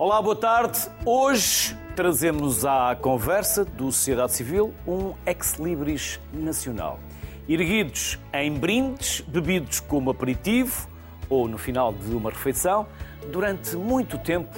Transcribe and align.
Olá, 0.00 0.22
boa 0.22 0.36
tarde. 0.36 0.78
Hoje 1.04 1.76
trazemos 1.96 2.64
à 2.64 2.94
conversa 2.94 3.64
do 3.64 3.90
Sociedade 3.90 4.30
Civil 4.30 4.72
um 4.86 5.12
ex-libris 5.26 6.20
nacional. 6.32 7.00
Erguidos 7.48 8.16
em 8.32 8.54
brindes, 8.54 9.22
bebidos 9.22 9.80
como 9.80 10.08
aperitivo 10.10 10.88
ou 11.28 11.48
no 11.48 11.58
final 11.58 11.92
de 11.92 12.14
uma 12.14 12.30
refeição, 12.30 12.86
durante 13.32 13.76
muito 13.76 14.16
tempo 14.18 14.56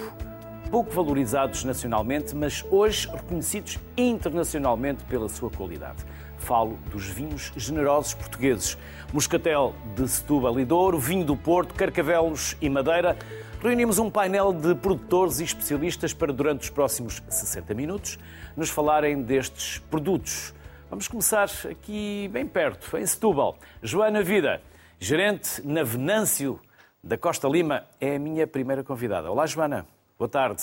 pouco 0.70 0.90
valorizados 0.92 1.64
nacionalmente, 1.64 2.36
mas 2.36 2.62
hoje 2.70 3.08
reconhecidos 3.08 3.78
internacionalmente 3.96 5.02
pela 5.04 5.26
sua 5.26 5.48
qualidade. 5.48 6.04
Falo 6.36 6.78
dos 6.92 7.06
vinhos 7.06 7.50
generosos 7.56 8.12
portugueses. 8.12 8.76
Moscatel 9.10 9.74
de 9.96 10.06
Setúbal 10.06 10.60
e 10.60 10.66
Douro, 10.66 10.98
vinho 10.98 11.24
do 11.24 11.34
Porto, 11.34 11.74
Carcavelos 11.74 12.58
e 12.60 12.68
Madeira. 12.68 13.16
Reunimos 13.62 13.98
um 13.98 14.10
painel 14.10 14.54
de 14.54 14.74
produtores 14.74 15.38
e 15.38 15.44
especialistas 15.44 16.14
para, 16.14 16.32
durante 16.32 16.62
os 16.62 16.70
próximos 16.70 17.22
60 17.28 17.74
minutos, 17.74 18.18
nos 18.56 18.70
falarem 18.70 19.22
destes 19.22 19.78
produtos. 19.78 20.54
Vamos 20.88 21.06
começar 21.06 21.46
aqui 21.70 22.26
bem 22.32 22.46
perto, 22.46 22.96
em 22.96 23.04
Setúbal. 23.04 23.58
Joana 23.82 24.22
Vida, 24.22 24.62
gerente 24.98 25.60
na 25.62 25.82
Venâncio 25.82 26.58
da 27.04 27.18
Costa 27.18 27.46
Lima, 27.48 27.84
é 28.00 28.16
a 28.16 28.18
minha 28.18 28.46
primeira 28.46 28.82
convidada. 28.82 29.30
Olá, 29.30 29.44
Joana. 29.44 29.86
Boa 30.18 30.28
tarde. 30.28 30.62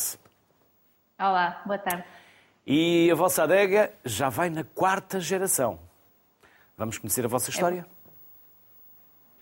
Olá, 1.20 1.62
boa 1.68 1.78
tarde. 1.78 2.04
E 2.66 3.12
a 3.12 3.16
vossa 3.16 3.44
adega 3.44 3.94
já 4.04 4.28
vai 4.30 4.50
na 4.50 4.64
quarta 4.64 5.20
geração. 5.20 5.78
Vamos 6.76 6.98
conhecer 6.98 7.24
a 7.24 7.28
vossa 7.28 7.52
história? 7.52 7.86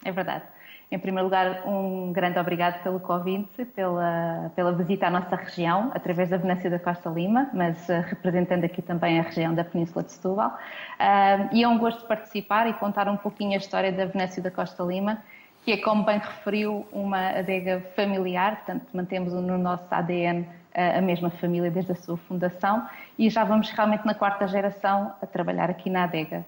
É, 0.03 0.09
é 0.09 0.11
verdade. 0.11 0.43
Em 0.91 0.99
primeiro 0.99 1.25
lugar, 1.25 1.67
um 1.67 2.13
grande 2.13 2.37
obrigado 2.37 2.81
pelo 2.83 2.99
convite, 2.99 3.65
pela, 3.65 4.51
pela 4.55 4.71
visita 4.71 5.07
à 5.07 5.09
nossa 5.09 5.35
região, 5.35 5.91
através 5.93 6.29
da 6.29 6.37
Venâncio 6.37 6.69
da 6.69 6.77
Costa 6.77 7.09
Lima, 7.09 7.49
mas 7.53 7.89
uh, 7.89 8.01
representando 8.07 8.63
aqui 8.63 8.81
também 8.81 9.19
a 9.19 9.23
região 9.23 9.53
da 9.53 9.63
Península 9.63 10.03
de 10.03 10.11
Setúbal. 10.11 10.49
Uh, 10.49 11.49
e 11.51 11.63
é 11.63 11.67
um 11.67 11.79
gosto 11.79 12.05
participar 12.05 12.67
e 12.67 12.73
contar 12.73 13.09
um 13.09 13.17
pouquinho 13.17 13.53
a 13.53 13.57
história 13.57 13.91
da 13.91 14.05
Venâncio 14.05 14.43
da 14.43 14.51
Costa 14.51 14.83
Lima, 14.83 15.23
que 15.63 15.71
é, 15.71 15.77
como 15.77 16.03
bem 16.03 16.19
referiu, 16.19 16.87
uma 16.91 17.29
adega 17.29 17.83
familiar, 17.95 18.57
portanto, 18.57 18.85
mantemos 18.93 19.33
no 19.33 19.57
nosso 19.57 19.85
ADN 19.89 20.47
a 20.75 21.01
mesma 21.01 21.29
família 21.29 21.71
desde 21.71 21.93
a 21.93 21.95
sua 21.95 22.17
fundação 22.17 22.85
e 23.17 23.29
já 23.29 23.45
vamos 23.45 23.69
realmente 23.69 24.05
na 24.05 24.13
quarta 24.13 24.45
geração 24.45 25.13
a 25.21 25.25
trabalhar 25.25 25.69
aqui 25.69 25.89
na 25.89 26.03
adega. 26.03 26.45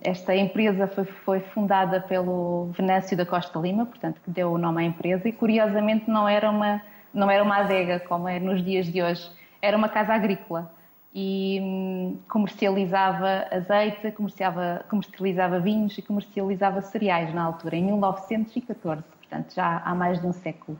Esta 0.00 0.34
empresa 0.34 0.86
foi, 0.86 1.04
foi, 1.04 1.40
fundada 1.40 2.00
pelo 2.00 2.66
Venâncio 2.66 3.16
da 3.16 3.26
Costa 3.26 3.58
Lima, 3.58 3.84
portanto, 3.84 4.20
que 4.24 4.30
deu 4.30 4.52
o 4.52 4.58
nome 4.58 4.82
à 4.82 4.84
empresa, 4.86 5.28
e 5.28 5.32
curiosamente 5.32 6.08
não 6.08 6.28
era 6.28 6.48
uma, 6.48 6.80
não 7.12 7.28
era 7.28 7.42
uma 7.42 7.56
adega 7.56 7.98
como 7.98 8.28
é 8.28 8.38
nos 8.38 8.62
dias 8.64 8.86
de 8.86 9.02
hoje, 9.02 9.28
era 9.60 9.76
uma 9.76 9.88
casa 9.88 10.14
agrícola 10.14 10.72
e 11.14 11.60
hum, 11.62 12.18
comercializava 12.28 13.46
azeite, 13.50 14.10
comercializava, 14.12 14.84
comercializava 14.88 15.60
vinhos 15.60 15.96
e 15.96 16.02
comercializava 16.02 16.80
cereais 16.82 17.32
na 17.32 17.44
altura, 17.44 17.76
em 17.76 17.84
1914, 17.84 19.02
portanto 19.02 19.54
já 19.54 19.78
há 19.84 19.94
mais 19.94 20.20
de 20.20 20.26
um 20.26 20.32
século. 20.32 20.78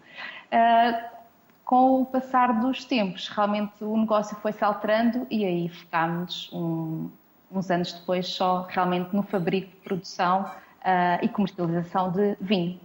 Uh, 0.52 1.14
com 1.64 2.02
o 2.02 2.06
passar 2.06 2.60
dos 2.60 2.84
tempos, 2.84 3.28
realmente 3.28 3.82
o 3.82 3.96
negócio 3.96 4.36
foi 4.36 4.52
se 4.52 4.62
alterando 4.62 5.26
e 5.30 5.44
aí 5.44 5.68
ficámos 5.68 6.50
um, 6.52 7.10
uns 7.54 7.70
anos 7.70 7.92
depois 7.92 8.26
só 8.26 8.66
realmente 8.68 9.14
no 9.14 9.22
fabrico 9.22 9.70
de 9.70 9.76
produção 9.76 10.42
uh, 10.42 11.24
e 11.24 11.28
comercialização 11.28 12.10
de 12.10 12.36
vinho. 12.40 12.80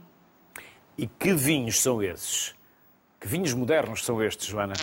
E 0.97 1.07
que 1.07 1.33
vinhos 1.33 1.81
são 1.81 2.01
esses? 2.03 2.55
Que 3.19 3.27
vinhos 3.27 3.53
modernos 3.53 4.05
são 4.05 4.21
estes, 4.21 4.47
Joana? 4.47 4.73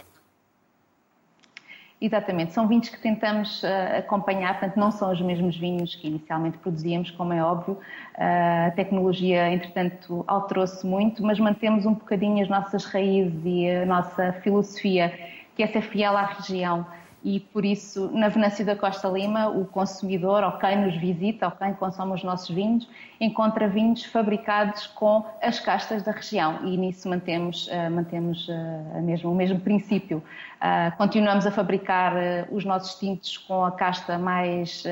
Exatamente, 1.99 2.53
são 2.53 2.69
vinhos 2.69 2.91
que 2.91 3.01
tentamos 3.01 3.63
uh, 3.63 3.67
acompanhar, 3.99 4.59
portanto, 4.59 4.77
não 4.77 4.91
são 4.91 5.11
os 5.11 5.21
mesmos 5.21 5.57
vinhos 5.57 5.95
que 5.95 6.09
inicialmente 6.09 6.59
produzíamos, 6.59 7.11
como 7.13 7.33
é 7.33 7.43
óbvio. 7.43 7.75
Uh, 7.75 8.69
a 8.69 8.71
tecnologia, 8.73 9.51
entretanto, 9.51 10.23
alterou-se 10.27 10.87
muito, 10.87 11.23
mas 11.23 11.39
mantemos 11.39 11.87
um 11.87 11.95
bocadinho 11.95 12.43
as 12.43 12.51
nossas 12.51 12.85
raízes 12.85 13.41
e 13.45 13.71
a 13.71 13.87
nossa 13.87 14.35
filosofia, 14.43 15.09
que 15.55 15.63
é 15.63 15.67
ser 15.67 15.81
fiel 15.81 16.15
à 16.15 16.25
região 16.27 16.87
e 17.27 17.41
por 17.41 17.65
isso 17.65 18.09
na 18.13 18.29
Venâncio 18.29 18.65
da 18.65 18.77
Costa 18.77 19.09
Lima 19.09 19.49
o 19.49 19.65
consumidor, 19.65 20.45
ou 20.45 20.53
quem 20.53 20.81
nos 20.81 20.97
visita, 20.97 21.47
ou 21.47 21.51
quem 21.51 21.75
consome 21.75 22.15
os 22.15 22.23
nossos 22.23 22.55
vinhos, 22.55 22.89
encontra 23.21 23.67
vinhos 23.67 24.05
fabricados 24.05 24.87
com 24.87 25.27
as 25.43 25.59
castas 25.59 26.05
da 26.05 26.13
região. 26.13 26.61
E 26.65 26.77
nisso 26.77 27.09
mantemos, 27.09 27.67
uh, 27.67 27.91
mantemos 27.91 28.47
uh, 28.47 29.03
mesmo, 29.03 29.33
o 29.33 29.35
mesmo 29.35 29.59
princípio. 29.59 30.23
Uh, 30.59 30.97
continuamos 30.97 31.45
a 31.49 31.51
fabricar 31.51 32.13
os 32.49 32.65
nossos 32.65 32.95
tintos 32.95 33.37
com 33.39 33.65
a 33.65 33.73
casta 33.73 34.17
mais 34.21 34.85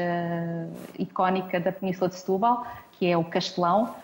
icónica 0.99 1.61
da 1.61 1.71
Península 1.71 2.09
de 2.09 2.17
Setúbal, 2.17 2.67
que 2.99 3.07
é 3.07 3.17
o 3.17 3.23
Castelão, 3.23 3.95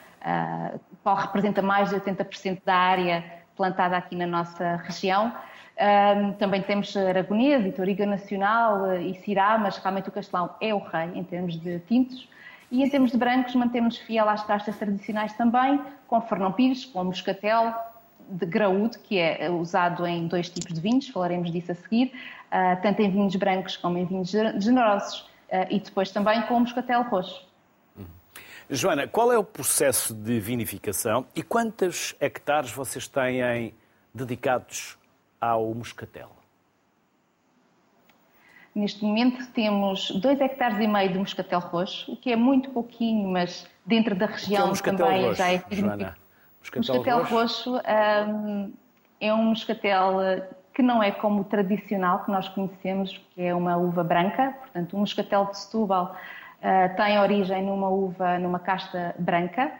qual 1.03 1.17
representa 1.17 1.61
mais 1.63 1.91
de 1.91 1.97
80% 1.97 2.61
da 2.65 2.77
área 2.77 3.25
plantada 3.57 3.97
aqui 3.97 4.15
na 4.15 4.27
nossa 4.27 4.77
região 4.77 5.33
um, 5.81 6.33
também 6.35 6.61
temos 6.61 6.95
Aragonês 6.95 7.65
e 7.65 7.73
Toriga 7.73 8.05
Nacional 8.05 8.91
eh, 8.91 9.03
e 9.03 9.15
Cirá, 9.15 9.57
mas 9.57 9.79
realmente 9.79 10.11
o 10.11 10.13
Castelão 10.13 10.51
é 10.61 10.75
o 10.75 10.79
rei 10.79 11.11
em 11.15 11.25
termos 11.25 11.59
de 11.59 11.79
tintos. 11.81 12.29
E 12.71 12.83
em 12.85 12.91
termos 12.91 13.11
de 13.11 13.17
brancos, 13.17 13.55
mantemos 13.55 13.97
fiel 13.97 14.29
às 14.29 14.45
castas 14.45 14.77
tradicionais 14.77 15.33
também, 15.33 15.81
com 16.07 16.21
Fernão 16.21 16.53
Pires, 16.53 16.85
com 16.85 17.03
Moscatel, 17.03 17.75
de 18.29 18.47
graúdo, 18.47 18.99
que 18.99 19.19
é 19.19 19.51
usado 19.51 20.07
em 20.07 20.29
dois 20.29 20.49
tipos 20.51 20.73
de 20.73 20.81
vinhos, 20.81 21.09
falaremos 21.09 21.51
disso 21.51 21.73
a 21.73 21.75
seguir, 21.75 22.13
uh, 22.53 22.81
tanto 22.81 23.03
em 23.03 23.11
vinhos 23.11 23.35
brancos 23.35 23.77
como 23.77 23.99
em 23.99 24.05
vinhos 24.05 24.31
generosos, 24.31 25.23
uh, 25.49 25.67
e 25.69 25.81
depois 25.81 26.13
também 26.13 26.41
com 26.43 26.61
Moscatel 26.61 27.03
roxo. 27.03 27.45
Uhum. 27.97 28.07
Joana, 28.69 29.09
qual 29.09 29.33
é 29.33 29.39
o 29.39 29.43
processo 29.43 30.15
de 30.15 30.39
vinificação 30.39 31.27
e 31.35 31.43
quantos 31.43 32.15
hectares 32.21 32.71
vocês 32.71 33.09
têm 33.09 33.75
dedicados 34.15 35.00
ao 35.41 35.75
moscatel? 35.75 36.31
Neste 38.75 39.05
momento 39.05 39.51
temos 39.53 40.11
2 40.13 40.41
hectares 40.41 40.79
e 40.79 40.87
meio 40.87 41.13
de 41.13 41.19
moscatel 41.19 41.59
roxo, 41.59 42.13
o 42.13 42.17
que 42.17 42.31
é 42.31 42.37
muito 42.37 42.71
pouquinho, 42.71 43.29
mas 43.29 43.69
dentro 43.85 44.15
da 44.15 44.27
região 44.27 44.73
é 44.73 44.77
também 44.77 45.25
roxo, 45.25 45.35
já 45.35 45.53
é 45.53 45.59
significativo. 45.59 46.21
Moscatel, 46.61 46.95
moscatel 46.95 47.19
roxo, 47.19 47.73
roxo 47.73 47.83
um, 48.29 48.73
é 49.21 49.35
um 49.35 49.45
moscatel 49.45 50.13
que 50.73 50.83
não 50.83 51.03
é 51.03 51.11
como 51.11 51.41
o 51.41 51.45
tradicional 51.45 52.23
que 52.25 52.31
nós 52.31 52.49
conhecemos, 52.49 53.21
que 53.35 53.43
é 53.43 53.53
uma 53.55 53.77
uva 53.77 54.05
branca. 54.05 54.55
Portanto, 54.61 54.95
o 54.95 55.01
moscatel 55.01 55.47
de 55.47 55.59
Setúbal 55.59 56.15
uh, 56.15 56.97
tem 56.97 57.19
origem 57.19 57.65
numa 57.65 57.89
uva, 57.89 58.39
numa 58.39 58.61
casta 58.61 59.17
branca. 59.19 59.73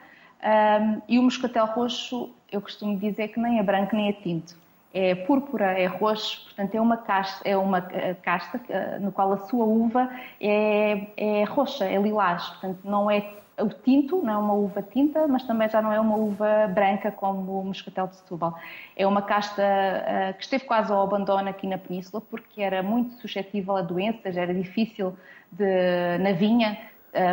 Um, 0.43 1.01
e 1.09 1.19
o 1.19 1.23
moscatel 1.23 1.67
roxo, 1.67 2.35
eu 2.51 2.61
costumo 2.61 2.99
dizer 2.99 3.29
que 3.29 3.39
nem 3.39 3.61
é 3.61 3.63
branco 3.63 3.95
nem 3.95 4.09
é 4.09 4.13
tinto 4.13 4.57
é 4.93 5.15
púrpura, 5.15 5.79
é 5.79 5.87
roxo, 5.87 6.45
portanto 6.45 6.75
é 6.75 6.81
uma 6.81 6.97
casta, 6.97 7.49
é 7.49 7.57
uma 7.57 7.79
eh, 7.93 8.15
casta 8.23 8.61
eh, 8.69 8.99
no 8.99 9.13
qual 9.13 9.33
a 9.33 9.39
sua 9.39 9.65
uva 9.65 10.11
é, 10.41 11.07
é 11.17 11.45
roxa, 11.45 11.85
é 11.85 11.97
lilás, 11.97 12.45
portanto 12.49 12.81
não 12.85 13.11
é 13.11 13.35
o 13.59 13.69
tinto, 13.69 14.23
não 14.23 14.33
é 14.33 14.37
uma 14.37 14.55
uva 14.55 14.83
tinta, 14.83 15.29
mas 15.29 15.45
também 15.45 15.69
já 15.69 15.81
não 15.81 15.93
é 15.93 16.01
uma 16.01 16.17
uva 16.17 16.67
branca 16.75 17.13
como 17.13 17.61
o 17.61 17.65
moscatel 17.67 18.07
de 18.07 18.17
Setúbal. 18.17 18.59
É 18.97 19.07
uma 19.07 19.21
casta 19.21 19.63
uh, 19.63 20.35
que 20.39 20.45
esteve 20.45 20.65
quase 20.65 20.91
ao 20.91 21.03
abandono 21.03 21.47
aqui 21.47 21.67
na 21.67 21.77
Península 21.77 22.23
porque 22.23 22.63
era 22.63 22.83
muito 22.83 23.15
suscetível 23.17 23.77
a 23.77 23.83
doenças, 23.83 24.37
era 24.37 24.55
difícil 24.55 25.15
de, 25.53 26.19
na 26.21 26.33
vinha, 26.33 26.79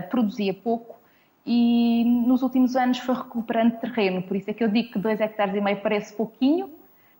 produzia 0.09 0.53
pouco 0.53 0.97
e 1.45 2.03
nos 2.27 2.41
últimos 2.41 2.75
anos 2.75 2.99
foi 2.99 3.15
recuperando 3.15 3.79
terreno, 3.79 4.21
por 4.21 4.35
isso 4.35 4.49
é 4.49 4.53
que 4.53 4.61
eu 4.61 4.67
digo 4.67 4.91
que 4.91 4.99
dois 4.99 5.21
hectares 5.21 5.55
e 5.55 5.61
meio 5.61 5.77
parece 5.77 6.13
pouquinho, 6.13 6.69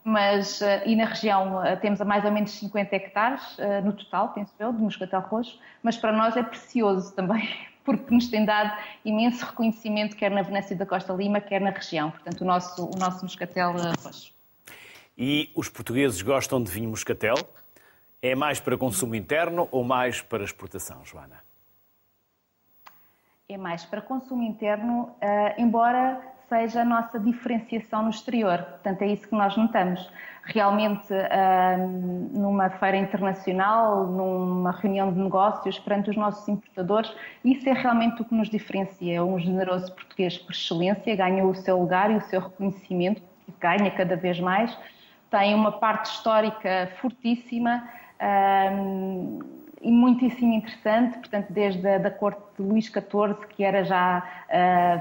mas 0.07 0.61
uh, 0.61 0.65
e 0.85 0.95
na 0.95 1.03
região 1.03 1.57
uh, 1.57 1.77
temos 1.81 1.99
a 1.99 2.05
mais 2.05 2.23
ou 2.23 2.31
menos 2.31 2.51
50 2.51 2.95
hectares 2.95 3.57
uh, 3.57 3.83
no 3.83 3.91
total, 3.91 4.29
penso 4.29 4.53
eu, 4.57 4.71
de 4.71 4.81
moscatel 4.81 5.19
roxo, 5.19 5.59
mas 5.83 5.97
para 5.97 6.13
nós 6.13 6.37
é 6.37 6.43
precioso 6.43 7.13
também, 7.13 7.45
porque 7.83 8.15
nos 8.15 8.29
tem 8.29 8.45
dado 8.45 8.71
imenso 9.03 9.45
reconhecimento, 9.45 10.15
quer 10.15 10.31
na 10.31 10.43
Venâncio 10.43 10.77
da 10.77 10.85
Costa 10.85 11.11
Lima, 11.11 11.41
quer 11.41 11.59
na 11.59 11.71
região, 11.71 12.09
portanto, 12.09 12.39
o 12.39 12.45
nosso, 12.45 12.85
o 12.85 12.97
nosso 12.97 13.25
moscatel 13.25 13.73
roxo. 13.73 14.33
E 15.17 15.51
os 15.53 15.67
portugueses 15.67 16.21
gostam 16.21 16.63
de 16.63 16.71
vinho 16.71 16.89
moscatel? 16.89 17.35
É 18.21 18.33
mais 18.33 18.61
para 18.61 18.77
consumo 18.77 19.13
interno 19.13 19.67
ou 19.71 19.83
mais 19.83 20.21
para 20.21 20.41
exportação, 20.41 21.03
Joana? 21.03 21.43
É 23.49 23.57
mais 23.57 23.83
para 23.83 24.01
consumo 24.01 24.43
interno, 24.43 25.13
embora 25.57 26.36
seja 26.49 26.81
a 26.81 26.85
nossa 26.85 27.19
diferenciação 27.19 28.03
no 28.03 28.09
exterior. 28.09 28.57
Portanto, 28.63 29.01
é 29.01 29.07
isso 29.07 29.27
que 29.27 29.35
nós 29.35 29.55
notamos. 29.57 30.09
Realmente, 30.43 31.13
numa 32.31 32.69
feira 32.69 32.95
internacional, 32.95 34.07
numa 34.07 34.71
reunião 34.71 35.11
de 35.11 35.19
negócios 35.19 35.77
perante 35.77 36.09
os 36.09 36.15
nossos 36.15 36.47
importadores, 36.47 37.13
isso 37.43 37.67
é 37.67 37.73
realmente 37.73 38.21
o 38.21 38.25
que 38.25 38.33
nos 38.33 38.49
diferencia. 38.49 39.23
Um 39.25 39.37
generoso 39.37 39.93
português 39.93 40.37
por 40.37 40.53
excelência 40.53 41.15
ganhou 41.15 41.49
o 41.49 41.55
seu 41.55 41.77
lugar 41.77 42.09
e 42.11 42.15
o 42.15 42.21
seu 42.21 42.39
reconhecimento, 42.39 43.21
ganha 43.59 43.91
cada 43.91 44.15
vez 44.15 44.39
mais, 44.39 44.77
tem 45.29 45.53
uma 45.53 45.73
parte 45.73 46.05
histórica 46.05 46.89
fortíssima 47.01 47.83
e 49.81 49.91
muitíssimo 49.91 50.53
interessante, 50.53 51.17
portanto, 51.19 51.47
desde 51.49 51.87
a 51.87 51.97
da 51.97 52.11
corte 52.11 52.41
de 52.57 52.63
Luís 52.63 52.85
XIV, 52.85 53.47
que 53.49 53.63
era 53.63 53.83
já 53.83 54.23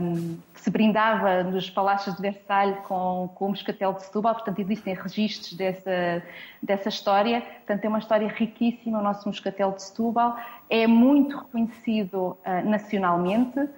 um, 0.00 0.38
que 0.54 0.60
se 0.60 0.70
brindava 0.70 1.42
nos 1.42 1.70
palácios 1.70 2.14
de 2.16 2.22
Versalhes 2.22 2.78
com, 2.86 3.30
com 3.34 3.46
o 3.46 3.48
moscatel 3.50 3.94
de 3.94 4.02
Setúbal, 4.02 4.34
portanto, 4.34 4.58
existem 4.58 4.94
registros 4.94 5.54
dessa, 5.54 6.22
dessa 6.62 6.88
história, 6.88 7.40
portanto, 7.40 7.84
é 7.84 7.88
uma 7.88 7.98
história 7.98 8.28
riquíssima 8.28 8.98
o 8.98 9.02
nosso 9.02 9.26
moscatel 9.28 9.72
de 9.72 9.82
Setúbal, 9.82 10.36
é 10.68 10.86
muito 10.86 11.36
reconhecido 11.36 12.36
uh, 12.44 12.68
nacionalmente, 12.68 13.58
uh, 13.58 13.70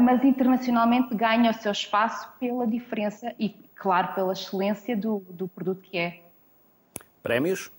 mas 0.00 0.22
internacionalmente 0.22 1.14
ganha 1.14 1.50
o 1.50 1.54
seu 1.54 1.72
espaço 1.72 2.28
pela 2.38 2.66
diferença 2.66 3.34
e, 3.38 3.50
claro, 3.74 4.14
pela 4.14 4.32
excelência 4.32 4.96
do, 4.96 5.24
do 5.30 5.48
produto 5.48 5.80
que 5.80 5.96
é. 5.96 6.20
Prémios? 7.22 7.70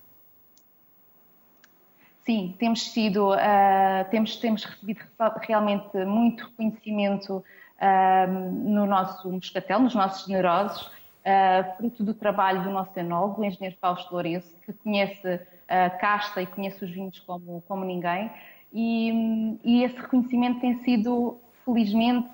Sim, 2.27 2.53
temos 2.59 2.91
sido, 2.91 3.31
uh, 3.31 4.09
temos, 4.11 4.35
temos 4.35 4.65
recebido 4.65 4.99
realmente 5.39 5.97
muito 6.03 6.43
reconhecimento 6.43 7.37
uh, 7.37 8.31
no 8.69 8.85
nosso 8.85 9.31
moscatel, 9.31 9.79
nos 9.79 9.95
nossos 9.95 10.27
generosos, 10.27 10.87
uh, 10.87 11.77
fruto 11.77 12.03
do 12.03 12.13
trabalho 12.13 12.63
do 12.63 12.69
nosso 12.69 12.91
enólogo, 12.99 13.41
o 13.41 13.45
engenheiro 13.45 13.77
Fausto 13.79 14.11
Lourenço, 14.11 14.53
que 14.65 14.73
conhece 14.73 15.39
a 15.69 15.89
casta 15.89 16.41
e 16.41 16.45
conhece 16.45 16.83
os 16.83 16.91
vinhos 16.91 17.17
como, 17.21 17.63
como 17.65 17.85
ninguém, 17.85 18.29
e, 18.73 19.57
e 19.63 19.83
esse 19.85 19.95
reconhecimento 19.95 20.59
tem 20.59 20.83
sido, 20.83 21.39
felizmente, 21.63 22.27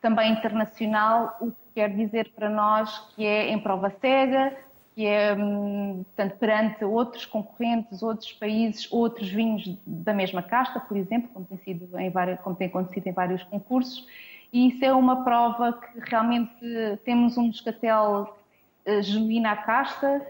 também 0.00 0.30
internacional, 0.30 1.36
o 1.40 1.50
que 1.50 1.56
quer 1.74 1.92
dizer 1.92 2.30
para 2.36 2.48
nós 2.48 3.00
que 3.16 3.26
é 3.26 3.50
em 3.50 3.58
prova 3.58 3.90
cega, 4.00 4.56
que 5.00 5.06
é, 5.06 5.34
hum, 5.34 6.04
portanto, 6.04 6.38
perante 6.38 6.84
outros 6.84 7.24
concorrentes, 7.24 8.02
outros 8.02 8.34
países, 8.34 8.86
outros 8.92 9.30
vinhos 9.30 9.78
da 9.86 10.12
mesma 10.12 10.42
casta, 10.42 10.78
por 10.78 10.94
exemplo, 10.94 11.30
como 11.32 11.46
tem, 11.46 11.56
sido 11.56 11.98
em 11.98 12.10
vários, 12.10 12.38
como 12.40 12.54
tem 12.54 12.66
acontecido 12.66 13.06
em 13.06 13.12
vários 13.12 13.42
concursos, 13.44 14.06
e 14.52 14.68
isso 14.68 14.84
é 14.84 14.92
uma 14.92 15.24
prova 15.24 15.72
que 15.72 16.00
realmente 16.10 16.52
temos 17.02 17.38
um 17.38 17.44
moscatel 17.44 18.36
uh, 18.86 19.02
genuíno 19.02 19.48
à 19.48 19.56
casta 19.56 20.20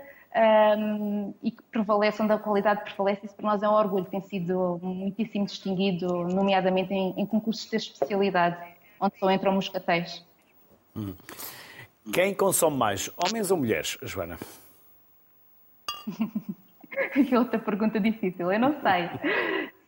um, 0.78 1.34
e 1.42 1.50
que 1.50 1.64
prevalece, 1.64 2.22
onde 2.22 2.32
a 2.32 2.38
qualidade 2.38 2.84
prevalece, 2.84 3.26
isso 3.26 3.34
para 3.34 3.46
nós 3.46 3.64
é 3.64 3.68
um 3.68 3.72
orgulho, 3.72 4.04
tem 4.04 4.20
sido 4.20 4.78
muitíssimo 4.80 5.46
distinguido, 5.46 6.28
nomeadamente 6.28 6.94
em, 6.94 7.12
em 7.16 7.26
concursos 7.26 7.68
de 7.68 7.74
especialidade, 7.74 8.56
onde 9.00 9.18
só 9.18 9.28
entram 9.32 9.50
moscatéis. 9.50 10.24
Hum. 10.94 11.12
Quem 12.12 12.32
consome 12.32 12.76
mais, 12.76 13.10
homens 13.16 13.50
ou 13.50 13.56
mulheres, 13.56 13.98
Joana? 14.02 14.38
que 17.12 17.36
outra 17.36 17.58
pergunta 17.58 18.00
difícil, 18.00 18.50
eu 18.50 18.58
não 18.58 18.80
sei. 18.80 19.08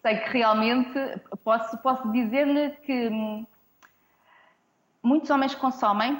sei 0.02 0.16
que 0.18 0.30
realmente 0.30 0.98
posso, 1.44 1.76
posso 1.78 2.10
dizer-lhe 2.12 2.70
que 2.84 3.08
hum, 3.08 3.46
muitos 5.02 5.30
homens 5.30 5.54
consomem, 5.54 6.18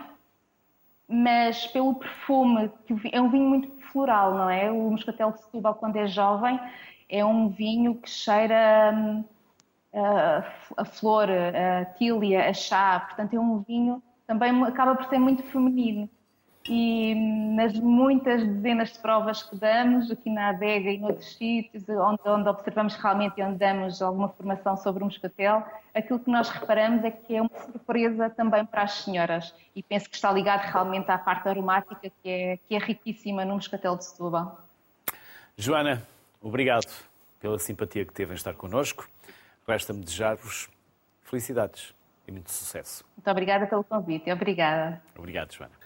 mas 1.08 1.66
pelo 1.66 1.94
perfume, 1.94 2.70
que 2.86 2.94
é 3.12 3.20
um 3.20 3.30
vinho 3.30 3.48
muito 3.48 3.70
floral, 3.92 4.34
não 4.34 4.48
é? 4.50 4.70
O 4.70 4.90
Moscatel 4.90 5.32
de 5.32 5.42
Setúbal, 5.42 5.74
quando 5.74 5.96
é 5.96 6.06
jovem, 6.06 6.58
é 7.08 7.24
um 7.24 7.48
vinho 7.48 7.94
que 7.96 8.08
cheira 8.08 8.92
hum, 8.94 9.24
a, 10.76 10.84
flor, 10.84 11.28
a 11.30 11.84
tília, 11.96 12.48
a 12.48 12.54
chá, 12.54 13.00
portanto 13.00 13.34
é 13.34 13.40
um 13.40 13.60
vinho 13.60 14.02
também 14.26 14.64
acaba 14.64 14.94
por 14.94 15.04
ser 15.06 15.18
muito 15.18 15.42
feminino. 15.44 16.08
E 16.68 17.14
nas 17.56 17.72
muitas 17.74 18.46
dezenas 18.46 18.92
de 18.92 18.98
provas 19.00 19.42
que 19.42 19.56
damos, 19.56 20.10
aqui 20.10 20.30
na 20.30 20.50
adega 20.50 20.90
e 20.90 20.98
noutros 20.98 21.34
sítios, 21.36 21.88
onde, 21.88 22.20
onde 22.24 22.48
observamos 22.48 22.94
realmente 22.94 23.38
e 23.38 23.42
onde 23.42 23.58
damos 23.58 24.00
alguma 24.00 24.28
formação 24.28 24.76
sobre 24.76 25.02
o 25.02 25.06
moscatel, 25.06 25.64
aquilo 25.92 26.20
que 26.20 26.30
nós 26.30 26.48
reparamos 26.50 27.04
é 27.04 27.10
que 27.10 27.34
é 27.34 27.42
uma 27.42 27.50
surpresa 27.72 28.30
também 28.30 28.64
para 28.64 28.82
as 28.82 28.92
senhoras. 28.92 29.52
E 29.74 29.82
penso 29.82 30.08
que 30.08 30.14
está 30.14 30.30
ligado 30.30 30.60
realmente 30.60 31.10
à 31.10 31.18
parte 31.18 31.48
aromática, 31.48 32.12
que 32.22 32.28
é, 32.28 32.58
que 32.68 32.74
é 32.76 32.78
riquíssima 32.78 33.44
no 33.44 33.54
moscatel 33.54 33.96
de 33.96 34.04
Setúbal. 34.04 34.60
Joana, 35.56 36.02
obrigado 36.40 36.86
pela 37.40 37.58
simpatia 37.58 38.04
que 38.04 38.12
teve 38.12 38.32
em 38.32 38.36
estar 38.36 38.54
connosco. 38.54 39.08
Resta-me 39.66 40.04
desejar-vos 40.04 40.70
felicidades 41.22 41.92
e 42.26 42.30
muito 42.30 42.52
sucesso. 42.52 43.04
Muito 43.16 43.28
obrigada 43.28 43.66
pelo 43.66 43.82
convite. 43.82 44.30
Obrigada. 44.30 45.02
Obrigado, 45.16 45.52
Joana. 45.52 45.81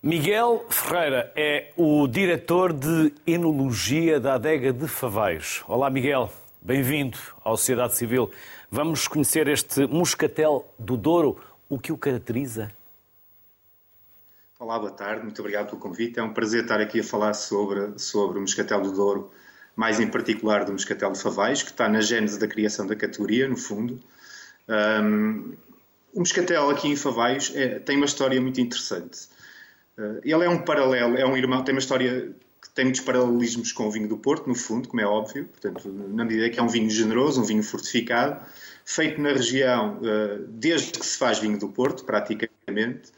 Miguel 0.00 0.64
Ferreira 0.70 1.32
é 1.34 1.72
o 1.76 2.06
diretor 2.06 2.72
de 2.72 3.12
Enologia 3.26 4.20
da 4.20 4.34
Adega 4.34 4.72
de 4.72 4.86
Favaios. 4.86 5.64
Olá, 5.66 5.90
Miguel. 5.90 6.30
Bem-vindo 6.62 7.18
à 7.44 7.50
Sociedade 7.50 7.96
Civil. 7.96 8.30
Vamos 8.70 9.08
conhecer 9.08 9.48
este 9.48 9.88
moscatel 9.88 10.72
do 10.78 10.96
Douro. 10.96 11.40
O 11.68 11.80
que 11.80 11.90
o 11.90 11.98
caracteriza? 11.98 12.70
Olá, 14.60 14.78
boa 14.78 14.92
tarde. 14.92 15.24
Muito 15.24 15.40
obrigado 15.40 15.70
pelo 15.70 15.80
convite. 15.80 16.20
É 16.20 16.22
um 16.22 16.32
prazer 16.32 16.62
estar 16.62 16.80
aqui 16.80 17.00
a 17.00 17.04
falar 17.04 17.34
sobre, 17.34 17.98
sobre 17.98 18.38
o 18.38 18.40
moscatel 18.40 18.80
do 18.80 18.92
Douro, 18.92 19.32
mais 19.74 19.98
em 19.98 20.06
particular 20.06 20.64
do 20.64 20.70
moscatel 20.70 21.10
de 21.10 21.20
Favaios, 21.20 21.64
que 21.64 21.70
está 21.72 21.88
na 21.88 22.00
gênese 22.00 22.38
da 22.38 22.46
criação 22.46 22.86
da 22.86 22.94
categoria, 22.94 23.48
no 23.48 23.56
fundo. 23.56 23.98
Um, 24.68 25.54
o 26.14 26.20
Moscatel 26.20 26.70
aqui 26.70 26.86
em 26.86 26.94
Favaios 26.94 27.52
é, 27.56 27.80
tem 27.80 27.96
uma 27.96 28.06
história 28.06 28.40
muito 28.40 28.60
interessante. 28.60 29.28
Uh, 29.98 30.20
ele 30.22 30.44
é 30.44 30.48
um 30.48 30.58
paralelo, 30.58 31.16
é 31.16 31.26
um 31.26 31.36
irmão, 31.36 31.64
tem 31.64 31.74
uma 31.74 31.80
história 31.80 32.32
que 32.62 32.70
tem 32.70 32.84
muitos 32.84 33.00
paralelismos 33.00 33.72
com 33.72 33.88
o 33.88 33.90
vinho 33.90 34.08
do 34.08 34.16
Porto, 34.16 34.48
no 34.48 34.54
fundo, 34.54 34.88
como 34.88 35.00
é 35.00 35.06
óbvio, 35.06 35.46
portanto, 35.46 35.88
na 35.88 36.24
medida 36.24 36.48
que 36.48 36.58
é 36.58 36.62
um 36.62 36.68
vinho 36.68 36.90
generoso, 36.90 37.40
um 37.40 37.44
vinho 37.44 37.62
fortificado, 37.62 38.40
feito 38.84 39.20
na 39.20 39.32
região 39.32 39.98
uh, 39.98 40.46
desde 40.48 40.92
que 40.92 41.04
se 41.04 41.18
faz 41.18 41.38
vinho 41.38 41.58
do 41.58 41.68
Porto, 41.68 42.04
praticamente, 42.04 43.10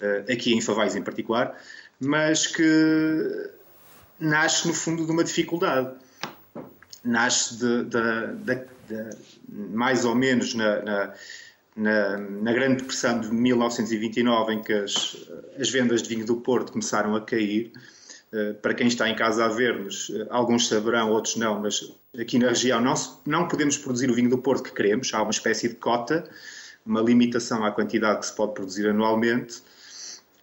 uh, 0.00 0.32
aqui 0.32 0.54
em 0.54 0.60
Favais 0.60 0.94
em 0.94 1.02
particular, 1.02 1.60
mas 2.00 2.46
que 2.46 3.50
nasce 4.18 4.66
no 4.66 4.74
fundo 4.74 5.04
de 5.04 5.10
uma 5.10 5.24
dificuldade. 5.24 5.94
Nasce 7.04 7.58
de, 7.58 7.84
de, 7.84 8.54
de, 8.88 9.16
mais 9.48 10.04
ou 10.04 10.14
menos 10.14 10.54
na, 10.54 10.82
na, 10.82 11.14
na, 11.76 12.18
na, 12.18 12.52
Grande 12.52 12.82
Depressão 12.82 13.20
de 13.20 13.32
1929, 13.32 14.54
em 14.54 14.62
que 14.62 14.72
as, 14.72 15.16
as 15.58 15.70
vendas 15.70 16.02
de 16.02 16.08
vinho 16.08 16.24
do 16.24 16.36
Porto 16.36 16.72
começaram 16.72 17.16
a 17.16 17.20
cair. 17.20 17.72
Eh, 18.34 18.52
para 18.54 18.74
quem 18.74 18.88
está 18.88 19.08
em 19.08 19.14
casa 19.14 19.44
a 19.44 19.48
ver-nos, 19.48 20.10
eh, 20.10 20.26
alguns 20.28 20.66
saberão, 20.66 21.12
outros 21.12 21.36
não, 21.36 21.60
mas 21.60 21.88
aqui 22.18 22.36
na 22.36 22.48
região 22.48 22.80
não, 22.80 22.94
não 23.24 23.46
podemos 23.46 23.78
produzir 23.78 24.10
o 24.10 24.14
vinho 24.14 24.28
do 24.28 24.38
Porto 24.38 24.64
que 24.64 24.72
queremos, 24.72 25.14
há 25.14 25.22
uma 25.22 25.30
espécie 25.30 25.68
de 25.68 25.76
cota, 25.76 26.28
uma 26.84 27.00
limitação 27.00 27.64
à 27.64 27.70
quantidade 27.70 28.18
que 28.18 28.26
se 28.26 28.34
pode 28.34 28.54
produzir 28.54 28.88
anualmente. 28.88 29.62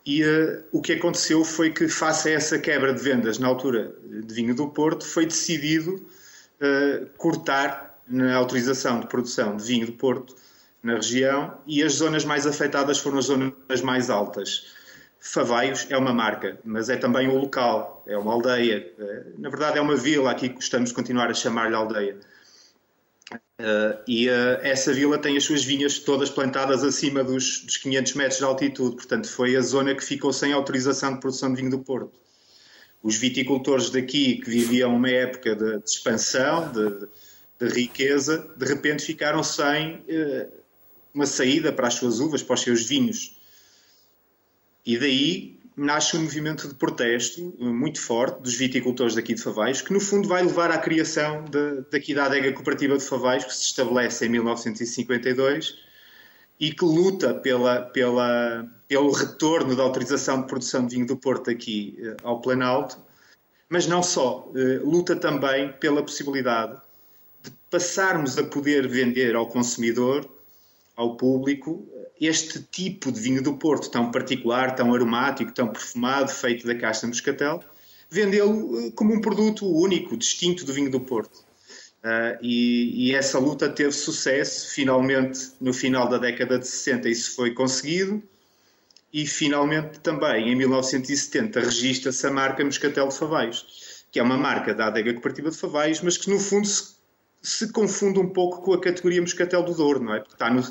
E 0.05 0.23
uh, 0.23 0.63
o 0.71 0.81
que 0.81 0.93
aconteceu 0.93 1.43
foi 1.43 1.71
que, 1.71 1.87
face 1.89 2.29
a 2.29 2.31
essa 2.31 2.57
quebra 2.57 2.93
de 2.93 3.01
vendas 3.03 3.37
na 3.37 3.47
altura 3.47 3.93
de 4.03 4.33
vinho 4.33 4.55
do 4.55 4.69
Porto, 4.69 5.05
foi 5.05 5.25
decidido 5.25 5.95
uh, 5.95 7.05
cortar 7.17 8.01
na 8.07 8.35
autorização 8.35 9.01
de 9.01 9.07
produção 9.07 9.57
de 9.57 9.63
vinho 9.63 9.85
de 9.85 9.91
Porto 9.91 10.33
na 10.83 10.95
região 10.95 11.57
e 11.67 11.83
as 11.83 11.93
zonas 11.93 12.25
mais 12.25 12.47
afetadas 12.47 12.99
foram 12.99 13.19
as 13.19 13.25
zonas 13.25 13.81
mais 13.83 14.09
altas. 14.09 14.65
Favaios 15.19 15.85
é 15.89 15.97
uma 15.97 16.13
marca, 16.13 16.59
mas 16.65 16.89
é 16.89 16.97
também 16.97 17.27
um 17.27 17.37
local, 17.37 18.03
é 18.07 18.17
uma 18.17 18.33
aldeia. 18.33 18.91
Eh, 18.97 19.23
na 19.37 19.49
verdade, 19.49 19.77
é 19.77 19.81
uma 19.81 19.95
vila, 19.95 20.31
aqui 20.31 20.49
gostamos 20.49 20.89
de 20.89 20.95
continuar 20.95 21.29
a 21.29 21.33
chamar-lhe 21.33 21.75
aldeia. 21.75 22.17
Uh, 23.31 24.01
e 24.07 24.27
uh, 24.27 24.57
essa 24.63 24.91
vila 24.91 25.19
tem 25.19 25.37
as 25.37 25.43
suas 25.43 25.63
vinhas 25.63 25.99
todas 25.99 26.31
plantadas 26.31 26.83
acima 26.83 27.23
dos, 27.23 27.61
dos, 27.61 27.77
500 27.77 28.13
metros 28.15 28.37
de 28.39 28.43
altitude, 28.43 28.95
portanto, 28.95 29.29
foi 29.29 29.55
a 29.55 29.61
zona 29.61 29.93
que 29.93 30.03
ficou 30.03 30.33
sem 30.33 30.51
autorização 30.51 31.13
de 31.13 31.19
produção 31.19 31.53
de 31.53 31.61
vinho 31.61 31.69
do 31.69 31.79
Porto. 31.79 32.11
Os 33.03 33.15
viticultores 33.15 33.91
daqui, 33.91 34.37
que 34.37 34.49
viviam 34.49 34.95
uma 34.95 35.09
época 35.09 35.55
de, 35.55 35.77
de 35.77 35.89
expansão, 35.89 36.71
de, 36.71 37.07
de 37.59 37.73
riqueza, 37.73 38.49
de 38.57 38.65
repente 38.65 39.05
ficaram 39.05 39.43
sem 39.43 40.03
uma 41.13 41.25
saída 41.25 41.71
para 41.71 41.87
as 41.87 41.95
suas 41.95 42.19
uvas, 42.19 42.43
para 42.43 42.53
os 42.53 42.61
seus 42.61 42.85
vinhos. 42.85 43.37
E 44.85 44.97
daí 44.97 45.59
nasce 45.75 46.17
um 46.17 46.23
movimento 46.23 46.67
de 46.67 46.75
protesto 46.75 47.53
eh, 47.59 47.63
muito 47.63 47.99
forte 47.99 48.41
dos 48.41 48.55
viticultores 48.55 49.15
daqui 49.15 49.33
de 49.33 49.41
Favais, 49.41 49.81
que 49.81 49.93
no 49.93 49.99
fundo 49.99 50.27
vai 50.27 50.43
levar 50.43 50.71
à 50.71 50.77
criação 50.77 51.45
de, 51.45 51.83
daqui 51.91 52.13
da 52.13 52.25
adega 52.25 52.51
cooperativa 52.53 52.97
de 52.97 53.03
Favais, 53.03 53.45
que 53.45 53.53
se 53.53 53.63
estabelece 53.63 54.25
em 54.25 54.29
1952 54.29 55.77
e 56.59 56.71
que 56.71 56.85
luta 56.85 57.33
pela, 57.33 57.81
pela, 57.81 58.69
pelo 58.87 59.11
retorno 59.11 59.75
da 59.75 59.81
autorização 59.81 60.41
de 60.41 60.47
produção 60.47 60.85
de 60.85 60.95
vinho 60.95 61.07
do 61.07 61.17
Porto 61.17 61.49
aqui 61.49 61.97
uh, 61.99 62.27
ao 62.27 62.39
Planalto, 62.39 62.99
mas 63.67 63.87
não 63.87 64.03
só, 64.03 64.47
uh, 64.49 64.87
luta 64.87 65.15
também 65.15 65.73
pela 65.79 66.03
possibilidade 66.03 66.79
de 67.41 67.51
passarmos 67.71 68.37
a 68.37 68.43
poder 68.43 68.87
vender 68.87 69.35
ao 69.35 69.47
consumidor, 69.47 70.29
ao 70.95 71.15
público, 71.15 71.87
este 72.19 72.61
tipo 72.61 73.11
de 73.11 73.19
vinho 73.19 73.41
do 73.41 73.57
Porto 73.57 73.89
tão 73.89 74.11
particular, 74.11 74.75
tão 74.75 74.93
aromático, 74.93 75.51
tão 75.51 75.67
perfumado, 75.67 76.31
feito 76.31 76.67
da 76.67 76.75
casta 76.75 77.07
moscatel, 77.07 77.63
vendê-lo 78.09 78.91
como 78.91 79.13
um 79.13 79.21
produto 79.21 79.65
único, 79.65 80.17
distinto 80.17 80.65
do 80.65 80.73
vinho 80.73 80.91
do 80.91 80.99
Porto. 80.99 81.39
Uh, 82.03 82.33
e, 82.41 83.09
e, 83.09 83.15
essa 83.15 83.37
luta 83.37 83.69
teve 83.69 83.91
sucesso. 83.91 84.73
Finalmente, 84.73 85.51
no 85.61 85.71
final 85.71 86.09
da 86.09 86.17
década 86.17 86.57
de 86.57 86.67
60, 86.67 87.07
isso 87.07 87.35
foi 87.35 87.53
conseguido. 87.53 88.21
E 89.13 89.27
finalmente 89.27 89.99
também, 89.99 90.49
em 90.49 90.55
1970, 90.55 91.59
registra-se 91.59 92.25
a 92.25 92.31
marca 92.31 92.63
Moscatel 92.63 93.07
de 93.07 93.17
Favais, 93.17 94.05
que 94.11 94.19
é 94.19 94.23
uma 94.23 94.37
marca 94.37 94.73
da 94.73 94.87
adega 94.87 95.13
cooperativa 95.13 95.51
de 95.51 95.57
Favais, 95.57 96.01
mas 96.01 96.17
que 96.17 96.29
no 96.29 96.39
fundo 96.39 96.65
se, 96.65 96.95
se 97.41 97.71
confunde 97.71 98.19
um 98.19 98.29
pouco 98.29 98.61
com 98.61 98.73
a 98.73 98.81
categoria 98.81 99.21
Moscatel 99.21 99.63
do 99.63 99.73
Douro, 99.73 100.03
não 100.03 100.13
é? 100.13 100.19
Porque 100.19 100.35
está 100.35 100.49
no, 100.49 100.63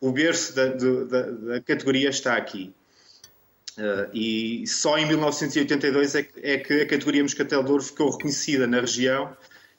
o 0.00 0.10
berço 0.10 0.54
da, 0.54 0.66
da, 0.66 1.22
da 1.22 1.60
categoria 1.60 2.08
está 2.08 2.36
aqui. 2.36 2.74
Uh, 3.78 4.10
e 4.12 4.66
só 4.66 4.98
em 4.98 5.06
1982 5.06 6.14
é, 6.14 6.28
é, 6.42 6.58
que 6.58 6.82
a 6.82 6.86
categoria 6.86 7.22
Moscatel 7.22 7.62
de 7.62 7.70
Ouro 7.70 7.82
ficou 7.82 8.10
reconhecida 8.10 8.66
na 8.66 8.80
região 8.80 9.34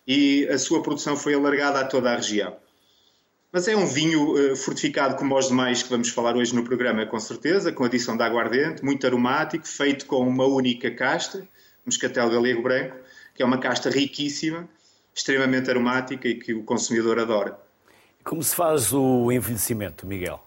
e 0.07 0.47
a 0.47 0.57
sua 0.57 0.81
produção 0.81 1.17
foi 1.17 1.33
alargada 1.33 1.79
a 1.79 1.85
toda 1.85 2.11
a 2.11 2.15
região. 2.15 2.55
Mas 3.51 3.67
é 3.67 3.75
um 3.75 3.85
vinho 3.85 4.53
uh, 4.53 4.55
fortificado 4.55 5.17
como 5.17 5.37
os 5.37 5.49
demais 5.49 5.83
que 5.83 5.89
vamos 5.89 6.09
falar 6.09 6.37
hoje 6.37 6.55
no 6.55 6.63
programa, 6.63 7.05
com 7.05 7.19
certeza, 7.19 7.73
com 7.73 7.83
adição 7.83 8.15
de 8.15 8.23
aguardente, 8.23 8.83
muito 8.83 9.05
aromático, 9.05 9.67
feito 9.67 10.05
com 10.05 10.25
uma 10.25 10.45
única 10.45 10.89
casta, 10.91 11.45
Moscatel 11.85 12.29
Galego 12.29 12.61
Branco, 12.61 12.95
que 13.35 13.43
é 13.43 13.45
uma 13.45 13.57
casta 13.57 13.89
riquíssima, 13.89 14.69
extremamente 15.13 15.69
aromática 15.69 16.27
e 16.27 16.35
que 16.35 16.53
o 16.53 16.63
consumidor 16.63 17.19
adora. 17.19 17.57
Como 18.23 18.41
se 18.43 18.55
faz 18.55 18.93
o 18.93 19.31
envelhecimento, 19.31 20.05
Miguel? 20.05 20.41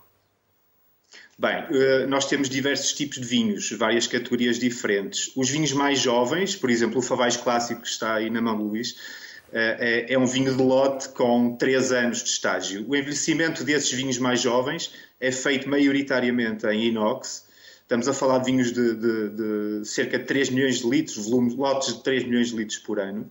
Bem, 1.37 1.67
eh, 1.73 2.07
nós 2.07 2.27
temos 2.27 2.49
diversos 2.49 2.93
tipos 2.93 3.19
de 3.19 3.27
vinhos, 3.27 3.73
várias 3.73 4.07
categorias 4.07 4.59
diferentes. 4.59 5.33
Os 5.35 5.51
vinhos 5.51 5.73
mais 5.73 5.99
jovens, 5.99 6.55
por 6.55 6.71
exemplo, 6.71 6.99
o 6.99 7.03
Favais 7.03 7.37
Clássico 7.37 7.83
que 7.83 7.89
está 7.89 8.15
aí 8.15 8.31
na 8.31 8.41
mão 8.41 8.57
Luís, 8.57 8.97
eh, 9.53 10.07
é, 10.09 10.15
é 10.15 10.19
um 10.19 10.27
vinho 10.27 10.55
de 10.57 10.63
lote 10.63 11.09
com 11.09 11.57
3 11.57 11.91
anos 11.91 12.23
de 12.23 12.29
estágio. 12.29 12.85
O 12.89 12.95
envelhecimento 12.95 13.65
desses 13.65 13.91
vinhos 13.91 14.19
mais 14.19 14.41
jovens 14.41 14.93
é 15.21 15.33
feito 15.33 15.69
maioritariamente 15.69 16.67
em 16.69 16.87
inox. 16.87 17.47
Estamos 17.83 18.07
a 18.07 18.15
falar 18.15 18.39
de 18.39 18.47
vinhos 18.47 18.73
de, 18.73 18.95
de, 18.95 19.31
de 19.31 19.85
cerca 19.89 20.19
de 20.19 20.25
3 20.25 20.51
milhões 20.51 20.79
de 20.79 20.89
litros, 20.89 21.17
volume, 21.17 21.55
lotes 21.57 21.95
de 21.97 22.03
3 22.05 22.25
milhões 22.25 22.49
de 22.49 22.57
litros 22.57 22.79
por 22.79 23.01
ano. 23.01 23.29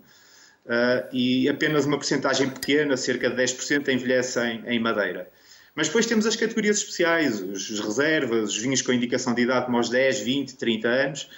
Uh, 0.66 1.08
e 1.12 1.50
apenas 1.50 1.86
uma 1.86 1.98
porcentagem 1.98 2.50
pequena, 2.50 2.96
cerca 2.96 3.30
de 3.30 3.36
10%, 3.36 3.90
envelhecem 3.90 4.64
em 4.66 4.80
madeira. 4.80 5.30
Mas 5.76 5.88
depois 5.88 6.06
temos 6.06 6.26
as 6.26 6.36
categorias 6.36 6.78
especiais, 6.78 7.42
os 7.42 7.80
reservas, 7.80 8.52
os 8.52 8.58
vinhos 8.58 8.82
com 8.82 8.94
indicação 8.94 9.34
de 9.34 9.42
idade 9.42 9.66
como 9.66 9.78
aos 9.78 9.90
10, 9.90 10.22
20, 10.22 10.56
30 10.56 10.88
anos, 10.88 11.30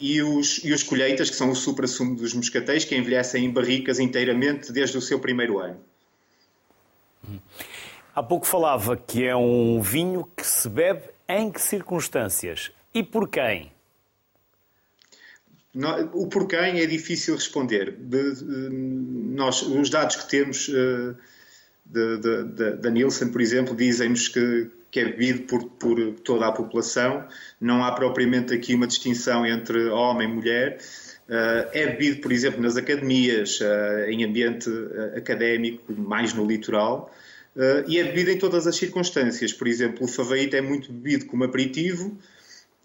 e 0.00 0.22
os, 0.22 0.62
e 0.64 0.72
os 0.72 0.82
colheitas, 0.82 1.30
que 1.30 1.36
são 1.36 1.50
o 1.50 1.56
supra-sumo 1.56 2.16
dos 2.16 2.34
moscatéis, 2.34 2.84
que 2.84 2.96
envelhecem 2.96 3.44
em 3.44 3.50
barricas 3.50 3.98
inteiramente 3.98 4.72
desde 4.72 4.98
o 4.98 5.00
seu 5.00 5.18
primeiro 5.20 5.58
ano. 5.58 5.80
Há 8.14 8.22
pouco 8.22 8.46
falava 8.46 8.96
que 8.96 9.24
é 9.24 9.34
um 9.34 9.80
vinho 9.80 10.28
que 10.36 10.46
se 10.46 10.68
bebe 10.68 11.02
em 11.28 11.50
que 11.50 11.60
circunstâncias 11.60 12.70
e 12.92 13.02
por 13.02 13.28
quem? 13.28 13.73
O 16.12 16.28
por 16.28 16.46
quem 16.46 16.80
é 16.80 16.86
difícil 16.86 17.34
responder. 17.34 17.96
De, 17.98 18.34
de, 18.34 18.68
nós, 18.70 19.62
os 19.62 19.90
dados 19.90 20.16
que 20.16 20.28
temos 20.28 20.68
uh, 20.68 21.16
da 22.80 22.90
Nielsen, 22.90 23.28
por 23.30 23.40
exemplo, 23.40 23.74
dizem-nos 23.74 24.28
que, 24.28 24.70
que 24.90 25.00
é 25.00 25.04
bebido 25.04 25.42
por, 25.42 25.64
por, 25.64 26.12
toda 26.20 26.46
a 26.46 26.52
população. 26.52 27.26
Não 27.60 27.84
há 27.84 27.90
propriamente 27.90 28.54
aqui 28.54 28.74
uma 28.74 28.86
distinção 28.86 29.44
entre 29.44 29.86
homem 29.86 30.28
e 30.28 30.32
mulher. 30.32 30.78
Uh, 31.28 31.68
é 31.72 31.86
bebido, 31.88 32.20
por 32.20 32.30
exemplo, 32.30 32.62
nas 32.62 32.76
academias, 32.76 33.60
uh, 33.60 34.08
em 34.08 34.24
ambiente 34.24 34.70
académico, 35.16 35.92
mais 35.92 36.32
no 36.32 36.46
litoral. 36.46 37.12
e 37.88 37.98
é 37.98 38.04
bebido 38.04 38.30
em 38.30 38.38
todas 38.38 38.68
as 38.68 38.76
circunstâncias. 38.76 39.52
Por 39.52 39.66
exemplo, 39.66 40.04
o 40.04 40.08
favaíto 40.08 40.54
é 40.54 40.60
muito 40.60 40.92
bebido 40.92 41.26
como 41.26 41.42
aperitivo, 41.42 42.16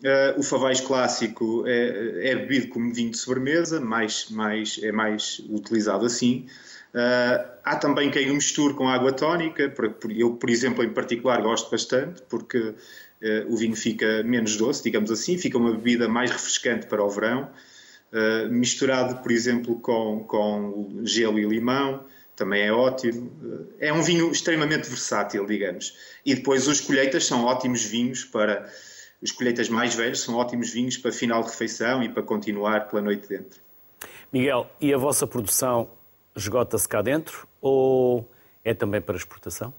Uh, 0.02 0.40
o 0.40 0.44
favais 0.44 0.80
clássico 0.80 1.66
é, 1.68 2.30
é, 2.30 2.36
bebido 2.38 2.70
como 2.70 2.94
vinho 2.94 3.12
de 3.12 3.18
sobremesa, 3.18 3.82
mais, 3.82 4.30
mais, 4.30 4.80
é 4.82 4.94
mais 4.94 5.40
utilizado 5.50 6.06
assim. 6.06 6.46
Uh, 6.94 7.46
há 7.66 7.76
também 7.76 8.10
quem 8.10 8.32
o 8.32 8.36
misture 8.36 8.74
com 8.74 8.88
água 8.88 9.12
tónica. 9.12 9.74
Eu, 10.16 10.36
por 10.36 10.50
exemplo, 10.50 10.86
em 10.86 10.90
particular, 10.90 11.42
gosto 11.42 11.70
bastante, 11.70 12.22
porque 12.30 12.58
uh, 12.60 12.76
o 13.50 13.58
vinho 13.58 13.76
fica 13.76 14.24
menos 14.24 14.56
doce, 14.56 14.82
digamos 14.84 15.12
assim, 15.12 15.38
fica 15.38 15.58
uma 15.58 15.74
bebida 15.74 16.08
mais 16.08 16.32
refrescante 16.32 16.88
para 16.88 17.04
o 17.04 17.10
verão. 17.10 17.50
misturado, 18.50 19.22
por 19.22 19.34
exemplo, 19.34 19.82
com, 19.82 20.24
com 20.24 21.02
gelo 21.04 21.38
e 21.40 21.46
limão, 21.46 22.06
também 22.38 22.62
é 22.62 22.72
ótimo. 22.72 23.30
é 23.82 23.92
um 23.92 24.02
vinho 24.02 24.32
extremamente 24.32 24.88
versátil, 24.88 25.46
digamos. 25.46 25.94
E 26.26 26.34
depois 26.36 26.70
os 26.70 26.80
colheitas 26.80 27.26
são 27.26 27.44
ótimos 27.44 27.84
vinhos 27.84 28.24
para 28.24 28.66
os 29.22 29.32
colheitas 29.32 29.70
mais 29.70 29.94
velhos 29.96 30.22
são 30.22 30.36
ótimos 30.36 30.72
vinhos 30.72 30.98
para 30.98 31.12
final 31.12 31.44
de 31.44 31.50
refeição 31.50 32.02
e 32.02 32.10
para 32.10 32.24
continuar 32.24 32.88
pela 32.90 33.02
noite 33.02 33.28
dentro. 33.28 33.60
Miguel, 34.32 34.70
e 34.80 34.94
a 34.94 34.98
vossa 34.98 35.28
produção 35.28 35.90
esgota-se 36.36 36.88
cá 36.88 37.02
dentro 37.02 37.48
ou 37.62 38.30
é 38.64 38.74
também 38.74 39.02
para 39.02 39.18
exportação? 39.18 39.74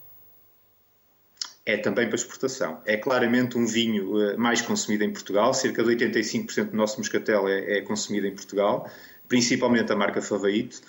É 1.64 1.76
também 1.76 2.06
para 2.06 2.16
exportação. 2.16 2.80
É 2.84 2.96
claramente 2.96 3.56
um 3.56 3.66
vinho 3.66 4.20
eh, 4.20 4.36
mais 4.36 4.60
consumido 4.60 5.04
em 5.04 5.12
Portugal, 5.12 5.54
cerca 5.54 5.84
de 5.84 5.90
85% 5.94 6.70
do 6.70 6.76
nosso 6.76 6.98
moscatel 6.98 7.46
é, 7.46 7.78
é 7.78 7.80
consumido 7.82 8.26
em 8.26 8.34
Portugal, 8.34 8.90
principalmente 9.28 9.92
a 9.92 9.96
marca 9.96 10.20
Favaito 10.20 10.80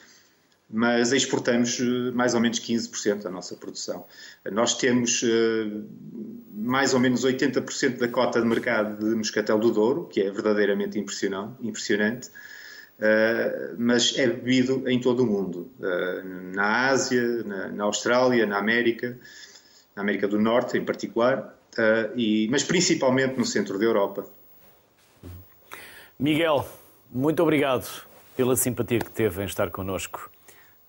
mas 0.72 1.12
exportamos 1.12 1.80
eh, 1.80 2.12
mais 2.14 2.34
ou 2.34 2.40
menos 2.40 2.60
15% 2.60 3.24
da 3.24 3.30
nossa 3.30 3.56
produção. 3.56 4.06
Nós 4.50 4.78
temos 4.78 5.22
eh, 5.24 5.70
mais 6.54 6.94
ou 6.94 7.00
menos 7.00 7.26
80% 7.26 7.98
da 7.98 8.08
cota 8.08 8.42
de 8.42 8.48
mercado 8.48 8.98
de 8.98 9.16
moscatel 9.16 9.60
do 9.60 9.72
Douro, 9.72 10.06
que 10.06 10.22
é 10.22 10.32
verdadeiramente 10.32 10.98
impressionante, 10.98 12.30
eh, 13.00 13.74
mas 13.78 14.18
é 14.18 14.28
bebido 14.28 14.88
em 14.90 15.00
todo 15.00 15.24
o 15.24 15.26
mundo, 15.26 15.72
na 16.54 16.90
Ásia, 16.90 17.44
na 17.74 17.84
Austrália, 17.84 18.46
na 18.46 18.58
América, 18.58 19.18
na 19.96 20.04
América 20.04 20.28
do 20.28 20.40
Norte 20.40 20.78
em 20.78 20.86
particular, 20.86 21.58
mas 22.50 22.64
principalmente 22.64 23.38
no 23.38 23.46
centro 23.46 23.80
da 23.80 23.86
Europa. 23.86 24.26
Miguel, 26.20 26.68
muito 27.12 27.42
obrigado 27.42 28.06
pela 28.38 28.56
simpatia 28.56 29.00
que 29.00 29.10
teve 29.10 29.42
em 29.42 29.46
estar 29.46 29.72
connosco 29.72 30.30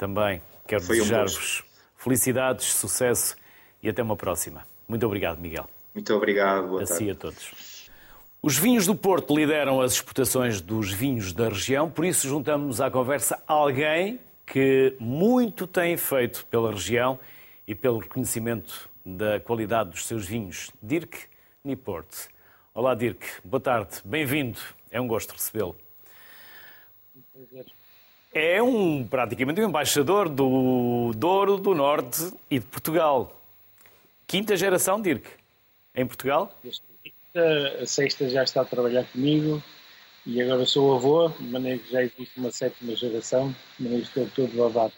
também 0.03 0.43
quero 0.67 0.85
desejar-vos 0.85 1.63
felicidades, 1.97 2.75
sucesso 2.75 3.37
e 3.81 3.89
até 3.89 4.03
uma 4.03 4.17
próxima. 4.17 4.67
Muito 4.89 5.07
obrigado, 5.07 5.39
Miguel. 5.39 5.71
Muito 5.95 6.13
obrigado. 6.13 6.67
Boa 6.67 6.83
assim 6.83 7.07
tarde. 7.07 7.11
a 7.13 7.15
todos. 7.15 7.89
Os 8.43 8.59
vinhos 8.59 8.85
do 8.85 8.97
Porto 8.97 9.33
lideram 9.37 9.81
as 9.81 9.93
exportações 9.93 10.61
dos 10.61 10.93
vinhos 10.93 11.33
da 11.33 11.49
região, 11.49 11.89
por 11.89 12.05
isso 12.05 12.27
juntamos 12.27 12.81
à 12.81 12.91
conversa 12.91 13.41
alguém 13.47 14.19
que 14.45 14.97
muito 14.99 15.69
tem 15.69 15.97
feito 15.97 16.45
pela 16.47 16.73
região 16.73 17.17
e 17.65 17.73
pelo 17.73 18.01
reconhecimento 18.01 18.91
da 19.07 19.39
qualidade 19.39 19.91
dos 19.91 20.05
seus 20.05 20.27
vinhos. 20.27 20.73
Dirk 20.83 21.17
Niport. 21.63 22.09
Olá, 22.75 22.97
Dirk. 22.97 23.25
Boa 23.45 23.61
tarde. 23.61 23.99
Bem-vindo. 24.05 24.59
É 24.91 25.01
um 25.01 25.07
gosto 25.07 25.31
recebê-lo. 25.31 25.77
Um 27.15 27.23
prazer 27.33 27.67
é 28.35 28.63
um, 28.63 29.07
praticamente 29.07 29.61
um 29.61 29.69
embaixador 29.69 30.29
do 30.29 31.13
Douro, 31.15 31.59
do 31.59 31.75
Norte 31.75 32.33
e 32.51 32.59
de 32.59 32.65
Portugal. 32.65 33.39
Quinta 34.27 34.57
geração, 34.57 35.01
Dirk, 35.01 35.29
em 35.95 36.07
Portugal? 36.07 36.55
A 37.81 37.87
sexta 37.87 38.29
já 38.29 38.43
está 38.43 38.63
a 38.63 38.65
trabalhar 38.65 39.05
comigo 39.05 39.63
e 40.25 40.41
agora 40.41 40.65
sou 40.65 40.95
avô, 40.95 41.29
de 41.29 41.45
maneira 41.45 41.79
que 41.79 41.91
já 41.91 42.03
existe 42.03 42.39
uma 42.39 42.51
sétima 42.51 42.95
geração, 42.97 43.55
de 43.77 43.85
maneira 43.85 44.07
que 44.07 44.21
estou 44.21 44.47
todo 44.47 44.57
babado. 44.57 44.93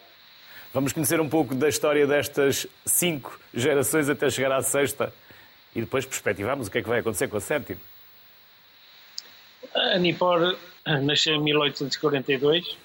Vamos 0.73 0.93
conhecer 0.93 1.19
um 1.19 1.29
pouco 1.29 1.55
da 1.55 1.69
história 1.69 2.05
destas 2.05 2.67
cinco 2.85 3.39
gerações 3.53 4.09
até 4.09 4.29
chegar 4.29 4.51
à 4.51 4.61
sexta 4.61 5.13
e 5.73 5.81
depois 5.81 6.05
perspectivamos 6.05 6.67
o 6.67 6.71
que 6.71 6.77
é 6.77 6.81
que 6.81 6.87
vai 6.87 6.99
acontecer 6.99 7.27
com 7.27 7.37
a 7.37 7.41
sétima. 7.41 7.79
A 9.73 9.97
Nipor 9.97 10.57
nasceu 10.85 11.35
em 11.35 11.41
1842 11.41 12.84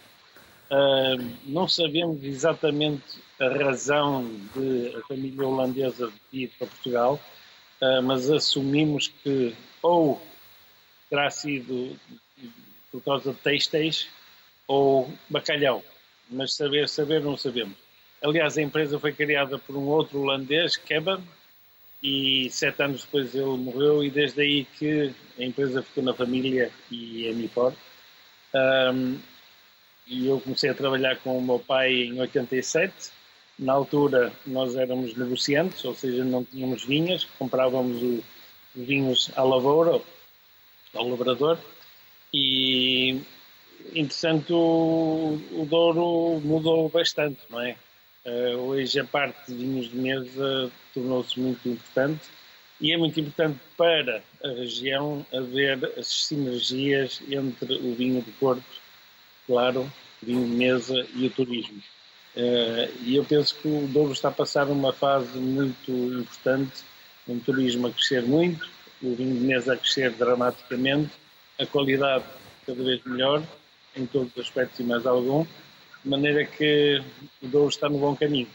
Uh, 0.71 1.21
não 1.47 1.67
sabemos 1.67 2.23
exatamente 2.23 3.03
a 3.41 3.49
razão 3.49 4.25
de 4.55 4.95
a 4.97 5.07
família 5.09 5.45
holandesa 5.45 6.13
vir 6.33 6.49
para 6.57 6.69
Portugal, 6.69 7.21
uh, 7.83 8.01
mas 8.03 8.31
assumimos 8.31 9.09
que 9.09 9.55
ou 9.83 10.23
terá 11.09 11.29
sido 11.29 11.99
por 12.93 13.03
causa 13.03 13.33
de 13.33 13.39
têxteis 13.41 14.09
ou 14.69 15.13
bacalhau, 15.29 15.83
mas 16.31 16.55
saber, 16.55 16.89
saber 16.89 17.21
não 17.21 17.37
sabemos. 17.37 17.77
Aliás, 18.23 18.57
a 18.57 18.63
empresa 18.63 18.99
foi 18.99 19.13
criada 19.13 19.59
por 19.59 19.75
um 19.75 19.89
outro 19.89 20.21
holandês, 20.21 20.77
Kebab, 20.77 21.23
e 22.03 22.49
sete 22.51 22.83
anos 22.83 23.03
depois 23.03 23.35
ele 23.35 23.57
morreu 23.57 24.05
e 24.05 24.11
desde 24.11 24.41
aí 24.41 24.65
que 24.65 25.13
a 25.39 25.43
empresa 25.43 25.83
ficou 25.83 26.03
na 26.03 26.15
família 26.15 26.71
e 26.91 27.27
é 27.27 27.33
Mifor. 27.33 27.75
Um, 28.55 29.19
e 30.11 30.27
eu 30.27 30.41
comecei 30.41 30.69
a 30.69 30.75
trabalhar 30.75 31.17
com 31.19 31.39
o 31.39 31.43
meu 31.43 31.61
pai 31.61 31.93
em 31.93 32.21
87. 32.21 32.93
Na 33.57 33.75
altura 33.75 34.33
nós 34.45 34.75
éramos 34.75 35.17
negociantes, 35.17 35.85
ou 35.85 35.95
seja, 35.95 36.25
não 36.25 36.45
tínhamos 36.45 36.85
vinhas, 36.85 37.25
comprávamos 37.39 38.03
os 38.03 38.25
vinhos 38.75 39.31
à 39.37 39.45
lavoura, 39.45 40.01
ao 40.95 41.09
labrador, 41.09 41.59
e 42.35 43.21
entretanto 43.95 44.55
o, 44.57 45.41
o 45.53 45.67
Douro 45.67 46.41
mudou 46.45 46.89
bastante, 46.89 47.41
não 47.49 47.61
é? 47.61 47.77
Uh, 48.25 48.57
hoje 48.59 49.01
a 49.01 49.05
parte 49.05 49.51
de 49.51 49.55
vinhos 49.55 49.91
de 49.91 49.97
mesa 49.97 50.71
tornou-se 50.93 51.41
muito 51.41 51.67
importante 51.67 52.21
e 52.79 52.93
é 52.93 52.97
muito 52.97 53.19
importante 53.19 53.59
para 53.77 54.23
a 54.45 54.49
região 54.49 55.25
haver 55.33 55.93
as 55.99 56.07
sinergias 56.07 57.23
entre 57.31 57.75
o 57.77 57.95
vinho 57.95 58.21
do 58.21 58.33
Porto, 58.33 58.65
claro, 59.51 59.91
mesa 60.25 61.05
e 61.13 61.27
o 61.27 61.31
turismo. 61.31 61.83
Uh, 62.37 62.89
e 63.03 63.17
eu 63.17 63.25
penso 63.25 63.57
que 63.57 63.67
o 63.67 63.89
Douro 63.89 64.13
está 64.13 64.29
a 64.29 64.33
passar 64.33 64.69
uma 64.69 64.93
fase 64.93 65.37
muito 65.39 65.91
importante, 65.91 66.85
um 67.27 67.41
turismo 67.41 67.89
a 67.89 67.91
crescer 67.91 68.23
muito, 68.23 68.69
o 69.03 69.13
vinho 69.17 69.35
de 69.35 69.45
mesa 69.45 69.75
a 69.75 69.77
crescer 69.77 70.13
dramaticamente, 70.13 71.11
a 71.59 71.67
qualidade 71.67 72.25
cada 72.65 72.81
vez 72.81 73.03
melhor, 73.05 73.43
em 73.97 74.07
todos 74.07 74.31
os 74.37 74.43
aspectos 74.43 74.79
e 74.79 74.85
mais 74.85 75.05
algum, 75.05 75.45
de 76.05 76.09
maneira 76.09 76.45
que 76.45 77.03
o 77.43 77.49
Douro 77.49 77.71
está 77.71 77.89
no 77.89 77.99
bom 77.99 78.15
caminho. 78.15 78.47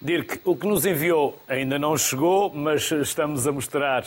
Dirk, 0.00 0.40
o 0.42 0.56
que 0.56 0.66
nos 0.66 0.86
enviou 0.86 1.38
ainda 1.46 1.78
não 1.78 1.98
chegou, 1.98 2.50
mas 2.50 2.90
estamos 2.90 3.46
a 3.46 3.52
mostrar 3.52 4.06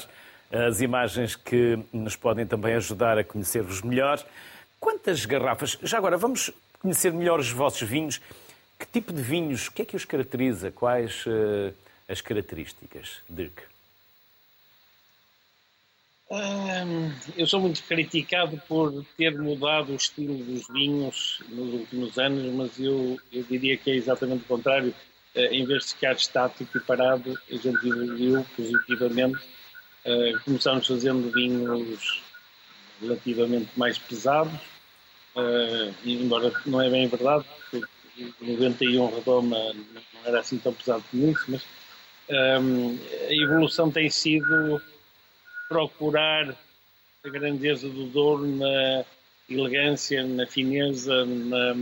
as 0.52 0.82
imagens 0.82 1.36
que 1.36 1.78
nos 1.94 2.16
podem 2.16 2.48
também 2.48 2.74
ajudar 2.74 3.20
a 3.20 3.24
conhecer-vos 3.24 3.84
melhor. 3.84 4.26
Quantas 4.86 5.26
garrafas? 5.26 5.80
Já 5.82 5.98
agora, 5.98 6.16
vamos 6.16 6.52
conhecer 6.80 7.12
melhor 7.12 7.40
os 7.40 7.50
vossos 7.50 7.90
vinhos. 7.90 8.22
Que 8.78 8.86
tipo 8.86 9.12
de 9.12 9.20
vinhos? 9.20 9.68
O 9.68 9.72
que 9.72 9.82
é 9.82 9.86
que 9.86 9.96
os 9.96 10.06
caracteriza? 10.06 10.70
Quais 10.70 11.26
uh, 11.26 11.74
as 12.08 12.22
características, 12.22 13.18
Dirk? 13.28 13.64
eu 17.36 17.48
sou 17.48 17.62
muito 17.62 17.82
criticado 17.84 18.62
por 18.68 19.04
ter 19.18 19.36
mudado 19.40 19.92
o 19.92 19.96
estilo 19.96 20.38
dos 20.38 20.68
vinhos 20.68 21.40
nos 21.50 21.74
últimos 21.74 22.20
anos, 22.20 22.54
mas 22.54 22.80
eu, 22.80 23.20
eu 23.34 23.42
diria 23.42 23.78
que 23.78 23.90
é 23.90 23.96
exatamente 23.96 24.44
o 24.44 24.48
contrário. 24.48 24.94
Uh, 25.36 25.40
em 25.52 25.66
vez 25.66 25.86
de 25.86 25.94
ficar 25.96 26.14
estático 26.14 26.78
e 26.78 26.80
parado, 26.80 27.34
a 27.50 27.56
gente 27.56 27.88
evoluiu 27.88 28.46
positivamente. 28.56 29.44
Uh, 30.06 30.40
começamos 30.46 30.86
fazendo 30.86 31.32
vinhos 31.32 32.22
relativamente 33.02 33.72
mais 33.76 33.98
pesados, 33.98 34.75
uh, 35.36 35.94
embora 36.06 36.52
não 36.66 36.82
é 36.82 36.90
bem 36.90 37.08
verdade, 37.08 37.46
o 37.74 38.46
91 38.46 39.16
Redoma 39.16 39.74
não 39.74 40.26
era 40.26 40.40
assim 40.40 40.58
tão 40.58 40.74
pesado 40.74 41.04
como 41.12 41.30
isso, 41.30 41.46
mas 41.48 41.62
um, 42.30 42.98
a 43.30 43.34
evolução 43.34 43.92
tem 43.92 44.10
sido 44.10 44.82
procurar 45.68 46.56
a 47.24 47.30
grandeza 47.30 47.88
do 47.90 48.06
Douro 48.06 48.46
na 48.46 49.06
elegância, 49.50 50.24
na 50.24 50.48
fineza, 50.48 51.26
na, 51.26 51.76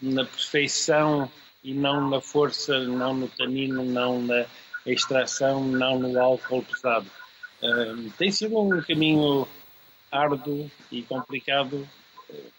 na 0.00 0.24
perfeição 0.24 1.30
e 1.62 1.72
não 1.72 2.08
na 2.08 2.20
força, 2.20 2.80
não 2.80 3.14
no 3.14 3.28
tanino, 3.28 3.84
não 3.84 4.20
na 4.20 4.46
extração, 4.84 5.64
não 5.64 5.98
no 5.98 6.20
álcool 6.20 6.62
pesado. 6.62 7.06
Uh, 7.62 8.10
tem 8.18 8.32
sido 8.32 8.58
um 8.58 8.82
caminho 8.82 9.46
árduo 10.12 10.70
e 10.90 11.02
complicado, 11.02 11.88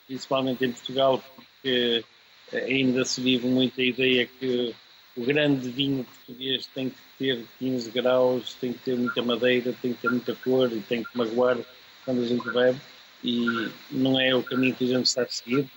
principalmente 0.08 0.66
em 0.66 0.72
Portugal, 0.72 1.24
porque 1.56 2.04
ainda 2.52 3.06
se 3.06 3.22
vive 3.22 3.48
muito 3.48 3.80
a 3.80 3.84
ideia 3.84 4.26
que 4.26 4.76
o 5.16 5.24
grande 5.24 5.70
vinho 5.70 6.04
português 6.04 6.66
tem 6.74 6.90
que 6.90 6.98
ter 7.18 7.46
15 7.60 7.92
graus, 7.92 8.56
tem 8.56 8.74
que 8.74 8.80
ter 8.80 8.98
muita 8.98 9.22
madeira, 9.22 9.74
tem 9.82 9.94
que 9.94 10.02
ter 10.02 10.10
muita 10.10 10.36
cor 10.36 10.72
e 10.72 10.82
tem 10.82 11.04
que 11.04 11.18
magoar 11.18 11.58
quando 12.04 12.24
a 12.24 12.28
gente 12.28 12.50
bebe 12.52 12.80
e 13.24 13.70
não 13.90 14.20
é 14.20 14.36
o 14.36 14.44
caminho 14.44 14.76
que 14.76 14.84
a 14.84 14.98
gente 14.98 15.06
está 15.06 15.22
a 15.22 15.28
seguir, 15.28 15.68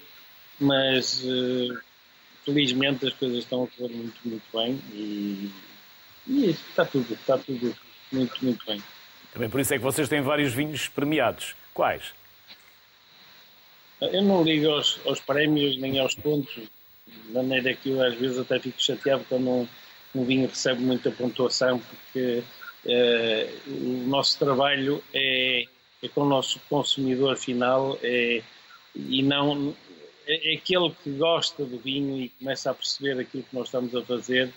mas 0.58 1.22
uh, 1.22 1.78
felizmente 2.44 3.06
as 3.06 3.12
coisas 3.14 3.38
estão 3.38 3.64
a 3.64 3.66
correr 3.68 3.94
muito, 3.94 4.16
muito 4.24 4.44
bem 4.52 4.80
e, 4.92 5.50
e 6.26 6.50
está 6.50 6.84
tudo, 6.84 7.14
está 7.14 7.38
tudo 7.38 7.76
muito, 8.10 8.44
muito 8.44 8.66
bem. 8.66 8.82
Também 9.32 9.48
por 9.48 9.60
isso 9.60 9.74
é 9.74 9.78
que 9.78 9.84
vocês 9.84 10.08
têm 10.08 10.22
vários 10.22 10.52
vinhos 10.52 10.88
premiados. 10.88 11.54
Quais? 11.76 12.14
Eu 14.00 14.22
não 14.22 14.42
ligo 14.42 14.70
aos, 14.70 14.98
aos 15.04 15.20
prémios 15.20 15.76
nem 15.76 15.98
aos 15.98 16.14
pontos, 16.14 16.54
de 17.06 17.32
maneira 17.32 17.74
que 17.74 17.90
eu 17.90 18.02
às 18.02 18.14
vezes 18.14 18.38
até 18.38 18.58
fico 18.58 18.82
chateado 18.82 19.26
quando 19.28 19.46
um, 19.46 19.68
um 20.14 20.24
vinho 20.24 20.48
recebe 20.48 20.80
muita 20.80 21.10
pontuação, 21.10 21.78
porque 21.78 22.42
uh, 22.86 23.70
o 23.70 24.08
nosso 24.08 24.38
trabalho 24.38 25.04
é, 25.12 25.64
é, 26.02 26.08
com 26.08 26.22
o 26.22 26.28
nosso 26.28 26.58
consumidor 26.70 27.36
final 27.36 27.98
é, 28.02 28.42
e 28.94 29.22
não 29.22 29.76
é, 30.26 30.52
é, 30.52 30.56
aquele 30.56 30.90
que 31.04 31.10
gosta 31.10 31.62
do 31.62 31.78
vinho 31.78 32.18
e 32.18 32.30
começa 32.30 32.70
a 32.70 32.74
perceber 32.74 33.20
aquilo 33.20 33.42
que 33.42 33.54
nós 33.54 33.66
estamos 33.66 33.94
a 33.94 34.02
fazer 34.02 34.50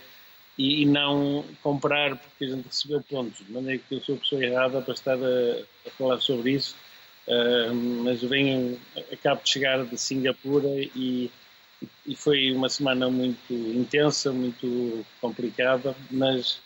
e, 0.58 0.86
não 0.86 1.44
comprar 1.62 2.18
porque 2.18 2.46
a 2.46 2.48
gente 2.48 2.66
recebeu 2.66 3.02
pontos, 3.02 3.46
de 3.46 3.52
maneira 3.52 3.82
que 3.88 3.96
eu 3.96 4.02
sou 4.02 4.16
a 4.16 4.20
pessoa 4.20 4.44
errada 4.44 4.82
para 4.82 4.94
estar 4.94 5.18
a, 5.18 5.88
a 5.88 5.92
falar 5.98 6.20
sobre 6.20 6.52
isso. 6.52 6.76
Uh, 7.30 7.74
mas 8.04 8.22
venho, 8.22 8.80
acabo 9.14 9.44
de 9.44 9.50
chegar 9.50 9.86
de 9.86 9.98
Singapura 9.98 10.68
e 10.68 11.30
e 12.06 12.16
foi 12.16 12.52
uma 12.52 12.70
semana 12.70 13.10
muito 13.10 13.54
intensa, 13.54 14.32
muito 14.32 15.06
complicada, 15.22 15.96
mas 16.12 16.60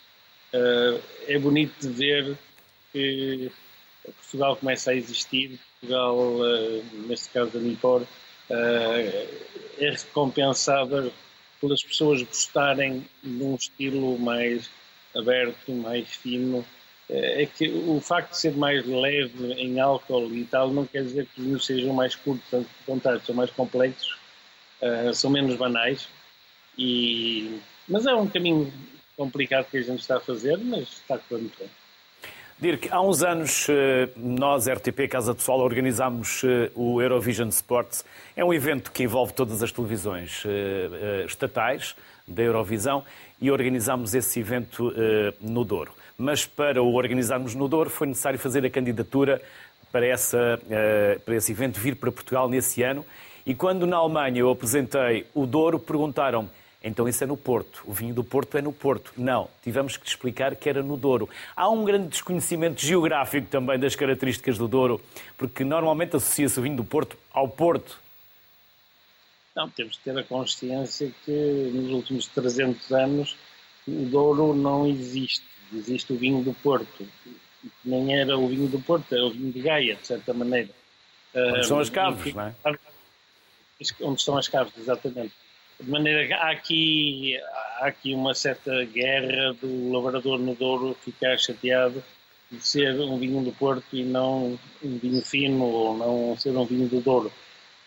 uh, 0.52 1.00
é 1.26 1.38
bonito 1.38 1.74
de 1.80 1.88
ver 1.88 2.38
que 2.92 3.50
Portugal 4.04 4.56
começa 4.56 4.90
a 4.90 4.94
existir, 4.94 5.58
Portugal, 5.80 6.16
uh, 6.16 6.84
neste 7.06 7.30
caso 7.30 7.56
a 7.56 7.60
Nipor, 7.60 8.02
é 8.50 9.90
recompensada 9.90 11.10
pelas 11.60 11.82
pessoas 11.82 12.22
gostarem 12.22 13.04
de 13.22 13.42
um 13.42 13.54
estilo 13.54 14.18
mais 14.18 14.68
aberto, 15.16 15.72
mais 15.72 16.08
fino. 16.08 16.64
É 17.10 17.44
que 17.46 17.68
o 17.68 18.00
facto 18.00 18.30
de 18.30 18.38
ser 18.38 18.56
mais 18.56 18.86
leve 18.86 19.52
em 19.52 19.78
álcool 19.78 20.34
e 20.34 20.44
tal 20.44 20.70
não 20.70 20.86
quer 20.86 21.02
dizer 21.02 21.26
que 21.26 21.40
os 21.40 21.46
vinhos 21.46 21.66
sejam 21.66 21.92
mais 21.92 22.14
curtos, 22.14 22.48
tanto 22.50 22.68
contrário, 22.86 23.20
são 23.24 23.34
mais 23.34 23.50
complexos 23.50 24.24
uh, 24.84 25.14
são 25.14 25.30
menos 25.30 25.56
banais. 25.56 26.08
E, 26.76 27.60
mas 27.88 28.06
é 28.06 28.14
um 28.14 28.26
caminho 28.26 28.72
complicado 29.16 29.66
que 29.70 29.78
a 29.78 29.82
gente 29.82 30.00
está 30.00 30.16
a 30.16 30.20
fazer, 30.20 30.58
mas 30.58 30.82
está 30.82 31.18
correndo 31.18 31.52
bem. 31.58 31.70
Dirk, 32.58 32.88
há 32.90 33.00
uns 33.00 33.22
anos 33.22 33.66
eh, 33.68 34.08
nós, 34.16 34.68
RTP 34.68 35.08
Casa 35.10 35.34
Pessoal, 35.34 35.58
organizámos 35.58 36.42
eh, 36.44 36.70
o 36.74 37.02
Eurovision 37.02 37.48
Sports. 37.48 38.04
É 38.36 38.44
um 38.44 38.54
evento 38.54 38.92
que 38.92 39.02
envolve 39.02 39.32
todas 39.32 39.60
as 39.60 39.72
televisões 39.72 40.44
estatais 41.26 41.96
da 42.26 42.42
Eurovisão 42.42 43.04
e 43.40 43.50
organizámos 43.50 44.14
esse 44.14 44.38
evento 44.38 44.94
no 45.40 45.64
Douro. 45.64 45.92
Mas 46.16 46.46
para 46.46 46.82
o 46.82 46.94
organizarmos 46.94 47.54
no 47.54 47.68
Douro 47.68 47.90
foi 47.90 48.06
necessário 48.06 48.38
fazer 48.38 48.64
a 48.64 48.70
candidatura 48.70 49.42
para, 49.90 50.06
essa, 50.06 50.60
para 51.24 51.34
esse 51.36 51.52
evento 51.52 51.80
vir 51.80 51.96
para 51.96 52.10
Portugal 52.12 52.48
nesse 52.48 52.82
ano 52.82 53.04
e 53.46 53.54
quando 53.54 53.86
na 53.86 53.96
Alemanha 53.96 54.40
eu 54.40 54.50
apresentei 54.50 55.26
o 55.34 55.46
Douro, 55.46 55.78
perguntaram-me 55.78 56.48
então 56.86 57.08
isso 57.08 57.24
é 57.24 57.26
no 57.26 57.34
Porto, 57.34 57.82
o 57.86 57.94
vinho 57.94 58.14
do 58.14 58.22
Porto 58.22 58.58
é 58.58 58.60
no 58.60 58.70
Porto. 58.70 59.14
Não, 59.16 59.48
tivemos 59.62 59.96
que 59.96 60.04
te 60.04 60.08
explicar 60.08 60.54
que 60.54 60.68
era 60.68 60.82
no 60.82 60.98
Douro. 60.98 61.30
Há 61.56 61.70
um 61.70 61.82
grande 61.82 62.08
desconhecimento 62.08 62.82
geográfico 62.82 63.46
também 63.46 63.78
das 63.78 63.96
características 63.96 64.58
do 64.58 64.68
Douro, 64.68 65.00
porque 65.38 65.64
normalmente 65.64 66.14
associa-se 66.14 66.58
o 66.58 66.62
vinho 66.62 66.76
do 66.76 66.84
Porto 66.84 67.16
ao 67.32 67.48
Porto. 67.48 67.98
Não, 69.56 69.70
temos 69.70 69.96
que 69.96 70.04
ter 70.04 70.18
a 70.18 70.22
consciência 70.22 71.10
que 71.24 71.70
nos 71.72 71.90
últimos 71.90 72.26
300 72.26 72.92
anos 72.92 73.36
o 73.88 74.04
Douro 74.04 74.54
não 74.54 74.86
existe. 74.86 75.53
Existe 75.74 76.12
o 76.12 76.16
vinho 76.16 76.42
do 76.42 76.54
Porto. 76.54 77.06
Nem 77.84 78.18
era 78.18 78.36
o 78.36 78.48
vinho 78.48 78.68
do 78.68 78.80
Porto, 78.80 79.14
era 79.14 79.24
o 79.24 79.30
vinho 79.30 79.52
de 79.52 79.60
Gaia, 79.60 79.96
de 79.96 80.06
certa 80.06 80.32
maneira. 80.32 80.70
Onde 81.34 81.66
são 81.66 81.80
as 81.80 81.90
caves, 81.90 82.32
não 82.34 82.42
é? 82.42 82.54
onde 84.02 84.20
estão 84.20 84.36
as 84.36 84.48
caves, 84.48 84.72
exatamente. 84.78 85.32
De 85.80 85.90
maneira 85.90 86.26
que 86.26 86.32
há 86.32 86.50
aqui, 86.50 87.36
há 87.80 87.86
aqui 87.86 88.14
uma 88.14 88.34
certa 88.34 88.84
guerra 88.84 89.52
do 89.54 89.90
lavrador 89.90 90.38
no 90.38 90.54
Douro 90.54 90.96
ficar 91.04 91.36
chateado 91.38 92.02
de 92.50 92.66
ser 92.66 92.94
um 93.00 93.18
vinho 93.18 93.42
do 93.42 93.52
Porto 93.52 93.84
e 93.92 94.04
não 94.04 94.58
um 94.82 94.98
vinho 94.98 95.22
fino 95.22 95.64
ou 95.64 95.96
não 95.96 96.36
ser 96.38 96.56
um 96.56 96.64
vinho 96.64 96.88
do 96.88 97.00
Douro. 97.00 97.32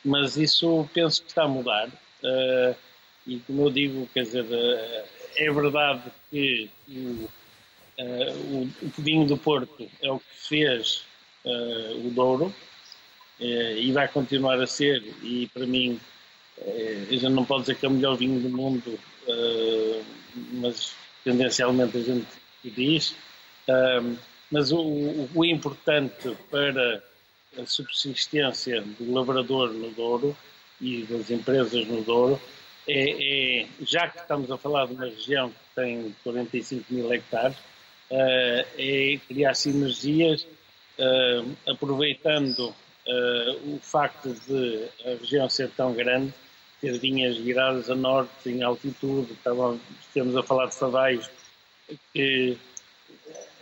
Mas 0.04 0.36
isso 0.36 0.88
penso 0.94 1.22
que 1.22 1.30
está 1.30 1.44
a 1.44 1.48
mudar. 1.48 1.88
Uh, 1.88 2.76
e 3.26 3.40
como 3.40 3.64
eu 3.64 3.72
digo, 3.72 4.10
quer 4.14 4.24
dizer, 4.24 4.44
uh, 4.44 5.08
é 5.38 5.52
verdade 5.52 6.04
que 6.30 6.70
o, 6.90 7.30
uh, 8.00 8.32
o, 8.52 8.70
o 8.82 9.02
vinho 9.02 9.26
do 9.26 9.38
Porto 9.38 9.90
é 10.02 10.12
o 10.12 10.20
que 10.20 10.26
fez 10.48 11.06
o 12.04 12.10
Douro, 12.10 12.54
e 13.40 13.90
vai 13.94 14.06
continuar 14.10 14.60
a 14.60 14.68
ser, 14.68 15.02
e 15.24 15.48
para 15.54 15.66
mim, 15.66 15.98
a 16.60 17.14
gente 17.14 17.30
não 17.30 17.46
pode 17.46 17.62
dizer 17.62 17.76
que 17.76 17.86
é 17.86 17.90
o 17.90 17.92
melhor 17.94 18.18
vinho 18.18 18.38
do 18.42 18.50
mundo, 18.50 19.00
mas 20.52 20.94
tendencialmente 21.24 21.96
a 21.96 22.02
gente 22.02 22.28
diz. 22.66 23.16
Mas 24.52 24.74
o, 24.74 25.30
o 25.34 25.46
importante 25.46 26.36
para 26.52 27.02
a 27.58 27.66
subsistência 27.66 28.82
do 28.82 29.14
lavrador 29.14 29.72
no 29.74 29.90
Douro 29.92 30.36
e 30.80 31.04
das 31.04 31.32
empresas 31.32 31.88
no 31.88 32.02
Douro 32.02 32.40
é, 32.88 33.62
é, 33.62 33.68
já 33.82 34.08
que 34.08 34.20
estamos 34.20 34.50
a 34.50 34.58
falar 34.58 34.88
de 34.88 34.94
uma 34.94 35.06
região 35.06 35.50
que 35.50 35.56
tem 35.76 36.16
45 36.24 36.94
mil 36.94 37.12
hectares, 37.12 37.58
uh, 38.12 38.66
é 38.78 39.20
criar 39.28 39.54
sinergias, 39.54 40.44
uh, 40.44 41.56
aproveitando 41.68 42.70
uh, 42.70 43.76
o 43.76 43.80
facto 43.82 44.34
de 44.48 44.88
a 45.06 45.10
região 45.20 45.50
ser 45.50 45.70
tão 45.72 45.94
grande, 45.94 46.34
ter 46.82 46.98
vinhas 47.00 47.38
viradas 47.38 47.90
a 47.90 47.96
norte, 47.96 48.50
em 48.50 48.62
altitude, 48.64 49.34
estávamos, 49.34 49.82
temos 50.14 50.36
a 50.36 50.44
falar 50.44 50.68
de 50.68 50.76
Favais, 50.76 51.30
que 52.14 52.58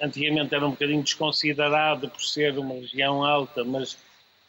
antigamente 0.02 0.54
era 0.54 0.66
um 0.66 0.72
bocadinho 0.72 1.04
desconsiderado 1.04 2.10
por 2.10 2.22
ser 2.22 2.58
uma 2.58 2.76
região 2.76 3.24
alta, 3.24 3.64
mas 3.64 3.98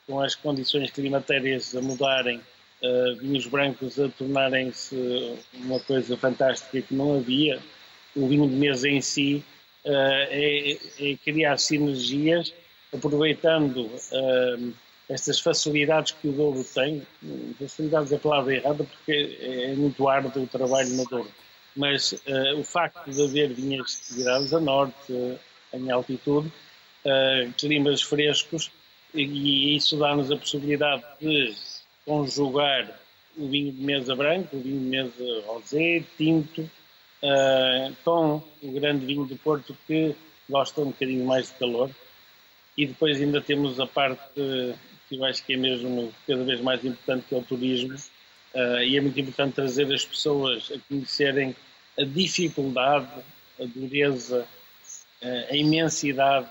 com 0.07 0.21
as 0.21 0.35
condições 0.35 0.91
climatérias 0.91 1.75
a 1.77 1.81
mudarem, 1.81 2.39
uh, 2.39 3.17
vinhos 3.17 3.47
brancos 3.47 3.99
a 3.99 4.09
tornarem-se 4.09 5.37
uma 5.55 5.81
coisa 5.81 6.17
fantástica 6.17 6.83
que 6.83 6.95
não 6.95 7.17
havia, 7.17 7.61
o 8.15 8.27
vinho 8.27 8.49
de 8.49 8.55
mesa 8.55 8.89
em 8.89 9.01
si 9.01 9.45
é, 9.87 10.79
é, 11.01 11.17
criar 11.25 11.59
sinergias, 11.59 12.53
aproveitando 12.93 13.87
uh, 13.87 14.73
estas 15.09 15.39
facilidades 15.39 16.13
que 16.13 16.29
o 16.29 16.33
Douro 16.33 16.65
tem, 16.65 17.07
facilidades 17.59 18.13
é 18.13 18.17
a 18.17 18.19
palavra 18.19 18.55
errada 18.55 18.85
porque 18.85 19.39
é 19.41 19.75
muito 19.75 20.09
árduo 20.09 20.43
o 20.43 20.47
trabalho 20.47 20.89
no 20.91 21.05
Douro. 21.05 21.31
Mas 21.77 22.13
uh, 22.13 22.59
o 22.59 22.65
facto 22.65 23.11
de 23.11 23.23
haver 23.23 23.53
vinhas 23.53 24.11
viradas 24.11 24.53
a 24.53 24.61
norte, 24.61 25.13
uh, 25.13 25.39
em 25.73 25.91
altitude, 25.91 26.49
uh, 26.49 27.53
climas 27.57 28.03
frescos, 28.03 28.71
e, 29.15 29.23
e 29.23 29.77
isso 29.77 29.97
dá-nos 29.99 30.31
a 30.31 30.37
possibilidade 30.37 31.05
de 31.21 31.55
conjugar 32.05 32.99
o 33.37 33.49
vinho 33.49 33.73
de 33.73 33.83
mesa 33.83 34.17
branco, 34.17 34.57
o 34.57 34.61
vinho 34.61 34.81
de 34.81 34.87
mesa 34.87 35.45
rosé, 35.47 36.03
tinto, 36.17 36.69
com 38.05 38.43
o 38.63 38.73
grande 38.73 39.07
vinho 39.07 39.27
de 39.27 39.35
Porto 39.37 39.77
que 39.87 40.15
gosta 40.49 40.81
um 40.81 40.87
bocadinho 40.87 41.27
mais 41.27 41.49
de 41.49 41.55
calor. 41.55 41.91
E 42.77 42.87
depois 42.87 43.21
ainda 43.21 43.41
temos 43.41 43.81
a 43.81 43.87
parte 43.87 44.23
que 45.09 45.17
eu 45.17 45.25
acho 45.25 45.45
que 45.45 45.55
é 45.55 45.57
mesmo 45.57 46.13
cada 46.27 46.45
vez 46.45 46.61
mais 46.61 46.85
importante, 46.85 47.27
que 47.29 47.35
é 47.35 47.39
o 47.39 47.43
turismo. 47.43 47.95
Uh, 48.55 48.81
e 48.83 48.97
é 48.97 49.01
muito 49.01 49.19
importante 49.21 49.55
trazer 49.55 49.93
as 49.93 50.05
pessoas 50.05 50.71
a 50.75 50.79
conhecerem 50.89 51.55
a 51.99 52.05
dificuldade, 52.05 53.09
a 53.61 53.65
dureza, 53.65 54.47
a 55.51 55.57
imensidade, 55.57 56.49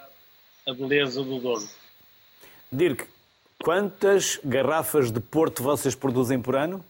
a 0.68 0.74
beleza 0.74 1.24
do 1.24 1.40
Douro. 1.40 1.68
Dirk, 2.72 3.06
quantas 3.60 4.40
garrafas 4.44 5.12
de 5.12 5.20
Porto 5.20 5.62
vocês 5.62 5.94
produzem 5.94 6.42
por 6.42 6.56
ano? 6.56 6.84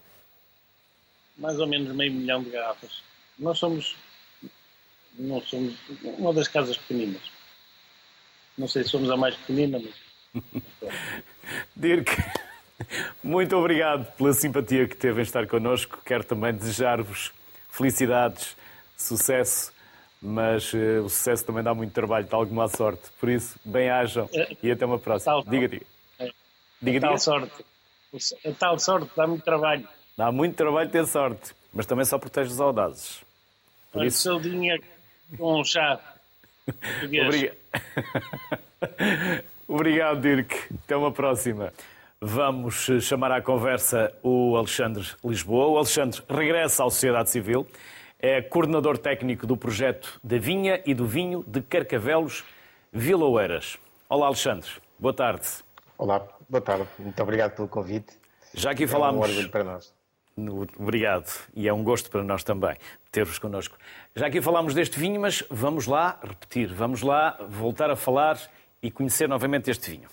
Mais 1.38 1.60
ou 1.60 1.68
menos 1.68 1.94
meio 1.94 2.14
milhão 2.14 2.42
de 2.42 2.50
garrafas. 2.50 3.04
Nós 3.38 3.58
somos, 3.60 3.96
não 5.18 5.42
somos 5.42 5.76
uma 6.04 6.34
das 6.34 6.48
casas 6.48 6.78
pequeninas. 6.78 7.22
Não 8.58 8.68
sei 8.68 8.84
se 8.84 8.90
somos 8.90 9.10
a 9.10 9.18
mais 9.18 9.36
pequenina, 9.36 9.80
mas. 9.80 10.44
Dirk, 11.76 12.12
muito 13.24 13.56
obrigado 13.56 14.12
pela 14.16 14.34
simpatia 14.34 14.88
que 14.88 14.96
teve 14.96 15.20
em 15.20 15.24
estar 15.24 15.48
connosco. 15.48 16.00
Quero 16.06 16.24
também 16.24 16.54
desejar-vos 16.54 17.32
felicidades, 17.70 18.56
sucesso, 18.98 19.74
mas 20.22 20.74
uh, 20.74 21.04
o 21.04 21.10
sucesso 21.10 21.46
também 21.46 21.64
dá 21.64 21.74
muito 21.74 21.94
trabalho, 21.94 22.26
dá 22.26 22.38
alguma 22.38 22.68
sorte. 22.68 23.12
Por 23.20 23.30
isso, 23.30 23.60
bem-ajam 23.66 24.30
e 24.64 24.72
até 24.72 24.86
uma 24.86 24.98
próxima. 24.98 25.34
Tal, 25.34 25.44
diga, 25.44 25.68
diga. 25.68 25.86
É, 26.20 26.30
diga, 26.82 27.02
tal 27.02 27.10
diga. 27.10 27.20
sorte. 27.20 27.66
A 28.46 28.52
tal 28.54 28.80
sorte 28.80 29.12
dá 29.16 29.28
muito 29.28 29.44
trabalho. 29.44 29.88
Dá 30.18 30.32
muito 30.32 30.56
trabalho 30.56 30.90
ter 30.90 31.06
sorte, 31.06 31.54
mas 31.76 31.86
também 31.86 32.06
só 32.06 32.18
protege 32.18 32.50
os 32.50 32.62
audazes. 32.62 33.20
Por 33.92 34.00
Olha, 34.00 34.08
isso... 34.08 34.24
saudinha 34.24 34.80
com 35.38 35.60
um 35.60 35.64
chá. 35.64 36.00
Obrigado. 37.04 37.52
Obrigado, 39.68 40.22
Dirk. 40.22 40.56
Até 40.84 40.96
uma 40.96 41.12
próxima. 41.12 41.74
Vamos 42.22 42.88
chamar 43.02 43.32
à 43.32 43.42
conversa 43.42 44.12
o 44.24 44.56
Alexandre 44.56 45.06
Lisboa. 45.24 45.68
O 45.68 45.78
Alexandre 45.78 46.24
regressa 46.30 46.86
à 46.86 46.90
sociedade 46.90 47.30
civil, 47.30 47.68
é 48.20 48.42
coordenador 48.42 48.98
técnico 48.98 49.46
do 49.46 49.58
projeto 49.58 50.20
da 50.24 50.38
Vinha 50.38 50.82
e 50.86 50.94
do 50.94 51.06
Vinho 51.06 51.44
de 51.46 51.62
Carcavelos, 51.62 52.44
Vila 52.92 53.26
Oeiras. 53.26 53.78
Olá, 54.10 54.28
Alexandre. 54.28 54.70
Boa 54.98 55.14
tarde. 55.14 55.46
Olá, 55.98 56.26
boa 56.50 56.62
tarde. 56.62 56.88
Muito 56.98 57.22
obrigado 57.22 57.56
pelo 57.56 57.68
convite. 57.68 58.14
Já 58.54 58.72
aqui 58.72 58.88
falámos. 58.88 59.18
É 59.18 59.20
um 59.20 59.30
orgulho 59.30 59.50
para 59.50 59.64
nós. 59.64 59.95
Obrigado. 60.38 61.32
E 61.56 61.68
é 61.68 61.74
um 61.74 61.84
gosto 61.84 62.10
para 62.10 62.22
nós 62.22 62.44
também 62.44 62.76
ter-vos 63.10 63.40
connosco. 63.40 63.78
Já 64.14 64.28
aqui 64.28 64.42
falámos 64.42 64.74
deste 64.74 65.00
vinho, 65.00 65.22
mas 65.22 65.44
vamos 65.50 65.88
lá 65.88 66.20
repetir, 66.22 66.74
vamos 66.74 67.02
lá 67.02 67.38
voltar 67.48 67.90
a 67.90 67.96
falar 67.96 68.38
e 68.84 68.92
conhecer 68.92 69.30
novamente 69.30 69.72
este 69.72 69.92
vinho. 69.92 70.10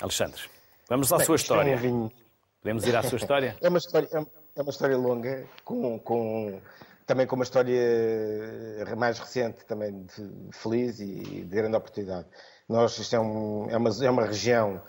Alexandre. 0.00 0.42
Vamos 0.88 1.12
à 1.12 1.16
Bem, 1.16 1.26
sua 1.26 1.36
história. 1.36 1.72
É 1.72 1.76
um 1.76 1.78
vinho... 1.78 2.12
Podemos 2.60 2.86
ir 2.86 2.94
à 2.94 3.02
sua 3.02 3.16
história? 3.16 3.56
é, 3.62 3.68
uma 3.68 3.78
história 3.78 4.08
é, 4.12 4.26
é 4.56 4.62
uma 4.62 4.70
história 4.70 4.96
longa, 4.96 5.44
com, 5.64 5.98
com, 5.98 6.60
também 7.06 7.26
com 7.26 7.34
uma 7.34 7.44
história 7.44 7.80
mais 8.96 9.18
recente, 9.18 9.64
também 9.64 10.04
de, 10.04 10.30
feliz 10.52 11.00
e 11.00 11.44
de 11.44 11.56
grande 11.56 11.76
oportunidade. 11.76 12.26
Nós, 12.68 12.96
isto 12.98 13.16
é, 13.16 13.20
um, 13.20 13.68
é, 13.68 13.76
uma, 13.76 13.90
é 14.04 14.10
uma 14.10 14.26
região 14.26 14.80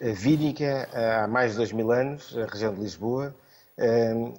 eh, 0.00 0.12
vínica 0.12 0.88
há 0.92 1.28
mais 1.28 1.52
de 1.52 1.58
dois 1.58 1.72
mil 1.72 1.90
anos, 1.92 2.36
a 2.36 2.46
região 2.46 2.74
de 2.74 2.80
Lisboa, 2.80 3.34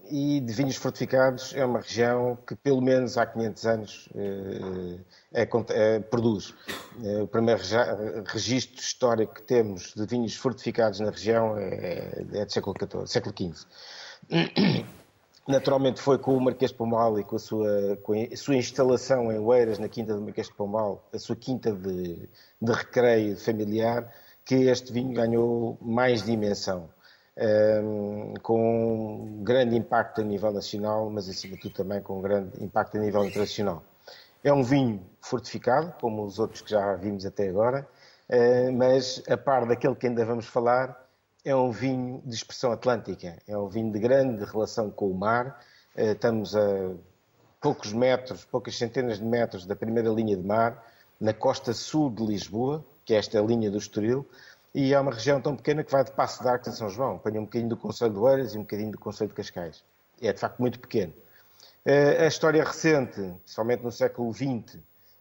e 0.09 0.39
de 0.39 0.53
vinhos 0.53 0.77
fortificados 0.77 1.53
é 1.53 1.65
uma 1.65 1.81
região 1.81 2.37
que 2.47 2.55
pelo 2.55 2.81
menos 2.81 3.17
há 3.17 3.25
500 3.25 3.65
anos 3.65 4.09
eh, 4.15 4.99
é, 5.33 5.49
é, 5.69 5.99
produz. 5.99 6.53
Eh, 7.03 7.21
o 7.21 7.27
primeiro 7.27 7.61
registro 8.25 8.79
histórico 8.79 9.33
que 9.33 9.41
temos 9.41 9.93
de 9.93 10.05
vinhos 10.05 10.35
fortificados 10.35 11.01
na 11.01 11.09
região 11.09 11.57
é, 11.57 12.23
é 12.33 12.45
do 12.45 12.51
século 12.51 12.75
XIV, 12.79 13.07
século 13.07 13.35
XV. 13.37 13.65
Naturalmente 15.47 16.01
foi 16.01 16.17
com 16.17 16.35
o 16.35 16.41
Marquês 16.41 16.71
de 16.71 16.77
Pombal 16.77 17.19
e 17.19 17.23
com 17.23 17.35
a, 17.35 17.39
sua, 17.39 17.97
com 18.01 18.13
a 18.13 18.37
sua 18.37 18.55
instalação 18.55 19.31
em 19.31 19.37
Oeiras, 19.37 19.77
na 19.77 19.89
Quinta 19.89 20.15
do 20.15 20.21
Marquês 20.21 20.47
de 20.47 20.53
Pombal, 20.53 21.07
a 21.13 21.19
sua 21.19 21.35
quinta 21.35 21.71
de, 21.71 22.27
de 22.61 22.71
recreio 22.71 23.37
familiar, 23.37 24.11
que 24.43 24.55
este 24.55 24.91
vinho 24.91 25.13
ganhou 25.13 25.77
mais 25.81 26.23
dimensão 26.23 26.89
com 28.41 29.41
grande 29.43 29.75
impacto 29.75 30.21
a 30.21 30.23
nível 30.23 30.51
nacional, 30.51 31.09
mas 31.09 31.27
acima 31.27 31.55
de 31.55 31.61
tudo 31.63 31.75
também 31.75 32.01
com 32.01 32.21
grande 32.21 32.63
impacto 32.63 32.97
a 32.97 32.99
nível 32.99 33.25
internacional. 33.25 33.83
É 34.43 34.53
um 34.53 34.63
vinho 34.63 35.01
fortificado, 35.19 35.93
como 35.99 36.23
os 36.23 36.39
outros 36.39 36.61
que 36.61 36.71
já 36.71 36.95
vimos 36.95 37.25
até 37.25 37.49
agora, 37.49 37.87
ah, 38.29 38.71
mas 38.73 39.21
a 39.29 39.37
par 39.37 39.65
daquele 39.65 39.95
que 39.95 40.07
ainda 40.07 40.25
vamos 40.25 40.45
falar, 40.45 41.03
é 41.43 41.55
um 41.55 41.71
vinho 41.71 42.21
de 42.25 42.33
expressão 42.35 42.71
atlântica, 42.71 43.37
é 43.47 43.57
um 43.57 43.67
vinho 43.67 43.91
de 43.91 43.99
grande 43.99 44.43
relação 44.45 44.89
com 44.89 45.09
o 45.09 45.13
mar. 45.13 45.61
Ah, 45.95 46.11
estamos 46.11 46.55
a 46.55 46.91
poucos 47.61 47.93
metros, 47.93 48.45
poucas 48.45 48.77
centenas 48.77 49.19
de 49.19 49.25
metros 49.25 49.65
da 49.65 49.75
primeira 49.75 50.09
linha 50.09 50.35
de 50.37 50.43
mar, 50.43 50.83
na 51.19 51.33
costa 51.33 51.73
sul 51.73 52.09
de 52.09 52.23
Lisboa, 52.25 52.85
que 53.03 53.13
é 53.13 53.17
esta 53.17 53.39
linha 53.41 53.71
do 53.71 53.77
Estoril, 53.77 54.27
e 54.75 54.93
é 54.93 54.99
uma 54.99 55.13
região 55.13 55.39
tão 55.39 55.55
pequena 55.55 55.85
que 55.85 55.91
vai 55.91 56.03
de 56.03 56.11
Passo 56.11 56.43
de 56.43 56.49
Arcos 56.49 56.67
a 56.67 56.71
São 56.73 56.89
João, 56.89 57.15
apanha 57.15 57.39
um 57.39 57.45
bocadinho 57.45 57.69
do 57.69 57.77
Conselho 57.77 58.11
de 58.11 58.19
Oeiras 58.19 58.53
e 58.53 58.57
um 58.57 58.63
bocadinho 58.63 58.91
do 58.91 58.99
Conselho 58.99 59.29
de 59.29 59.33
Cascais. 59.33 59.81
É 60.21 60.33
de 60.33 60.39
facto 60.39 60.59
muito 60.59 60.81
pequeno. 60.81 61.13
Eh, 61.85 62.25
a 62.25 62.27
história 62.27 62.61
recente, 62.61 63.33
somente 63.45 63.83
no 63.83 63.91
século 63.91 64.33
XX, 64.33 64.77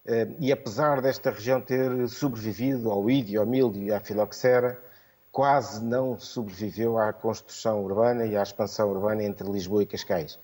eh, 0.07 0.27
e 0.41 0.51
apesar 0.51 1.01
desta 1.01 1.31
região 1.31 1.61
ter 1.61 2.09
sobrevivido 2.09 2.91
ao 2.91 3.09
ídio, 3.09 3.41
ao 3.41 3.47
mildio 3.47 3.85
e 3.85 3.93
à 3.93 4.01
filoxera, 4.01 4.77
quase 5.31 5.85
não 5.85 6.19
sobreviveu 6.19 6.99
à 6.99 7.13
construção 7.13 7.85
urbana 7.85 8.27
e 8.27 8.37
à 8.37 8.43
expansão 8.43 8.91
urbana 8.91 9.23
entre 9.23 9.49
Lisboa 9.49 9.85
e 9.85 9.87
Cascais. 9.87 10.37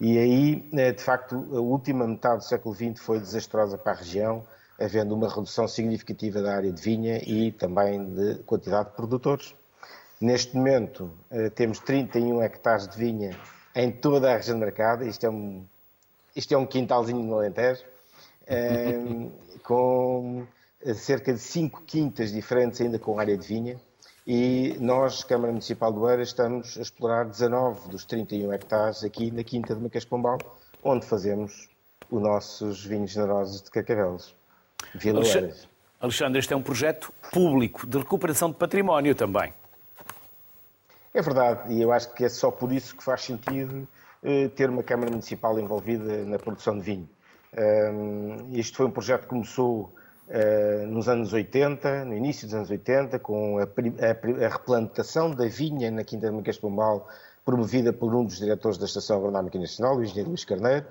E 0.00 0.16
aí, 0.16 0.70
eh, 0.72 0.92
de 0.92 1.02
facto, 1.02 1.34
a 1.54 1.60
última 1.60 2.06
metade 2.06 2.38
do 2.38 2.44
século 2.44 2.74
XX 2.74 2.98
foi 2.98 3.20
desastrosa 3.20 3.76
para 3.76 3.92
a 3.92 3.96
região, 3.96 4.42
havendo 4.80 5.14
uma 5.14 5.28
redução 5.28 5.68
significativa 5.68 6.42
da 6.42 6.56
área 6.56 6.72
de 6.72 6.80
vinha 6.80 7.20
e 7.24 7.52
também 7.52 8.04
de 8.04 8.36
quantidade 8.44 8.90
de 8.90 8.96
produtores. 8.96 9.54
Neste 10.20 10.56
momento, 10.56 11.10
eh, 11.30 11.50
temos 11.50 11.78
31 11.80 12.42
hectares 12.42 12.88
de 12.88 12.96
vinha 12.96 13.36
em 13.74 13.90
toda 13.90 14.32
a 14.32 14.36
região 14.36 14.58
marcada, 14.58 15.04
isto 15.04 15.26
é 15.26 15.30
um, 15.30 15.64
isto 16.34 16.54
é 16.54 16.58
um 16.58 16.66
quintalzinho 16.66 17.22
no 17.22 17.34
Alentejo, 17.34 17.84
eh, 18.46 18.94
com 19.62 20.46
cerca 20.94 21.32
de 21.32 21.38
5 21.38 21.82
quintas 21.82 22.32
diferentes 22.32 22.80
ainda 22.80 22.98
com 22.98 23.18
área 23.18 23.36
de 23.36 23.46
vinha, 23.46 23.80
e 24.26 24.76
nós, 24.80 25.22
Câmara 25.22 25.52
Municipal 25.52 25.92
do 25.92 26.08
Eira, 26.08 26.22
estamos 26.22 26.78
a 26.78 26.80
explorar 26.80 27.26
19 27.26 27.90
dos 27.90 28.06
31 28.06 28.52
hectares 28.54 29.04
aqui 29.04 29.30
na 29.30 29.44
Quinta 29.44 29.74
de 29.74 29.82
Macas 29.82 30.04
Pombal, 30.06 30.38
onde 30.82 31.04
fazemos 31.04 31.68
os 32.10 32.22
nossos 32.22 32.84
vinhos 32.84 33.10
generosos 33.10 33.62
de 33.62 33.70
Carcavelos. 33.70 34.34
Vila 34.94 35.18
Alexandre, 35.20 35.54
Alexandre, 36.00 36.38
este 36.38 36.52
é 36.52 36.56
um 36.56 36.62
projeto 36.62 37.12
público 37.32 37.86
de 37.86 37.98
recuperação 37.98 38.50
de 38.50 38.56
património 38.56 39.14
também. 39.14 39.54
É 41.12 41.22
verdade, 41.22 41.72
e 41.72 41.80
eu 41.80 41.92
acho 41.92 42.12
que 42.12 42.24
é 42.24 42.28
só 42.28 42.50
por 42.50 42.72
isso 42.72 42.96
que 42.96 43.04
faz 43.04 43.22
sentido 43.22 43.86
eh, 44.22 44.48
ter 44.48 44.68
uma 44.68 44.82
Câmara 44.82 45.10
Municipal 45.10 45.58
envolvida 45.58 46.24
na 46.24 46.38
produção 46.38 46.76
de 46.78 46.84
vinho. 46.84 47.08
Um, 47.56 48.52
isto 48.52 48.76
foi 48.76 48.86
um 48.86 48.90
projeto 48.90 49.22
que 49.22 49.28
começou 49.28 49.94
uh, 50.28 50.86
nos 50.88 51.08
anos 51.08 51.32
80, 51.32 52.04
no 52.04 52.14
início 52.14 52.46
dos 52.46 52.54
anos 52.54 52.70
80, 52.70 53.18
com 53.20 53.58
a, 53.58 54.48
replantação 54.48 55.30
da 55.30 55.46
vinha 55.46 55.90
na 55.90 56.02
Quinta 56.02 56.28
de 56.28 56.32
Macas 56.34 56.58
Pombal, 56.58 57.08
promovida 57.44 57.92
por 57.92 58.14
um 58.14 58.24
dos 58.24 58.38
diretores 58.38 58.78
da 58.78 58.86
Estação 58.86 59.18
Agronómica 59.18 59.58
Nacional, 59.58 59.96
o 59.96 60.02
engenheiro 60.02 60.30
Luís 60.30 60.44
Carneiro, 60.44 60.86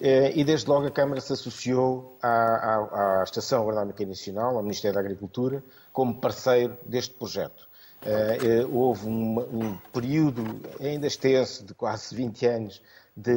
e 0.00 0.42
desde 0.44 0.68
logo 0.68 0.86
a 0.86 0.90
Câmara 0.90 1.20
se 1.20 1.32
associou 1.32 2.18
à, 2.20 2.28
à, 2.28 3.20
à 3.20 3.22
Estação 3.22 3.62
Agronómica 3.62 4.04
Nacional, 4.04 4.56
ao 4.56 4.62
Ministério 4.62 4.94
da 4.94 5.00
Agricultura, 5.00 5.62
como 5.92 6.20
parceiro 6.20 6.76
deste 6.84 7.14
projeto. 7.14 7.68
Uh, 8.04 8.76
houve 8.76 9.08
um, 9.08 9.38
um, 9.38 9.78
período 9.90 10.42
ainda 10.78 11.06
extenso, 11.06 11.64
de 11.64 11.72
quase 11.72 12.14
20 12.14 12.46
anos, 12.46 12.82
de, 13.16 13.32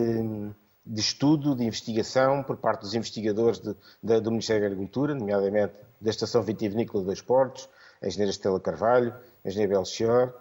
de 0.86 1.00
estudo, 1.00 1.56
de 1.56 1.64
investigação 1.64 2.44
por 2.44 2.58
parte 2.58 2.82
dos 2.82 2.94
investigadores 2.94 3.60
de, 3.60 3.74
de, 4.04 4.20
do 4.20 4.30
Ministério 4.30 4.64
da 4.64 4.68
Agricultura, 4.68 5.16
nomeadamente 5.16 5.74
da 6.02 6.10
Estação 6.10 6.42
Vitivinícola 6.42 7.02
de 7.02 7.06
Dois 7.06 7.22
Portos, 7.22 7.70
a 8.02 8.08
engenheira 8.08 8.32
Estela 8.32 8.60
Carvalho, 8.60 9.14
a 9.46 9.48
engenheira 9.48 9.76
Belchior, 9.76 10.34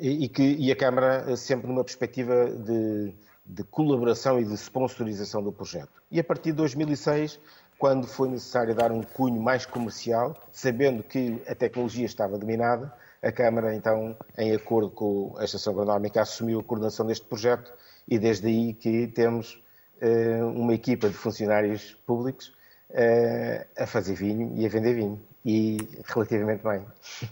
e, 0.00 0.28
que, 0.30 0.42
e 0.42 0.72
a 0.72 0.76
Câmara 0.76 1.36
sempre 1.36 1.66
numa 1.66 1.84
perspectiva 1.84 2.46
de, 2.46 3.12
de 3.44 3.64
colaboração 3.64 4.40
e 4.40 4.44
de 4.44 4.54
sponsorização 4.54 5.42
do 5.42 5.52
projeto. 5.52 6.02
E 6.10 6.20
a 6.20 6.24
partir 6.24 6.50
de 6.50 6.58
2006, 6.58 7.40
quando 7.78 8.06
foi 8.06 8.28
necessário 8.28 8.74
dar 8.74 8.92
um 8.92 9.02
cunho 9.02 9.40
mais 9.40 9.66
comercial, 9.66 10.36
sabendo 10.52 11.02
que 11.02 11.42
a 11.48 11.54
tecnologia 11.54 12.06
estava 12.06 12.38
dominada, 12.38 12.92
a 13.22 13.30
Câmara, 13.30 13.74
então, 13.74 14.16
em 14.36 14.54
acordo 14.54 14.90
com 14.90 15.34
a 15.38 15.44
Estação 15.44 15.72
Agronómica, 15.72 16.20
assumiu 16.20 16.60
a 16.60 16.64
coordenação 16.64 17.06
deste 17.06 17.24
projeto 17.24 17.72
e 18.08 18.18
desde 18.18 18.48
aí 18.48 18.74
que 18.74 19.06
temos 19.06 19.62
uh, 20.02 20.46
uma 20.48 20.74
equipa 20.74 21.08
de 21.08 21.14
funcionários 21.14 21.94
públicos 22.04 22.52
uh, 22.90 23.64
a 23.76 23.86
fazer 23.86 24.14
vinho 24.14 24.52
e 24.56 24.66
a 24.66 24.68
vender 24.68 24.94
vinho. 24.94 25.20
E 25.44 25.78
relativamente 26.04 26.62
bem. 26.62 26.84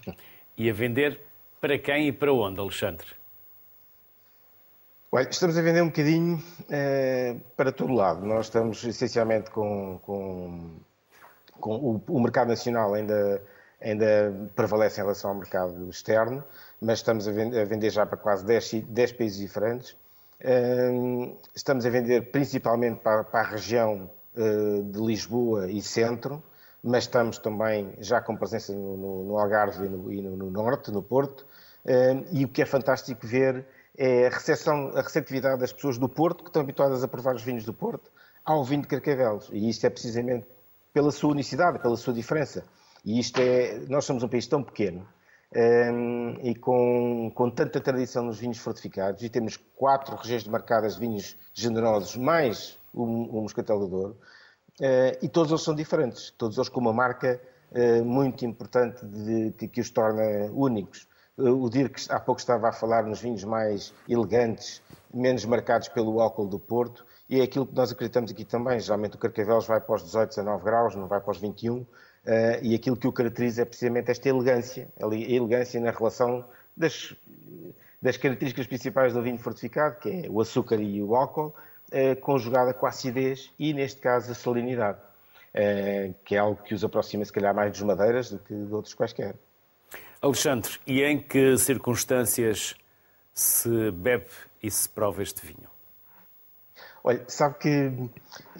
E 0.58 0.68
a 0.68 0.74
vender 0.74 1.18
para 1.58 1.78
quem 1.78 2.08
e 2.08 2.12
para 2.12 2.34
onde, 2.34 2.60
Alexandre? 2.60 3.06
Estamos 5.12 5.58
a 5.58 5.62
vender 5.62 5.82
um 5.82 5.88
bocadinho 5.88 6.36
uh, 6.36 7.40
para 7.56 7.72
todo 7.72 7.92
lado. 7.92 8.24
Nós 8.24 8.46
estamos 8.46 8.84
essencialmente 8.84 9.50
com, 9.50 9.98
com, 10.04 10.70
com 11.58 11.74
o, 11.74 12.02
o, 12.06 12.20
mercado 12.20 12.46
nacional 12.46 12.94
ainda, 12.94 13.42
ainda 13.82 14.32
prevalece 14.54 15.00
em 15.00 15.02
relação 15.02 15.30
ao 15.30 15.36
mercado 15.36 15.90
externo, 15.90 16.44
mas 16.80 17.00
estamos 17.00 17.26
a 17.26 17.32
vender, 17.32 17.60
a 17.60 17.64
vender 17.64 17.90
já 17.90 18.06
para 18.06 18.16
quase 18.16 18.44
10, 18.44 18.84
10 18.84 19.12
países 19.14 19.38
diferentes. 19.38 19.96
Estamos 21.56 21.84
a 21.84 21.90
vender 21.90 22.30
principalmente 22.30 23.00
para, 23.00 23.26
a 23.32 23.42
região 23.42 24.08
eh, 24.36 24.82
de 24.84 25.00
Lisboa 25.00 25.68
e 25.68 25.82
centro, 25.82 26.40
mas 26.84 27.02
estamos 27.02 27.36
também 27.38 27.94
já 27.98 28.20
com 28.20 28.36
presença 28.36 28.72
no, 28.72 29.24
no 29.24 29.38
Algarve 29.38 29.86
e, 29.86 29.88
no, 29.88 30.12
e 30.12 30.22
no, 30.22 30.50
Norte, 30.52 30.92
no 30.92 31.02
Porto. 31.02 31.44
E 32.30 32.44
o 32.44 32.48
que 32.48 32.62
é 32.62 32.64
fantástico 32.64 33.26
ver 33.26 33.66
é 34.02 34.26
a, 34.26 34.30
recepção, 34.30 34.92
a 34.94 35.02
receptividade 35.02 35.60
das 35.60 35.74
pessoas 35.74 35.98
do 35.98 36.08
Porto, 36.08 36.42
que 36.42 36.48
estão 36.48 36.62
habituadas 36.62 37.04
a 37.04 37.08
provar 37.08 37.34
os 37.34 37.42
vinhos 37.42 37.64
do 37.64 37.74
Porto, 37.74 38.10
ao 38.42 38.64
vinho 38.64 38.80
de 38.80 38.88
Carcavelos. 38.88 39.50
E 39.52 39.68
isto 39.68 39.86
é 39.86 39.90
precisamente 39.90 40.46
pela 40.90 41.12
sua 41.12 41.32
unicidade, 41.32 41.78
pela 41.78 41.98
sua 41.98 42.14
diferença. 42.14 42.64
E 43.04 43.20
isto 43.20 43.38
é. 43.38 43.78
Nós 43.88 44.06
somos 44.06 44.22
um 44.22 44.28
país 44.28 44.46
tão 44.46 44.62
pequeno 44.62 45.06
um, 45.54 46.36
e 46.42 46.54
com, 46.54 47.30
com 47.34 47.50
tanta 47.50 47.78
tradição 47.78 48.24
nos 48.24 48.38
vinhos 48.38 48.58
fortificados, 48.58 49.22
e 49.22 49.28
temos 49.28 49.58
quatro 49.76 50.16
regiões 50.16 50.44
demarcadas 50.44 50.94
de 50.94 51.00
vinhos 51.00 51.36
generosos, 51.52 52.16
mais 52.16 52.78
o 52.94 53.04
Moscatel 53.42 53.80
do 53.80 53.88
Douro, 53.88 54.18
uh, 54.80 55.18
e 55.22 55.28
todos 55.28 55.50
eles 55.50 55.62
são 55.62 55.74
diferentes, 55.74 56.30
todos 56.30 56.56
eles 56.56 56.68
com 56.68 56.80
uma 56.80 56.92
marca 56.92 57.40
uh, 57.72 58.04
muito 58.04 58.44
importante 58.44 59.04
de, 59.04 59.52
que, 59.52 59.68
que, 59.68 59.80
os 59.80 59.90
torna 59.90 60.22
únicos. 60.52 61.08
Uh, 61.38 61.64
o 61.64 61.70
Dirk 61.70 62.00
há 62.10 62.20
pouco 62.20 62.40
estava 62.40 62.68
a 62.68 62.72
falar 62.72 63.04
nos 63.04 63.20
vinhos 63.20 63.44
mais 63.44 63.94
elegantes, 64.08 64.82
menos 65.12 65.44
marcados 65.44 65.88
pelo 65.88 66.20
álcool 66.20 66.46
do 66.46 66.58
Porto, 66.58 67.04
e 67.28 67.40
é 67.40 67.44
aquilo 67.44 67.66
que 67.66 67.74
nós 67.74 67.92
acreditamos 67.92 68.30
aqui 68.30 68.44
também. 68.44 68.78
Geralmente 68.80 69.16
o 69.16 69.18
Carcavelos 69.18 69.66
vai 69.66 69.80
para 69.80 69.94
os 69.94 70.02
18, 70.02 70.30
19 70.30 70.64
graus, 70.64 70.94
não 70.94 71.06
vai 71.06 71.20
para 71.20 71.30
os 71.30 71.38
21, 71.38 71.86
Uh, 72.24 72.60
e 72.62 72.74
aquilo 72.74 72.96
que 72.96 73.08
o 73.08 73.12
caracteriza 73.12 73.62
é 73.62 73.64
precisamente 73.64 74.10
esta 74.10 74.28
elegância, 74.28 74.88
a 75.00 75.06
elegância 75.06 75.80
na 75.80 75.90
relação 75.90 76.44
das, 76.76 77.14
das 78.00 78.18
características 78.18 78.66
principais 78.66 79.14
do 79.14 79.22
vinho 79.22 79.38
fortificado, 79.38 79.96
que 79.98 80.26
é 80.26 80.28
o 80.28 80.38
açúcar 80.40 80.76
e 80.80 81.02
o 81.02 81.16
álcool, 81.16 81.54
uh, 81.92 82.20
conjugada 82.20 82.74
com 82.74 82.84
a 82.84 82.90
acidez 82.90 83.50
e, 83.58 83.72
neste 83.72 84.02
caso, 84.02 84.30
a 84.30 84.34
salinidade, 84.34 84.98
que 86.24 86.36
é 86.36 86.38
algo 86.38 86.62
que 86.62 86.74
os 86.74 86.84
aproxima, 86.84 87.24
se 87.24 87.32
calhar, 87.32 87.52
mais 87.52 87.72
dos 87.72 87.82
madeiras 87.82 88.30
do 88.30 88.38
que 88.38 88.54
de 88.54 88.72
outros 88.72 88.94
quaisquer. 88.94 89.34
Alexandre, 90.22 90.78
e 90.86 91.02
em 91.02 91.18
que 91.18 91.56
circunstâncias 91.56 92.74
se 93.32 93.90
bebe 93.90 94.28
e 94.62 94.70
se 94.70 94.86
prova 94.86 95.22
este 95.22 95.46
vinho? 95.46 95.70
Olha, 97.02 97.24
sabe 97.26 97.54
que 97.56 98.10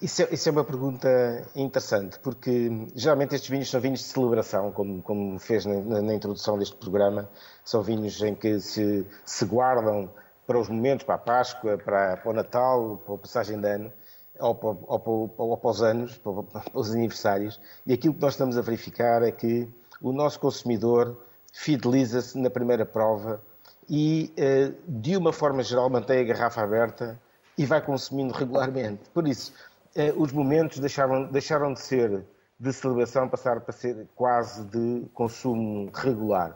isso 0.01 0.23
é, 0.23 0.29
isso 0.33 0.49
é, 0.49 0.53
uma 0.53 0.65
pergunta 0.65 1.09
interessante, 1.55 2.19
porque 2.21 2.89
geralmente 2.95 3.35
estes 3.35 3.51
vinhos 3.51 3.69
são 3.69 3.79
vinhos 3.79 4.01
de 4.01 4.07
celebração, 4.07 4.73
como, 4.73 5.03
como 5.03 5.39
fez 5.39 5.67
na, 5.67 6.01
na, 6.01 6.15
introdução 6.15 6.59
deste 6.59 6.77
programa. 6.77 7.29
São 7.63 7.83
vinhos 7.83 8.23
em 8.23 8.35
que 8.35 8.59
se, 8.61 9.07
se 9.27 9.45
guardam 9.45 10.11
para 10.47 10.59
os 10.59 10.71
momentos, 10.71 11.05
para 11.05 11.17
a 11.17 11.19
Páscoa, 11.19 11.77
para, 11.77 12.17
para 12.17 12.31
o 12.31 12.33
Natal, 12.33 13.03
para 13.05 13.15
a 13.17 13.19
passagem 13.19 13.61
de 13.61 13.69
ano, 13.69 13.93
ou 14.39 14.55
para, 14.55 14.69
ou 14.87 15.29
para, 15.29 15.45
ou 15.45 15.57
para 15.59 15.71
os 15.71 15.83
anos, 15.83 16.17
para, 16.17 16.43
para 16.43 16.63
os 16.73 16.91
aniversários. 16.91 17.61
E 17.85 17.93
aquilo 17.93 18.15
que 18.15 18.23
nós 18.23 18.33
estamos 18.33 18.57
a 18.57 18.63
verificar 18.63 19.23
é 19.23 19.31
que 19.31 19.69
o 20.01 20.13
nosso 20.13 20.41
consumidor 20.41 21.27
fideliza-se 21.53 22.39
na 22.39 22.51
primeira 22.51 22.87
prova 22.87 23.43
e, 23.89 24.33
eh, 24.37 24.73
de 24.87 25.17
uma 25.17 25.33
forma 25.33 25.63
geral, 25.63 25.91
mantém 25.91 26.21
a 26.21 26.25
garrafa 26.25 26.63
aberta 26.63 27.21
e 27.59 27.67
vai 27.67 27.81
consumindo 27.81 28.33
regularmente. 28.33 29.03
Por 29.13 29.27
isso, 29.27 29.53
eh, 29.95 30.13
os 30.17 30.33
momentos 30.33 30.79
deixaram, 30.79 31.25
deixaram 31.25 31.73
de 31.73 31.81
ser 31.81 32.25
de 32.61 32.73
celebração, 32.75 33.27
passaram 33.27 33.61
para 33.61 33.73
ser 33.73 34.07
quase 34.15 34.63
de 34.67 35.07
consumo 35.15 35.91
regular. 35.95 36.55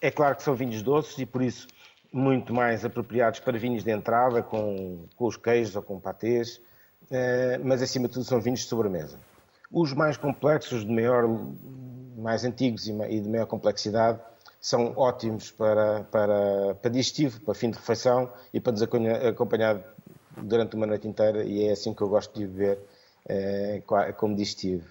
É 0.00 0.10
claro 0.10 0.36
que 0.36 0.42
são 0.42 0.54
vinhos 0.54 0.80
doces 0.82 1.18
e, 1.18 1.26
por 1.26 1.42
isso, 1.42 1.68
muito 2.10 2.54
mais 2.54 2.82
apropriados 2.84 3.40
para 3.40 3.58
vinhos 3.58 3.84
de 3.84 3.90
entrada, 3.90 4.42
com, 4.42 5.06
com 5.14 5.26
os 5.26 5.36
queijos 5.36 5.76
ou 5.76 5.82
com 5.82 6.00
patês, 6.00 6.60
eh, 7.10 7.60
mas 7.62 7.82
acima 7.82 8.08
de 8.08 8.14
tudo 8.14 8.24
são 8.24 8.40
vinhos 8.40 8.60
de 8.60 8.66
sobremesa. 8.66 9.18
Os 9.70 9.92
mais 9.92 10.16
complexos, 10.16 10.84
de 10.84 10.90
maior, 10.90 11.24
mais 12.24 12.42
antigos 12.42 12.88
e 12.88 13.20
de 13.20 13.28
maior 13.28 13.46
complexidade, 13.46 14.18
são 14.58 14.94
ótimos 14.96 15.50
para, 15.50 16.04
para, 16.04 16.74
para 16.80 16.90
digestivo, 16.90 17.38
para 17.42 17.54
fim 17.54 17.70
de 17.70 17.76
refeição 17.76 18.32
e 18.52 18.58
para 18.58 18.72
nos 18.72 18.82
acompanhar 18.82 19.78
durante 20.38 20.74
uma 20.74 20.86
noite 20.86 21.06
inteira 21.06 21.44
e 21.44 21.68
é 21.68 21.72
assim 21.72 21.92
que 21.92 22.00
eu 22.00 22.08
gosto 22.08 22.36
de 22.38 22.46
beber 22.46 22.78
eh, 23.28 23.82
como 24.16 24.34
digestivo. 24.34 24.88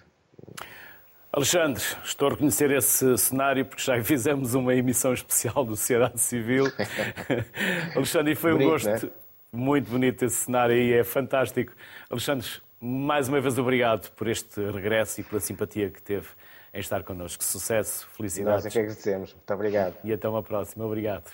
Alexandre, 1.32 1.82
estou 2.04 2.28
a 2.28 2.30
reconhecer 2.30 2.70
esse 2.70 3.18
cenário 3.18 3.66
porque 3.66 3.82
já 3.82 3.98
fizemos 4.04 4.54
uma 4.54 4.72
emissão 4.72 5.12
especial 5.12 5.64
do 5.64 5.74
Sociedade 5.76 6.20
Civil. 6.20 6.66
Alexandre, 7.96 8.36
foi 8.36 8.52
bonito, 8.52 8.68
um 8.68 8.70
gosto 8.70 9.06
né? 9.06 9.12
muito 9.52 9.90
bonito 9.90 10.24
esse 10.24 10.36
cenário 10.36 10.76
e 10.76 10.92
é 10.94 11.02
fantástico. 11.02 11.72
Alexandre, 12.08 12.46
mais 12.80 13.28
uma 13.28 13.40
vez 13.40 13.58
obrigado 13.58 14.08
por 14.12 14.28
este 14.28 14.60
regresso 14.70 15.20
e 15.20 15.24
pela 15.24 15.40
simpatia 15.40 15.90
que 15.90 16.00
teve 16.00 16.28
em 16.74 16.80
estar 16.80 17.02
connosco. 17.04 17.42
Sucesso, 17.42 18.06
felicidades. 18.08 18.64
Nós 18.64 18.66
é 18.66 18.70
que 18.70 18.78
agradecemos. 18.80 19.32
Muito 19.32 19.54
obrigado. 19.54 19.94
E 20.02 20.12
até 20.12 20.28
uma 20.28 20.42
próxima. 20.42 20.84
Obrigado. 20.84 21.30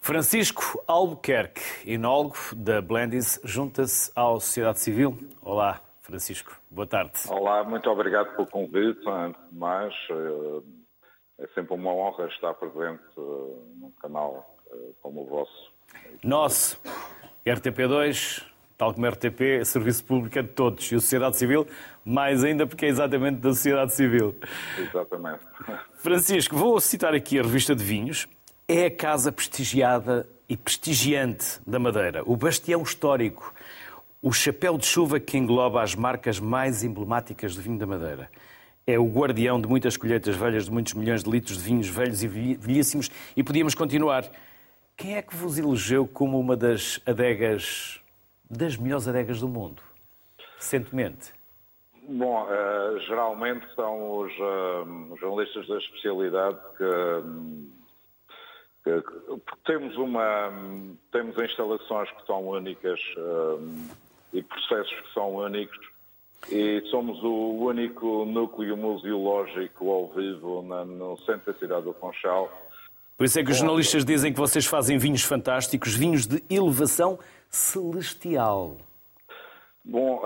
Francisco 0.00 0.82
Albuquerque, 0.86 1.62
enólogo 1.84 2.36
da 2.54 2.80
Blendis, 2.80 3.40
junta-se 3.42 4.10
à 4.14 4.24
Sociedade 4.34 4.78
Civil. 4.78 5.16
Olá, 5.42 5.80
Francisco. 6.02 6.56
Boa 6.70 6.86
tarde. 6.86 7.12
Olá, 7.28 7.64
muito 7.64 7.90
obrigado 7.90 8.34
pelo 8.36 8.46
convite. 8.46 9.00
Antes 9.08 9.40
de 9.50 9.58
mais, 9.58 9.94
eh, 10.10 10.62
é 11.40 11.46
sempre 11.54 11.74
uma 11.74 11.92
honra 11.92 12.26
estar 12.28 12.54
presente 12.54 13.02
eh, 13.18 13.20
num 13.80 13.90
canal 14.00 14.56
eh, 14.70 14.92
como 15.02 15.22
o 15.22 15.26
vosso. 15.26 15.72
Nosso, 16.22 16.80
RTP2, 17.44 18.44
tal 18.76 18.92
como 18.92 19.06
a 19.06 19.10
RTP, 19.10 19.40
é 19.60 19.64
serviço 19.64 20.04
público 20.04 20.38
é 20.38 20.42
de 20.42 20.48
todos. 20.48 20.90
E 20.92 20.94
a 20.94 21.00
sociedade 21.00 21.36
civil, 21.36 21.66
mais 22.04 22.44
ainda 22.44 22.66
porque 22.66 22.86
é 22.86 22.88
exatamente 22.88 23.38
da 23.38 23.52
sociedade 23.52 23.94
civil. 23.94 24.36
Exatamente. 24.78 25.40
Francisco, 25.96 26.56
vou 26.56 26.80
citar 26.80 27.14
aqui 27.14 27.38
a 27.38 27.42
revista 27.42 27.74
de 27.74 27.82
vinhos. 27.82 28.28
É 28.68 28.86
a 28.86 28.90
casa 28.90 29.30
prestigiada 29.30 30.26
e 30.48 30.56
prestigiante 30.56 31.60
da 31.66 31.78
Madeira, 31.78 32.22
o 32.24 32.36
bastião 32.36 32.82
histórico, 32.82 33.52
o 34.22 34.32
chapéu 34.32 34.78
de 34.78 34.86
chuva 34.86 35.18
que 35.18 35.36
engloba 35.36 35.82
as 35.82 35.94
marcas 35.94 36.38
mais 36.38 36.84
emblemáticas 36.84 37.54
do 37.54 37.62
vinho 37.62 37.78
da 37.78 37.86
Madeira. 37.86 38.30
É 38.86 38.98
o 38.98 39.06
guardião 39.06 39.60
de 39.60 39.66
muitas 39.66 39.96
colheitas 39.96 40.36
velhas, 40.36 40.66
de 40.66 40.70
muitos 40.70 40.94
milhões 40.94 41.24
de 41.24 41.30
litros 41.30 41.58
de 41.58 41.64
vinhos 41.64 41.88
velhos 41.88 42.22
e 42.22 42.28
velhíssimos, 42.28 43.10
e 43.36 43.42
podíamos 43.42 43.74
continuar. 43.74 44.24
Quem 44.96 45.16
é 45.16 45.22
que 45.22 45.34
vos 45.34 45.58
elegeu 45.58 46.06
como 46.06 46.38
uma 46.38 46.56
das 46.56 47.00
adegas, 47.04 48.00
das 48.50 48.76
melhores 48.76 49.08
adegas 49.08 49.40
do 49.40 49.48
mundo, 49.48 49.82
recentemente? 50.56 51.32
Bom, 52.08 52.44
uh, 52.44 53.00
geralmente 53.00 53.66
são 53.74 54.20
os 54.20 54.32
uh, 54.34 55.16
jornalistas 55.18 55.66
da 55.66 55.76
especialidade 55.78 56.58
que, 56.78 56.84
que, 58.84 59.02
que, 59.02 59.56
temos 59.64 59.96
uma 59.96 60.52
temos 61.10 61.36
instalações 61.36 62.08
que 62.12 62.24
são 62.24 62.46
únicas 62.46 63.00
uh, 63.16 63.60
e 64.32 64.40
processos 64.40 65.00
que 65.00 65.14
são 65.14 65.34
únicos 65.34 65.96
e 66.48 66.80
somos 66.90 67.20
o 67.24 67.64
único 67.64 68.24
núcleo 68.24 68.76
museológico 68.76 69.90
ao 69.90 70.08
vivo 70.12 70.62
na, 70.62 70.84
no 70.84 71.18
centro 71.18 71.52
da 71.52 71.58
cidade 71.58 71.82
do 71.82 71.94
Conchal. 71.94 72.50
Por 73.16 73.24
isso 73.24 73.40
é 73.40 73.44
que 73.44 73.50
os 73.50 73.56
jornalistas 73.56 74.04
dizem 74.04 74.32
que 74.32 74.38
vocês 74.38 74.66
fazem 74.66 74.98
vinhos 74.98 75.22
fantásticos, 75.22 75.94
vinhos 75.94 76.26
de 76.26 76.44
elevação 76.48 77.18
celestial. 77.56 78.76
Bom, 79.84 80.22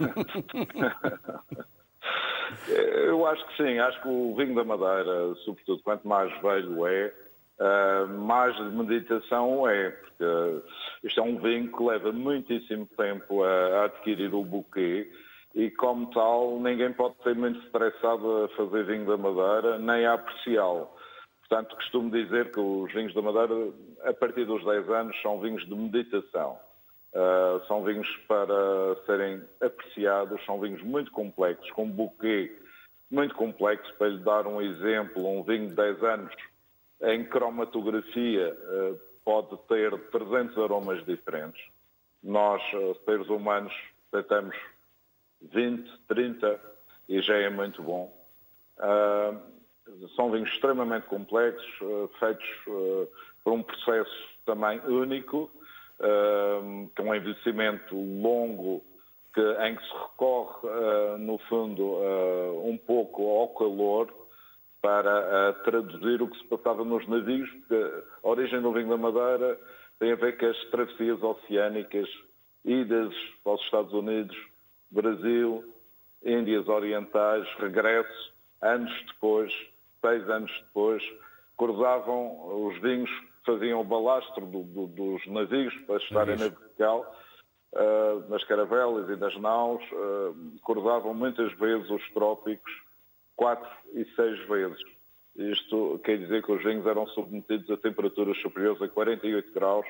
eu 3.06 3.26
acho 3.26 3.46
que 3.48 3.56
sim, 3.56 3.78
acho 3.78 4.00
que 4.02 4.08
o 4.08 4.34
vinho 4.34 4.54
da 4.54 4.64
Madeira, 4.64 5.34
sobretudo 5.44 5.82
quanto 5.82 6.08
mais 6.08 6.32
velho 6.40 6.86
é, 6.86 7.12
uh, 7.60 8.08
mais 8.08 8.56
de 8.56 8.64
meditação 8.64 9.68
é, 9.68 9.90
porque 9.90 10.24
isto 11.04 11.20
é 11.20 11.22
um 11.22 11.38
vinho 11.38 11.70
que 11.70 11.82
leva 11.82 12.10
muitíssimo 12.10 12.86
tempo 12.96 13.44
a 13.44 13.84
adquirir 13.84 14.34
o 14.34 14.42
buquê 14.42 15.12
e 15.54 15.70
como 15.70 16.10
tal 16.10 16.58
ninguém 16.58 16.92
pode 16.92 17.14
ser 17.22 17.36
muito 17.36 17.64
estressado 17.64 18.44
a 18.44 18.48
fazer 18.56 18.84
vinho 18.84 19.06
da 19.06 19.16
Madeira 19.16 19.78
nem 19.78 20.04
a 20.06 20.14
apreciá-lo. 20.14 20.88
Portanto, 21.48 21.76
costumo 21.76 22.10
dizer 22.10 22.50
que 22.50 22.58
os 22.58 22.90
vinhos 22.94 23.12
da 23.12 23.20
Madeira, 23.20 23.54
a 24.04 24.14
partir 24.14 24.46
dos 24.46 24.64
10 24.64 24.88
anos, 24.88 25.20
são 25.20 25.38
vinhos 25.38 25.62
de 25.66 25.74
meditação. 25.74 26.58
Uh, 27.12 27.62
são 27.66 27.84
vinhos 27.84 28.08
para 28.26 28.54
serem 29.04 29.42
apreciados, 29.60 30.42
são 30.46 30.58
vinhos 30.58 30.82
muito 30.82 31.10
complexos, 31.12 31.70
com 31.72 31.84
um 31.84 31.90
buquê 31.90 32.56
muito 33.10 33.34
complexo. 33.34 33.92
Para 33.98 34.08
lhe 34.08 34.18
dar 34.20 34.46
um 34.46 34.62
exemplo, 34.62 35.28
um 35.28 35.42
vinho 35.42 35.68
de 35.68 35.74
10 35.74 36.02
anos 36.02 36.34
em 37.02 37.22
cromatografia 37.26 38.54
uh, 38.54 38.98
pode 39.22 39.58
ter 39.68 39.94
300 40.10 40.56
aromas 40.56 41.04
diferentes. 41.04 41.62
Nós, 42.22 42.62
uh, 42.72 42.96
seres 43.04 43.28
humanos, 43.28 43.74
tentamos 44.10 44.56
20, 45.42 45.90
30 46.08 46.60
e 47.10 47.20
já 47.20 47.36
é 47.36 47.50
muito 47.50 47.82
bom. 47.82 48.10
são 50.16 50.30
vinhos 50.30 50.48
extremamente 50.50 51.06
complexos, 51.08 51.66
feitos 52.18 52.48
por 53.42 53.52
um 53.52 53.62
processo 53.62 54.32
também 54.46 54.80
único, 54.86 55.50
com 56.96 57.02
um 57.04 57.14
envelhecimento 57.14 57.94
longo 57.94 58.82
que, 59.34 59.40
em 59.40 59.76
que 59.76 59.82
se 59.84 59.92
recorre, 59.94 60.68
uh, 60.68 61.18
no 61.18 61.38
fundo, 61.48 61.82
uh, 61.82 62.68
um 62.68 62.76
pouco 62.76 63.22
ao 63.38 63.48
calor 63.48 64.12
para 64.80 65.20
uh, 65.50 65.64
traduzir 65.64 66.20
o 66.20 66.28
que 66.28 66.38
se 66.38 66.44
passava 66.48 66.84
nos 66.84 67.06
navios, 67.08 67.48
porque 67.50 68.02
a 68.22 68.28
origem 68.28 68.60
do 68.60 68.72
vinho 68.72 68.90
da 68.90 68.96
Madeira 68.96 69.58
tem 69.98 70.12
a 70.12 70.16
ver 70.16 70.36
com 70.36 70.46
as 70.46 70.64
travessias 70.70 71.22
oceânicas, 71.22 72.08
idas 72.64 73.14
para 73.42 73.54
os 73.54 73.62
Estados 73.62 73.92
Unidos, 73.92 74.36
Brasil, 74.90 75.64
Índias 76.24 76.68
Orientais, 76.68 77.46
regresso, 77.58 78.32
anos 78.60 78.92
depois, 79.06 79.52
seis 80.00 80.28
anos 80.28 80.52
depois, 80.66 81.02
cruzavam 81.56 82.66
os 82.66 82.78
vinhos 82.82 83.10
faziam 83.44 83.80
o 83.80 83.84
balastro 83.84 84.46
do, 84.46 84.62
do, 84.62 84.86
dos 84.86 85.26
navios 85.26 85.74
para 85.86 85.96
estarem 85.96 86.36
na 86.36 86.48
vertical, 86.48 87.16
uh, 87.72 88.28
nas 88.28 88.44
caravelas 88.44 89.08
e 89.08 89.16
nas 89.16 89.36
naus, 89.38 89.82
uh, 89.92 90.60
cruzavam 90.64 91.14
muitas 91.14 91.52
vezes 91.58 91.90
os 91.90 92.10
trópicos, 92.12 92.72
quatro 93.36 93.70
e 93.94 94.04
seis 94.14 94.38
vezes. 94.48 94.80
Isto 95.34 95.98
quer 96.04 96.18
dizer 96.18 96.44
que 96.44 96.52
os 96.52 96.62
vinhos 96.62 96.86
eram 96.86 97.06
submetidos 97.08 97.70
a 97.70 97.76
temperaturas 97.76 98.36
superiores 98.42 98.80
a 98.82 98.88
48 98.88 99.52
graus 99.52 99.86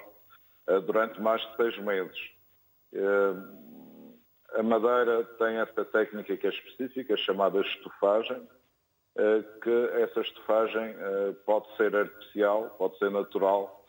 uh, 0.68 0.80
durante 0.80 1.20
mais 1.20 1.42
de 1.42 1.56
seis 1.56 1.78
meses. 1.78 2.18
A 4.54 4.62
madeira 4.62 5.24
tem 5.38 5.56
esta 5.56 5.82
técnica 5.82 6.36
que 6.36 6.46
é 6.46 6.50
específica, 6.50 7.16
chamada 7.16 7.60
estufagem, 7.62 8.36
eh, 8.36 8.61
que 9.62 9.90
essa 10.02 10.20
estufagem 10.20 10.94
eh, 10.96 11.34
pode 11.44 11.66
ser 11.76 11.94
artificial, 11.94 12.70
pode 12.78 12.96
ser 12.98 13.10
natural 13.10 13.84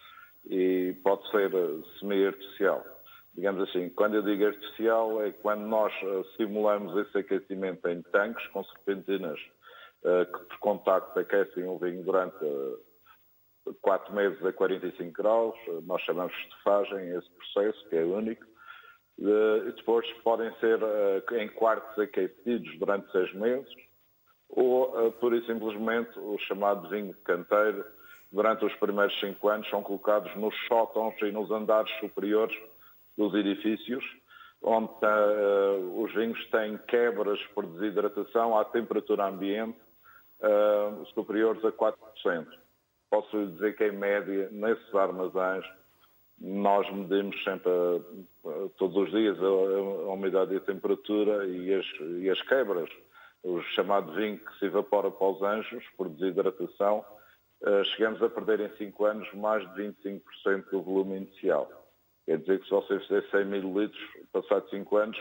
e 0.45 0.95
pode 1.03 1.29
ser 1.31 1.53
eh, 1.53 1.81
semi-artificial. 1.99 2.83
Digamos 3.33 3.69
assim, 3.69 3.89
quando 3.89 4.15
eu 4.15 4.21
digo 4.21 4.45
artificial 4.45 5.23
é 5.23 5.31
quando 5.31 5.61
nós 5.61 5.93
simulamos 6.37 6.95
esse 7.07 7.17
aquecimento 7.17 7.87
em 7.87 8.01
tanques 8.11 8.45
com 8.47 8.63
serpentinas 8.65 9.39
que 10.03 10.45
por 10.49 10.59
contacto 10.59 11.17
aquecem 11.17 11.63
o 11.63 11.79
vinho 11.79 12.03
durante 12.03 12.45
4 13.81 14.13
meses 14.13 14.45
a 14.45 14.53
45 14.53 15.13
graus, 15.13 15.55
nós 15.87 15.99
chamamos 16.03 16.31
de 16.31 16.41
estufagem 16.41 17.09
esse 17.17 17.29
processo, 17.31 17.89
que 17.89 17.95
é 17.95 18.03
único, 18.03 18.45
e 19.17 19.71
depois 19.77 20.05
podem 20.23 20.53
ser 20.59 20.79
em 21.31 21.47
quartos 21.47 21.97
aquecidos 21.97 22.77
durante 22.77 23.11
6 23.13 23.33
meses, 23.33 23.73
ou, 24.55 25.07
uh, 25.07 25.11
pura 25.13 25.37
e 25.37 25.45
simplesmente, 25.45 26.17
o 26.17 26.37
chamado 26.39 26.87
vinho 26.89 27.13
de 27.13 27.19
canteiro, 27.21 27.83
durante 28.31 28.65
os 28.65 28.73
primeiros 28.75 29.17
cinco 29.19 29.49
anos, 29.49 29.69
são 29.69 29.81
colocados 29.81 30.33
nos 30.35 30.55
sótãos 30.67 31.15
e 31.21 31.31
nos 31.31 31.49
andares 31.51 31.91
superiores 31.99 32.55
dos 33.17 33.33
edifícios, 33.33 34.03
onde 34.61 34.89
uh, 35.05 36.03
os 36.03 36.13
vinhos 36.13 36.39
têm 36.49 36.77
quebras 36.87 37.39
por 37.53 37.65
desidratação 37.65 38.57
à 38.57 38.65
temperatura 38.65 39.27
ambiente 39.27 39.77
uh, 40.41 41.05
superiores 41.13 41.63
a 41.65 41.71
4%. 41.71 42.47
Posso 43.09 43.37
lhe 43.37 43.51
dizer 43.51 43.75
que, 43.75 43.85
em 43.85 43.91
média, 43.91 44.49
nesses 44.51 44.95
armazéns, 44.95 45.65
nós 46.39 46.89
medimos 46.91 47.41
sempre, 47.43 47.71
todos 48.77 48.97
os 48.97 49.11
dias, 49.11 49.37
a, 49.39 49.45
a 49.45 50.13
umidade 50.13 50.53
e 50.53 50.57
a 50.57 50.61
temperatura 50.61 51.45
e 51.45 51.73
as, 51.73 51.85
e 52.21 52.29
as 52.29 52.41
quebras 52.43 52.89
o 53.43 53.61
chamado 53.75 54.13
vinho 54.13 54.39
que 54.39 54.57
se 54.57 54.65
evapora 54.65 55.11
para 55.11 55.27
os 55.27 55.41
anjos 55.41 55.83
por 55.97 56.09
desidratação, 56.09 57.05
eh, 57.65 57.83
chegamos 57.85 58.21
a 58.21 58.29
perder 58.29 58.59
em 58.59 58.77
5 58.77 59.05
anos 59.05 59.33
mais 59.33 59.63
de 59.73 59.83
25% 59.83 60.69
do 60.69 60.81
volume 60.81 61.17
inicial. 61.17 61.69
Quer 62.25 62.39
dizer 62.39 62.59
que 62.59 62.65
se 62.65 62.71
você 62.71 62.99
fizer 63.01 63.23
100 63.31 63.45
mil 63.45 63.79
litros, 63.79 64.01
passados 64.31 64.69
5 64.69 64.97
anos, 64.97 65.19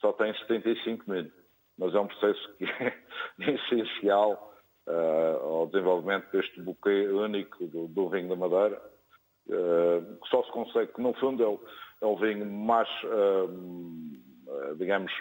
só 0.00 0.12
tem 0.12 0.32
75 0.34 1.10
mil. 1.10 1.30
Mas 1.78 1.94
é 1.94 2.00
um 2.00 2.06
processo 2.06 2.54
que 2.56 2.64
é 2.82 3.50
essencial 3.50 4.54
uh, 4.88 5.44
ao 5.44 5.66
desenvolvimento 5.66 6.30
deste 6.32 6.60
buquê 6.60 7.08
único 7.08 7.66
do, 7.66 7.88
do 7.88 8.08
vinho 8.10 8.28
da 8.28 8.36
Madeira, 8.36 8.82
uh, 9.48 10.18
que 10.20 10.28
só 10.28 10.42
se 10.44 10.50
consegue, 10.52 10.92
que 10.92 11.00
no 11.00 11.14
fundo 11.14 11.42
é 11.42 11.46
o, 11.46 11.60
é 12.00 12.06
o 12.06 12.16
vinho 12.16 12.44
mais, 12.46 12.88
uh, 13.04 14.74
digamos, 14.76 15.12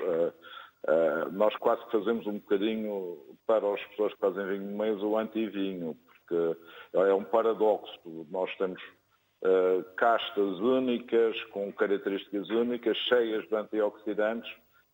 Uh, 0.88 1.32
nós 1.32 1.56
quase 1.58 1.82
fazemos 1.92 2.26
um 2.26 2.40
bocadinho 2.40 3.18
para 3.46 3.72
as 3.72 3.82
pessoas 3.88 4.14
que 4.14 4.20
fazem 4.20 4.48
vinho 4.48 4.78
mesa 4.78 5.06
o 5.06 5.18
anti-vinho, 5.18 5.96
porque 6.06 6.60
é 6.94 7.14
um 7.14 7.24
paradoxo. 7.24 8.00
Nós 8.30 8.54
temos 8.58 8.82
uh, 9.44 9.84
castas 9.96 10.60
únicas, 10.60 11.42
com 11.46 11.72
características 11.74 12.50
únicas, 12.50 12.98
cheias 13.10 13.48
de 13.48 13.56
antioxidantes, 13.56 14.52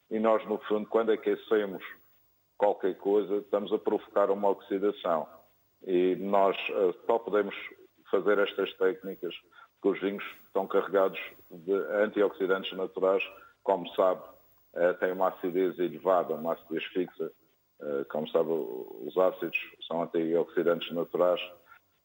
e 0.10 0.20
nós, 0.20 0.46
no 0.48 0.58
fundo, 0.60 0.88
quando 0.88 1.12
aquecemos 1.12 1.84
qualquer 2.58 2.96
coisa, 2.98 3.38
estamos 3.38 3.72
a 3.72 3.78
provocar 3.78 4.32
uma 4.32 4.50
oxidação. 4.50 5.28
E 5.86 6.16
nós 6.16 6.58
uh, 6.70 6.94
só 7.06 7.20
podemos 7.20 7.56
fazer 8.10 8.40
estas 8.40 8.74
técnicas 8.78 9.34
porque 9.82 9.98
os 9.98 10.02
vinhos 10.02 10.24
estão 10.46 10.68
carregados 10.68 11.20
de 11.52 11.74
antioxidantes 11.74 12.76
naturais, 12.76 13.24
como 13.64 13.88
sabe, 13.90 14.22
eh, 14.24 14.37
tem 15.00 15.12
uma 15.12 15.30
acidez 15.30 15.78
elevada, 15.80 16.34
uma 16.34 16.54
acidez 16.54 16.84
fixa. 16.86 17.32
Eh, 17.82 18.06
como 18.10 18.28
sabe, 18.30 18.50
os 18.50 19.18
ácidos 19.18 19.58
são 19.88 20.04
antioxidantes 20.04 20.92
naturais 20.94 21.42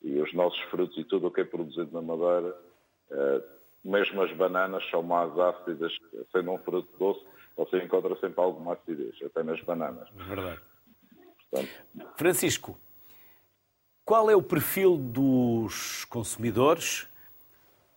e 0.02 0.20
os 0.20 0.32
nossos 0.34 0.60
frutos 0.70 0.96
e 0.98 1.04
tudo 1.04 1.28
o 1.28 1.30
que 1.30 1.42
é 1.42 1.44
produzido 1.44 1.90
na 1.92 2.02
madeira 2.02 2.56
eh, 3.10 3.42
mesmo 3.84 4.22
as 4.22 4.32
bananas 4.36 4.88
são 4.90 5.02
mais 5.02 5.36
ácidas, 5.38 5.92
sendo 6.30 6.52
um 6.52 6.58
fruto 6.58 6.88
doce, 6.98 7.24
você 7.56 7.82
encontra 7.82 8.14
sempre 8.20 8.40
alguma 8.40 8.74
acidez, 8.74 9.14
até 9.22 9.42
nas 9.42 9.60
bananas. 9.62 10.08
Verdade. 10.14 10.60
Portanto... 11.50 11.70
Francisco, 12.16 12.78
qual 14.04 14.30
é 14.30 14.36
o 14.36 14.42
perfil 14.42 14.96
dos 14.96 16.04
consumidores 16.04 17.08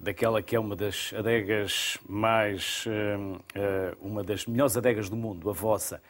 daquela 0.05 0.41
que 0.41 0.55
é 0.55 0.59
uma 0.59 0.75
das 0.75 1.11
adegas 1.13 1.97
mais, 2.07 2.85
uh, 2.85 3.97
uma 3.99 4.23
das 4.23 4.45
melhores 4.45 4.77
adegas 4.77 5.09
do 5.09 5.15
mundo, 5.15 5.49
a 5.49 5.53
vossa? 5.53 6.01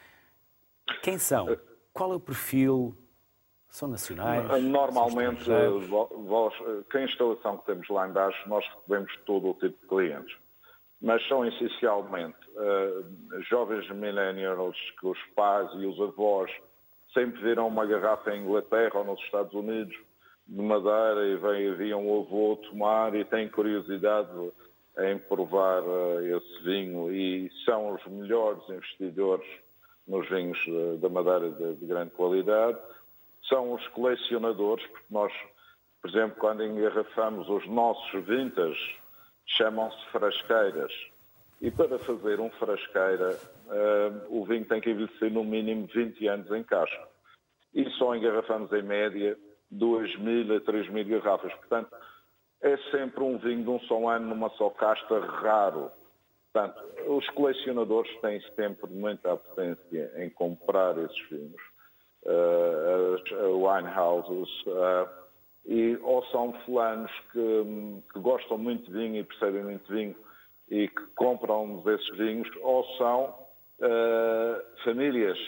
Quem 1.02 1.18
são? 1.18 1.56
Qual 1.92 2.12
é 2.12 2.16
o 2.16 2.20
perfil? 2.20 2.94
São 3.68 3.88
nacionais? 3.88 4.62
Normalmente, 4.62 5.50
vós, 5.88 6.54
que 6.90 6.98
a 6.98 7.02
instalação 7.02 7.58
que 7.58 7.66
temos 7.66 7.88
lá 7.88 8.08
embaixo, 8.08 8.48
nós 8.48 8.64
recebemos 8.74 9.12
todo 9.26 9.50
o 9.50 9.54
tipo 9.54 9.78
de 9.80 9.88
clientes. 9.88 10.36
Mas 11.00 11.26
são 11.28 11.44
essencialmente 11.44 12.38
uh, 12.50 13.42
jovens 13.50 13.88
millennials 13.90 14.76
que 14.98 15.06
os 15.06 15.18
pais 15.34 15.70
e 15.74 15.86
os 15.86 16.00
avós 16.00 16.50
sempre 17.12 17.42
viram 17.42 17.68
uma 17.68 17.84
garrafa 17.84 18.34
em 18.34 18.42
Inglaterra 18.42 18.98
ou 18.98 19.04
nos 19.04 19.20
Estados 19.20 19.52
Unidos 19.52 19.96
de 20.46 20.62
madeira 20.62 21.26
e 21.26 21.36
vem, 21.36 21.74
viam 21.74 22.06
um 22.06 22.20
avô 22.20 22.56
tomar 22.68 23.14
e 23.14 23.24
têm 23.24 23.48
curiosidade 23.48 24.30
em 24.98 25.18
provar 25.18 25.82
uh, 25.82 26.36
esse 26.36 26.62
vinho 26.62 27.12
e 27.12 27.50
são 27.64 27.94
os 27.94 28.06
melhores 28.06 28.62
investidores 28.68 29.46
nos 30.06 30.28
vinhos 30.28 30.58
uh, 30.68 30.96
da 30.98 31.08
madeira 31.08 31.50
de, 31.50 31.74
de 31.74 31.86
grande 31.86 32.12
qualidade 32.12 32.78
são 33.48 33.72
os 33.72 33.86
colecionadores, 33.88 34.84
porque 34.86 35.06
nós, 35.10 35.32
por 36.00 36.10
exemplo, 36.10 36.36
quando 36.38 36.64
engarrafamos 36.64 37.48
os 37.48 37.66
nossos 37.66 38.24
vintage, 38.24 38.98
chamam-se 39.46 40.04
frasqueiras. 40.10 40.92
E 41.60 41.70
para 41.70 41.98
fazer 41.98 42.38
um 42.40 42.50
frasqueira, 42.50 43.38
uh, 43.66 44.26
o 44.28 44.44
vinho 44.44 44.64
tem 44.66 44.80
que 44.80 44.90
envelhecer 44.90 45.32
no 45.32 45.44
mínimo 45.44 45.88
20 45.92 46.26
anos 46.26 46.50
em 46.50 46.62
caixa. 46.62 47.02
E 47.74 47.88
só 47.92 48.14
engarrafamos 48.14 48.72
em 48.72 48.82
média 48.82 49.38
2 49.70 50.18
mil 50.18 50.56
a 50.56 50.60
3 50.60 50.88
mil 50.90 51.04
garrafas. 51.04 51.52
Portanto, 51.54 51.94
é 52.62 52.76
sempre 52.90 53.22
um 53.22 53.38
vinho 53.38 53.62
de 53.62 53.70
um 53.70 53.80
só 53.80 54.08
ano 54.08 54.28
numa 54.28 54.50
só 54.50 54.70
casta 54.70 55.20
raro. 55.20 55.90
Portanto, 56.52 56.82
os 57.06 57.28
colecionadores 57.30 58.10
têm 58.20 58.40
sempre 58.54 58.90
muita 58.90 59.36
potência 59.36 60.12
em 60.16 60.30
comprar 60.30 60.96
esses 60.98 61.28
vinhos 61.28 61.62
uh, 62.26 63.66
winehouses, 63.66 64.48
uh, 64.66 65.26
e, 65.66 65.96
ou 66.02 66.24
são 66.26 66.52
fulanos 66.64 67.10
que, 67.32 68.02
que, 68.12 68.20
gostam 68.20 68.56
muito 68.56 68.90
de 68.90 68.96
vinho 68.96 69.16
e 69.16 69.24
percebem 69.24 69.64
muito 69.64 69.86
de 69.86 69.92
vinho 69.92 70.16
e 70.68 70.88
que 70.88 71.02
compram 71.14 71.82
desses 71.82 72.08
vinhos, 72.16 72.48
ou 72.62 72.84
são 72.96 73.34
uh, 73.80 74.82
famílias 74.84 75.38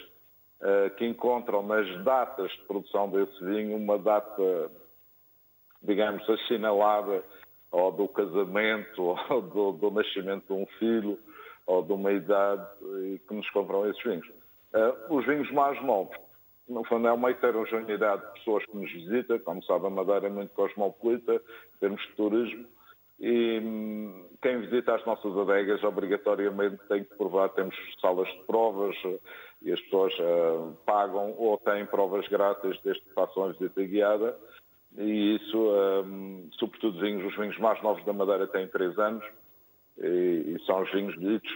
que 0.96 1.06
encontram 1.06 1.62
nas 1.62 2.04
datas 2.04 2.50
de 2.50 2.62
produção 2.62 3.08
desse 3.10 3.44
vinho 3.44 3.76
uma 3.76 3.98
data, 3.98 4.70
digamos, 5.82 6.28
assinalada 6.28 7.22
ou 7.70 7.92
do 7.92 8.08
casamento, 8.08 9.02
ou 9.30 9.42
do, 9.42 9.72
do 9.72 9.90
nascimento 9.90 10.46
de 10.46 10.52
um 10.52 10.66
filho, 10.78 11.18
ou 11.66 11.82
de 11.82 11.92
uma 11.92 12.12
idade, 12.12 12.66
e 12.82 13.20
que 13.26 13.34
nos 13.34 13.48
compram 13.50 13.88
esses 13.88 14.02
vinhos. 14.02 14.26
Uh, 14.74 15.14
os 15.14 15.26
vinhos 15.26 15.50
mais 15.52 15.80
novos 15.84 16.16
no 16.68 16.84
fundo 16.84 17.08
é 17.08 17.12
uma 17.12 17.30
heterogeneidade 17.30 18.22
de 18.26 18.32
pessoas 18.34 18.64
que 18.66 18.76
nos 18.76 18.92
visitam, 18.92 19.38
como 19.40 19.64
sabe 19.64 19.86
a 19.86 19.90
Madeira 19.90 20.26
é 20.26 20.30
muito 20.30 20.50
cosmopolita, 20.50 21.34
em 21.34 21.78
termos 21.80 22.02
de 22.02 22.12
turismo, 22.14 22.66
e 23.20 23.60
hum, 23.60 24.26
quem 24.40 24.60
visita 24.60 24.94
as 24.94 25.04
nossas 25.04 25.36
adegas 25.36 25.82
obrigatoriamente 25.82 26.78
tem 26.88 27.04
que 27.04 27.14
provar, 27.16 27.48
temos 27.50 27.74
salas 28.00 28.28
de 28.28 28.44
provas 28.44 28.96
e 29.62 29.72
as 29.72 29.80
pessoas 29.82 30.12
uh, 30.20 30.76
pagam 30.86 31.34
ou 31.36 31.58
têm 31.58 31.84
provas 31.86 32.26
grátis 32.28 32.78
desde 32.84 33.02
que 33.02 33.12
façam 33.14 33.44
a 33.44 33.52
visita 33.52 33.82
guiada 33.82 34.38
e 34.96 35.36
isso, 35.36 35.58
um, 35.58 36.48
sobretudo 36.58 37.00
vinhos, 37.00 37.24
os 37.26 37.36
vinhos 37.36 37.58
mais 37.58 37.82
novos 37.82 38.04
da 38.04 38.12
Madeira 38.12 38.46
têm 38.46 38.68
3 38.68 38.98
anos 38.98 39.24
e, 39.98 40.54
e 40.54 40.62
são 40.64 40.82
os 40.82 40.92
vinhos 40.92 41.18
ditos 41.18 41.52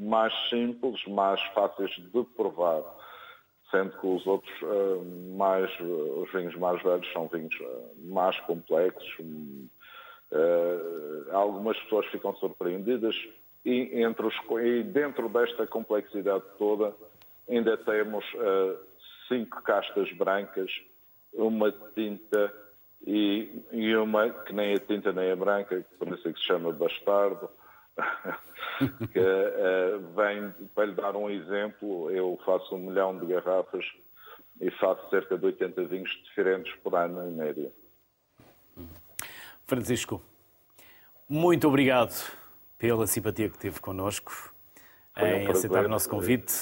mais 0.00 0.32
simples, 0.48 1.04
mais 1.06 1.40
fáceis 1.52 1.90
de 1.90 2.24
provar 2.36 2.82
sendo 3.70 3.90
que 3.98 4.06
os 4.06 4.26
outros 4.26 4.52
eh, 4.62 5.34
mais, 5.36 5.70
os 5.80 6.30
vinhos 6.32 6.54
mais 6.56 6.82
velhos 6.82 7.10
são 7.12 7.28
vinhos 7.28 7.54
mais 8.04 8.38
complexos. 8.40 9.16
Algumas 11.32 11.78
pessoas 11.82 12.06
ficam 12.06 12.34
surpreendidas 12.36 13.14
e, 13.64 14.02
entre 14.02 14.26
os, 14.26 14.34
e 14.62 14.82
dentro 14.82 15.28
desta 15.28 15.66
complexidade 15.66 16.44
toda 16.58 16.94
ainda 17.48 17.76
temos 17.76 18.24
cinco 19.28 19.62
castas 19.62 20.10
brancas, 20.12 20.70
uma 21.32 21.72
tinta 21.94 22.52
e, 23.06 23.62
e, 23.72 23.94
uma 23.96 24.30
que 24.30 24.52
nem 24.52 24.74
a 24.74 24.78
tinta 24.78 25.12
nem 25.12 25.30
a 25.30 25.36
branca, 25.36 25.82
que 25.82 25.96
por 25.96 26.08
isso 26.08 26.28
é 26.28 26.32
que 26.32 26.38
se 26.38 26.46
chama 26.46 26.72
bastardo, 26.72 27.48
que 29.12 29.18
uh, 29.18 29.98
vem, 30.14 30.68
para 30.74 30.86
lhe 30.86 30.94
dar 30.94 31.16
um 31.16 31.30
exemplo, 31.30 32.10
eu 32.10 32.38
faço 32.44 32.74
um 32.74 32.78
milhão 32.78 33.18
de 33.18 33.26
garrafas 33.26 33.84
e 34.60 34.70
faço 34.72 35.08
cerca 35.10 35.36
de 35.38 35.46
80 35.46 35.84
vinhos 35.84 36.10
diferentes 36.24 36.74
por 36.76 36.94
ano, 36.94 37.28
em 37.28 37.32
média. 37.32 37.70
Francisco, 39.66 40.22
muito 41.28 41.66
obrigado 41.66 42.14
pela 42.78 43.06
simpatia 43.06 43.48
que 43.48 43.58
teve 43.58 43.80
connosco, 43.80 44.54
em 45.16 45.48
aceitar 45.48 45.84
o 45.84 45.88
nosso 45.88 46.08
convite. 46.08 46.54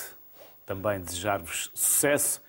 Também 0.65 0.99
desejar-vos 0.99 1.71
sucesso 1.75 2.43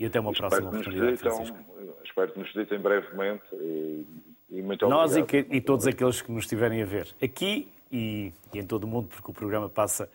e 0.00 0.04
até 0.04 0.18
uma 0.18 0.32
espero 0.32 0.48
próxima 0.48 0.70
oportunidade. 0.70 1.16
Francisco. 1.18 1.56
espero 2.04 2.32
que 2.32 2.38
nos 2.40 2.52
visitem 2.52 2.80
brevemente 2.80 3.44
e, 3.52 4.04
e 4.50 4.62
muito 4.62 4.88
Nós 4.88 5.12
obrigado. 5.12 5.44
Nós 5.44 5.52
e, 5.52 5.56
e 5.56 5.60
todos 5.60 5.86
aqueles 5.86 6.20
que 6.20 6.32
nos 6.32 6.42
estiverem 6.42 6.82
a 6.82 6.84
ver 6.84 7.14
aqui 7.22 7.68
e, 7.92 8.32
e, 8.52 8.58
em 8.58 8.66
todo 8.66 8.82
o 8.82 8.88
mundo, 8.88 9.06
porque 9.06 9.30
o 9.30 9.34
programa 9.34 9.68
passa 9.68 10.10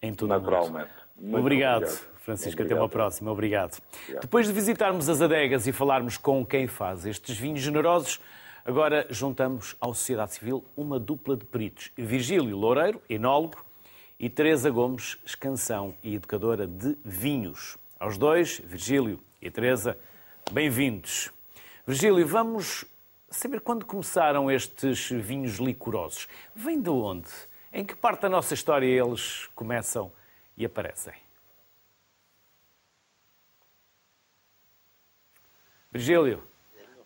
em 0.00 0.14
todo 0.14 0.28
Naturalmente. 0.28 0.90
o 1.18 1.22
mundo. 1.22 1.30
Muito 1.30 1.40
obrigado, 1.40 1.82
obrigado. 1.82 2.16
Francisco. 2.18 2.60
Obrigado. 2.60 2.76
Até 2.76 2.80
uma 2.80 2.88
próxima. 2.88 3.32
Obrigado. 3.32 3.82
obrigado. 4.02 4.22
Depois 4.22 4.46
de 4.46 4.52
visitarmos 4.52 5.08
as 5.08 5.20
adegas 5.20 5.66
e 5.66 5.72
falarmos 5.72 6.16
com 6.16 6.46
quem 6.46 6.68
faz 6.68 7.04
estes 7.04 7.36
vinhos 7.36 7.60
generosos, 7.60 8.20
agora 8.66 9.06
juntamos 9.10 9.76
à 9.80 9.86
Sociedade 9.86 10.34
Civil 10.34 10.64
uma 10.76 10.98
dupla 10.98 11.36
de 11.36 11.44
peritos. 11.44 11.92
Virgílio 11.96 12.56
Loureiro, 12.56 13.00
enólogo, 13.08 13.64
e 14.18 14.28
Teresa 14.28 14.68
Gomes, 14.70 15.16
escanção 15.24 15.94
e 16.02 16.16
educadora 16.16 16.66
de 16.66 16.96
vinhos. 17.04 17.78
Aos 18.00 18.18
dois, 18.18 18.58
Virgílio 18.58 19.20
e 19.40 19.48
Teresa, 19.52 19.96
bem-vindos. 20.50 21.30
Virgílio, 21.86 22.26
vamos 22.26 22.84
saber 23.30 23.60
quando 23.60 23.86
começaram 23.86 24.50
estes 24.50 25.10
vinhos 25.10 25.58
licorosos. 25.58 26.26
Vem 26.52 26.82
de 26.82 26.90
onde? 26.90 27.30
Em 27.72 27.84
que 27.84 27.94
parte 27.94 28.22
da 28.22 28.28
nossa 28.28 28.52
história 28.52 28.86
eles 28.86 29.46
começam 29.54 30.10
e 30.56 30.64
aparecem? 30.64 31.14
Virgílio, 35.92 36.42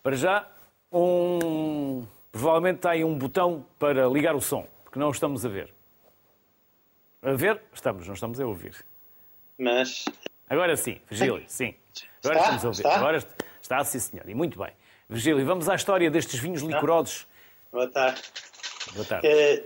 para 0.03 0.17
já, 0.17 0.51
um... 0.93 2.07
provavelmente 2.33 2.77
está 2.77 2.91
aí 2.91 3.05
um 3.05 3.17
botão 3.17 3.67
para 3.79 4.07
ligar 4.09 4.35
o 4.35 4.41
som, 4.41 4.67
porque 4.85 4.99
não 4.99 5.11
estamos 5.11 5.45
a 5.45 5.49
ver. 5.49 5.73
A 7.23 7.33
ver? 7.33 7.63
Estamos, 7.73 8.07
não 8.07 8.15
estamos 8.15 8.41
a 8.41 8.47
ouvir. 8.47 8.75
Mas. 9.59 10.05
Agora 10.49 10.77
sim, 10.77 11.01
Virgílio, 11.09 11.45
sim. 11.47 11.75
Agora 12.25 12.39
está? 12.39 12.57
estamos 12.57 12.65
a 12.65 12.69
ouvir. 12.69 12.81
Está? 12.81 12.97
Agora 12.97 13.27
está, 13.61 13.85
sim, 13.85 13.99
senhor. 13.99 14.29
E 14.29 14.35
muito 14.35 14.59
bem. 14.59 14.73
Virgílio, 15.09 15.45
vamos 15.45 15.69
à 15.69 15.75
história 15.75 16.11
destes 16.11 16.41
vinhos 16.41 16.63
licorosos. 16.63 17.27
Boa 17.71 17.89
tarde. 17.89 18.23
Boa 18.95 19.05
tarde. 19.05 19.29
Uh, 19.29 19.65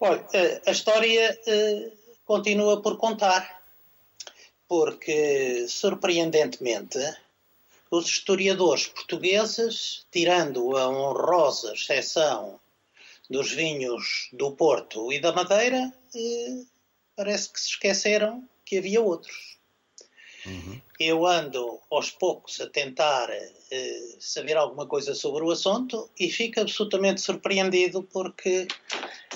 olha, 0.00 0.26
eh, 0.32 0.62
a 0.66 0.70
história 0.70 1.38
uh, 1.46 1.92
continua 2.24 2.80
por 2.80 2.96
contar, 2.96 3.62
porque, 4.66 5.66
surpreendentemente, 5.68 6.98
os 7.94 8.06
historiadores 8.06 8.86
portugueses, 8.88 10.06
tirando 10.10 10.76
a 10.76 10.88
honrosa 10.88 11.72
exceção 11.72 12.60
dos 13.30 13.52
vinhos 13.52 14.28
do 14.32 14.52
Porto 14.52 15.12
e 15.12 15.20
da 15.20 15.32
Madeira, 15.32 15.92
uh, 16.14 16.66
parece 17.16 17.52
que 17.52 17.60
se 17.60 17.68
esqueceram 17.68 18.48
que 18.64 18.78
havia 18.78 19.00
outros. 19.00 19.58
Uhum. 20.46 20.80
Eu 20.98 21.26
ando 21.26 21.80
aos 21.90 22.10
poucos 22.10 22.60
a 22.60 22.68
tentar 22.68 23.30
eh, 23.30 24.16
saber 24.18 24.56
alguma 24.56 24.86
coisa 24.86 25.14
sobre 25.14 25.42
o 25.42 25.50
assunto 25.50 26.10
e 26.18 26.30
fico 26.30 26.60
absolutamente 26.60 27.20
surpreendido 27.20 28.02
porque 28.02 28.68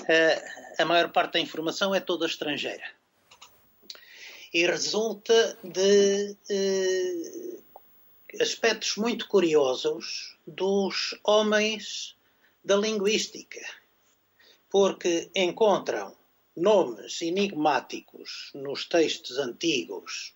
eh, 0.07 0.43
a 0.77 0.85
maior 0.85 1.11
parte 1.11 1.33
da 1.33 1.39
informação 1.39 1.93
é 1.95 1.99
toda 1.99 2.27
estrangeira. 2.27 2.83
E 4.53 4.65
resulta 4.65 5.57
de 5.63 6.37
eh, 6.49 7.59
aspectos 8.39 8.95
muito 8.95 9.27
curiosos 9.27 10.37
dos 10.45 11.17
homens 11.23 12.15
da 12.63 12.75
linguística 12.75 13.59
porque 14.69 15.29
encontram 15.35 16.15
nomes 16.55 17.21
enigmáticos 17.21 18.51
nos 18.53 18.85
textos 18.85 19.37
antigos, 19.37 20.33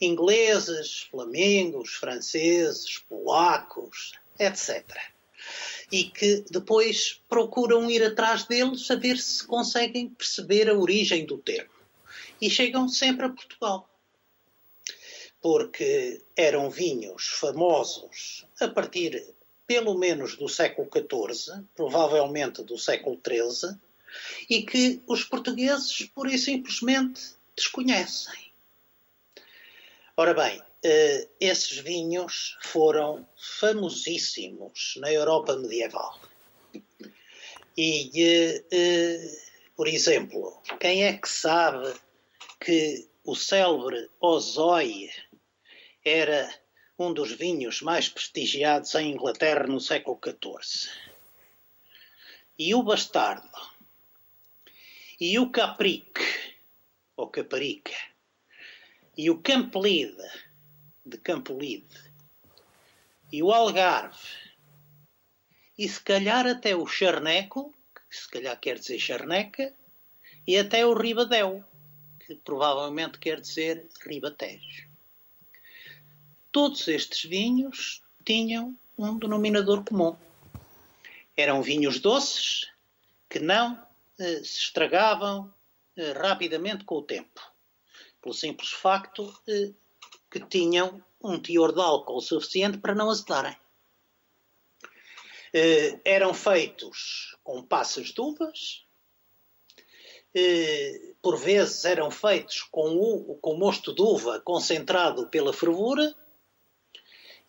ingleses, 0.00 1.02
flamengos, 1.10 1.94
franceses, 1.94 2.98
polacos, 3.08 4.12
etc. 4.38 4.84
E 5.92 6.04
que 6.04 6.44
depois 6.50 7.20
procuram 7.28 7.90
ir 7.90 8.02
atrás 8.02 8.44
deles 8.44 8.90
a 8.90 8.96
ver 8.96 9.18
se 9.18 9.46
conseguem 9.46 10.08
perceber 10.08 10.68
a 10.68 10.74
origem 10.74 11.26
do 11.26 11.38
termo. 11.38 11.70
E 12.40 12.48
chegam 12.48 12.88
sempre 12.88 13.26
a 13.26 13.30
Portugal. 13.30 13.88
Porque 15.44 16.22
eram 16.34 16.70
vinhos 16.70 17.26
famosos 17.26 18.46
a 18.58 18.66
partir 18.66 19.34
pelo 19.66 19.92
menos 19.92 20.36
do 20.36 20.48
século 20.48 20.88
XIV, 20.90 21.62
provavelmente 21.76 22.62
do 22.62 22.78
século 22.78 23.20
XIII, 23.22 23.76
e 24.48 24.62
que 24.62 25.02
os 25.06 25.22
portugueses 25.22 26.06
pura 26.14 26.32
e 26.32 26.38
simplesmente 26.38 27.20
desconhecem. 27.54 28.52
Ora 30.16 30.32
bem, 30.32 30.62
eh, 30.82 31.28
esses 31.38 31.76
vinhos 31.76 32.56
foram 32.62 33.28
famosíssimos 33.36 34.94
na 34.96 35.12
Europa 35.12 35.56
medieval. 35.56 36.18
E, 37.76 38.10
eh, 38.16 38.64
eh, 38.72 39.40
por 39.76 39.88
exemplo, 39.88 40.58
quem 40.80 41.04
é 41.04 41.12
que 41.18 41.28
sabe 41.28 41.92
que 42.58 43.06
o 43.24 43.34
célebre 43.34 44.08
Ozói 44.20 45.10
era 46.04 46.52
um 46.98 47.14
dos 47.14 47.32
vinhos 47.32 47.80
mais 47.80 48.10
prestigiados 48.10 48.94
em 48.94 49.12
Inglaterra 49.12 49.66
no 49.66 49.80
século 49.80 50.20
XIV. 50.22 50.90
E 52.58 52.74
o 52.74 52.82
Bastardo, 52.82 53.48
e 55.18 55.38
o 55.38 55.50
Capric, 55.50 56.20
ou 57.16 57.28
Caparica, 57.28 57.96
e 59.16 59.30
o 59.30 59.40
Campolide, 59.40 60.30
de 61.06 61.16
Campolide, 61.18 62.12
e 63.32 63.42
o 63.42 63.50
Algarve, 63.50 64.28
e 65.78 65.88
se 65.88 66.00
calhar 66.00 66.46
até 66.46 66.76
o 66.76 66.86
Charneco, 66.86 67.74
que 68.08 68.16
se 68.16 68.28
calhar 68.28 68.60
quer 68.60 68.78
dizer 68.78 68.98
Charneca, 68.98 69.74
e 70.46 70.58
até 70.58 70.84
o 70.84 70.92
Ribadeu, 70.92 71.64
que 72.20 72.36
provavelmente 72.36 73.18
quer 73.18 73.40
dizer 73.40 73.88
Ribatejo 74.06 74.93
todos 76.54 76.86
estes 76.86 77.28
vinhos 77.28 78.00
tinham 78.24 78.78
um 78.96 79.18
denominador 79.18 79.84
comum. 79.84 80.16
Eram 81.36 81.60
vinhos 81.60 81.98
doces 81.98 82.70
que 83.28 83.40
não 83.40 83.84
eh, 84.20 84.36
se 84.36 84.58
estragavam 84.58 85.52
eh, 85.96 86.12
rapidamente 86.12 86.84
com 86.84 86.98
o 86.98 87.02
tempo, 87.02 87.40
pelo 88.22 88.32
simples 88.32 88.70
facto 88.70 89.36
eh, 89.48 89.72
que 90.30 90.38
tinham 90.46 91.02
um 91.20 91.40
teor 91.40 91.72
de 91.72 91.80
álcool 91.80 92.20
suficiente 92.20 92.78
para 92.78 92.94
não 92.94 93.10
azedarem. 93.10 93.56
Eh, 95.52 95.98
eram 96.04 96.32
feitos 96.32 97.36
com 97.42 97.64
passas 97.64 98.12
de 98.12 98.20
uvas, 98.20 98.86
eh, 100.32 101.14
por 101.20 101.36
vezes 101.36 101.84
eram 101.84 102.12
feitos 102.12 102.62
com, 102.62 102.94
o, 102.94 103.36
com 103.38 103.56
mosto 103.56 103.92
de 103.92 104.02
uva 104.02 104.40
concentrado 104.40 105.28
pela 105.28 105.52
fervura, 105.52 106.14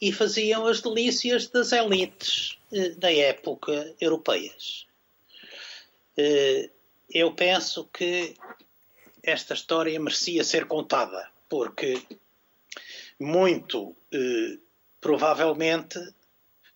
e 0.02 0.12
faziam 0.12 0.68
as 0.68 0.82
delícias 0.82 1.48
das 1.48 1.72
elites 1.72 2.58
eh, 2.72 2.90
da 2.90 3.12
época 3.12 3.96
europeias. 4.00 4.86
Eh, 6.18 6.70
eu 7.10 7.34
penso 7.34 7.86
que 7.86 8.36
esta 9.24 9.54
história 9.54 10.00
merecia 10.00 10.44
ser 10.44 10.68
contada, 10.68 11.30
porque 11.50 12.02
muito 13.20 13.96
eh, 14.12 14.58
provavelmente 15.00 16.00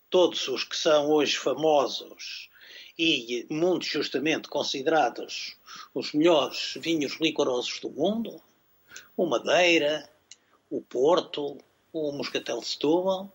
todos 0.08 0.48
os 0.48 0.64
que 0.64 0.76
são 0.76 1.10
hoje 1.10 1.36
famosos 1.36 2.48
e 2.98 3.46
muito 3.48 3.86
justamente 3.86 4.48
considerados 4.48 5.56
os 5.94 6.12
melhores 6.12 6.74
vinhos 6.76 7.18
licorosos 7.20 7.80
do 7.80 7.90
mundo, 7.90 8.42
o 9.16 9.26
Madeira, 9.26 10.08
o 10.68 10.82
Porto, 10.82 11.58
o 11.92 12.12
Moscatel 12.12 12.60
de 12.60 12.66
Setúbal, 12.66 13.32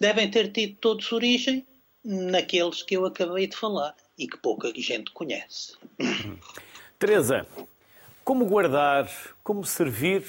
devem 0.00 0.30
ter 0.30 0.50
tido 0.52 0.76
todos 0.76 1.10
origem 1.12 1.66
naqueles 2.04 2.82
que 2.82 2.96
eu 2.96 3.06
acabei 3.06 3.46
de 3.46 3.56
falar 3.56 3.94
e 4.18 4.26
que 4.26 4.36
pouca 4.36 4.72
gente 4.76 5.10
conhece. 5.12 5.76
Teresa, 6.98 7.46
como 8.24 8.46
guardar, 8.46 9.10
como 9.42 9.64
servir, 9.64 10.24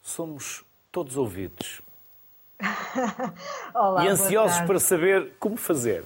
somos 0.00 0.64
todos 0.92 1.16
ouvidos. 1.16 1.82
Olá, 3.74 4.04
e 4.04 4.08
ansiosos 4.08 4.60
para 4.60 4.78
saber 4.78 5.32
como 5.38 5.56
fazer. 5.56 6.04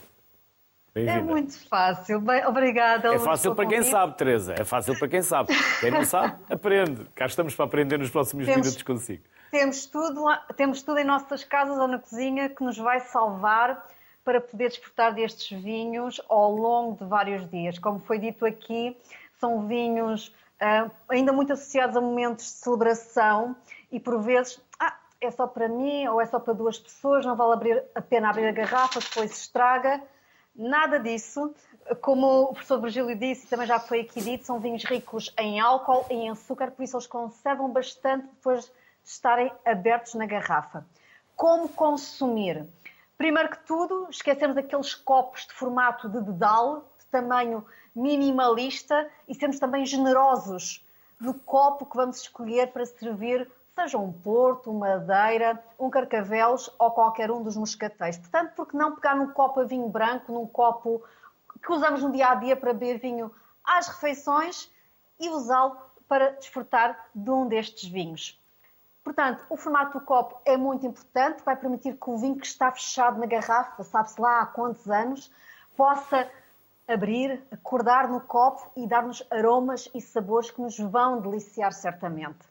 É 0.95 1.21
muito 1.21 1.57
fácil. 1.69 2.21
Bem, 2.21 2.45
obrigada. 2.47 3.15
É 3.15 3.19
fácil 3.19 3.55
para 3.55 3.69
quem 3.69 3.83
sabe, 3.83 4.17
Teresa. 4.17 4.55
É 4.59 4.65
fácil 4.65 4.99
para 4.99 5.09
quem 5.09 5.23
sabe. 5.23 5.55
Quem 5.81 5.91
não 5.91 6.05
sabe, 6.05 6.37
aprende. 6.51 7.05
Cá 7.15 7.27
estamos 7.27 7.55
para 7.55 7.67
aprender 7.67 7.99
nos 7.99 8.11
próximos 8.11 8.47
Temos... 8.47 8.67
minutos 8.67 8.83
consigo. 8.83 9.23
Temos 9.51 9.87
tudo, 9.87 10.25
temos 10.57 10.83
tudo 10.83 10.99
em 10.99 11.05
nossas 11.05 11.43
casas 11.43 11.79
ou 11.79 11.89
na 11.89 11.99
cozinha 11.99 12.49
que 12.49 12.63
nos 12.63 12.77
vai 12.77 13.01
salvar 13.01 13.87
para 14.23 14.41
poder 14.41 14.69
desfrutar 14.69 15.15
destes 15.15 15.59
vinhos 15.59 16.21
ao 16.29 16.53
longo 16.53 17.03
de 17.03 17.09
vários 17.09 17.49
dias. 17.49 17.79
Como 17.79 17.99
foi 17.99 18.19
dito 18.19 18.45
aqui, 18.45 18.95
são 19.41 19.67
vinhos 19.67 20.29
uh, 20.61 20.91
ainda 21.09 21.33
muito 21.33 21.55
associados 21.55 21.97
a 21.97 22.01
momentos 22.01 22.45
de 22.45 22.51
celebração 22.51 23.57
e 23.91 23.99
por 23.99 24.21
vezes 24.21 24.61
ah, 24.79 24.95
é 25.19 25.31
só 25.31 25.47
para 25.47 25.67
mim 25.67 26.07
ou 26.09 26.21
é 26.21 26.27
só 26.27 26.39
para 26.39 26.53
duas 26.53 26.79
pessoas, 26.79 27.25
não 27.25 27.35
vale 27.35 27.55
abrir, 27.55 27.85
a 27.95 28.03
pena 28.03 28.29
abrir 28.29 28.47
a 28.49 28.53
garrafa, 28.53 29.01
depois 29.01 29.31
se 29.31 29.41
estraga. 29.43 30.03
Nada 30.55 30.99
disso. 30.99 31.55
Como 32.03 32.43
o 32.43 32.53
professor 32.53 32.81
Virgílio 32.83 33.17
disse, 33.17 33.47
também 33.47 33.67
já 33.67 33.79
foi 33.79 34.01
aqui 34.01 34.21
dito, 34.21 34.45
são 34.45 34.61
vinhos 34.61 34.85
ricos 34.85 35.33
em 35.39 35.59
álcool 35.59 36.05
e 36.11 36.15
em 36.15 36.31
açúcar, 36.31 36.71
por 36.73 36.83
isso 36.83 36.97
eles 36.97 37.07
conservam 37.07 37.71
bastante 37.71 38.27
depois 38.27 38.71
estarem 39.13 39.51
abertos 39.65 40.15
na 40.15 40.27
garrafa. 40.27 40.87
Como 41.35 41.69
consumir? 41.71 42.67
Primeiro 43.17 43.49
que 43.49 43.59
tudo, 43.65 44.07
esquecemos 44.11 44.57
aqueles 44.57 44.95
copos 44.95 45.47
de 45.47 45.53
formato 45.55 46.09
de 46.09 46.21
dedal, 46.21 46.93
de 46.99 47.07
tamanho 47.07 47.67
minimalista, 47.95 49.09
e 49.27 49.35
sermos 49.35 49.59
também 49.59 49.85
generosos 49.87 50.87
no 51.19 51.35
copo 51.35 51.87
que 51.87 51.97
vamos 51.97 52.19
escolher 52.19 52.71
para 52.71 52.85
servir, 52.87 53.51
seja 53.75 53.99
um 53.99 54.13
porto, 54.13 54.71
uma 54.71 54.99
madeira, 54.99 55.63
um 55.79 55.91
carcavelos 55.91 56.71
ou 56.79 56.91
qualquer 56.91 57.31
um 57.31 57.43
dos 57.43 57.57
moscatéis. 57.57 58.19
Portanto, 58.19 58.53
por 58.55 58.69
que 58.69 58.77
não 58.77 58.95
pegar 58.95 59.17
num 59.17 59.33
copo 59.33 59.61
a 59.61 59.65
vinho 59.65 59.89
branco, 59.89 60.33
num 60.33 60.47
copo 60.47 61.03
que 61.65 61.73
usamos 61.73 62.03
no 62.03 62.13
dia 62.13 62.29
a 62.29 62.35
dia 62.35 62.57
para 62.57 62.73
beber 62.73 63.01
vinho 63.01 63.35
às 63.65 63.89
refeições 63.89 64.71
e 65.19 65.29
usá-lo 65.29 65.77
para 66.07 66.31
desfrutar 66.33 67.09
de 67.15 67.31
um 67.31 67.49
destes 67.49 67.89
vinhos. 67.89 68.39
Portanto, 69.09 69.43
o 69.49 69.57
formato 69.57 69.99
do 69.99 70.05
copo 70.05 70.39
é 70.45 70.55
muito 70.55 70.87
importante, 70.87 71.43
vai 71.43 71.57
permitir 71.57 71.97
que 71.97 72.11
o 72.11 72.19
vinho 72.19 72.37
que 72.37 72.47
está 72.47 72.71
fechado 72.71 73.19
na 73.19 73.25
garrafa, 73.25 73.83
sabe-se 73.83 74.21
lá 74.21 74.43
há 74.43 74.47
quantos 74.47 74.87
anos, 74.87 75.33
possa 75.75 76.31
abrir, 76.87 77.43
acordar 77.51 78.07
no 78.07 78.21
copo 78.21 78.71
e 78.77 78.87
dar-nos 78.87 79.27
aromas 79.31 79.89
e 79.95 80.01
sabores 80.03 80.51
que 80.51 80.61
nos 80.61 80.79
vão 80.79 81.23
deliciar 81.23 81.73
certamente. 81.73 82.47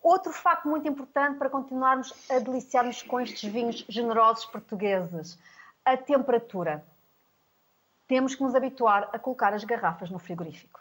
Outro 0.00 0.32
facto 0.32 0.68
muito 0.68 0.86
importante 0.86 1.38
para 1.38 1.50
continuarmos 1.50 2.14
a 2.30 2.38
deliciar-nos 2.38 3.02
com 3.02 3.20
estes 3.20 3.52
vinhos 3.52 3.84
generosos 3.88 4.46
portugueses, 4.46 5.36
a 5.84 5.96
temperatura. 5.96 6.86
Temos 8.06 8.36
que 8.36 8.44
nos 8.44 8.54
habituar 8.54 9.10
a 9.12 9.18
colocar 9.18 9.52
as 9.52 9.64
garrafas 9.64 10.08
no 10.08 10.20
frigorífico. 10.20 10.78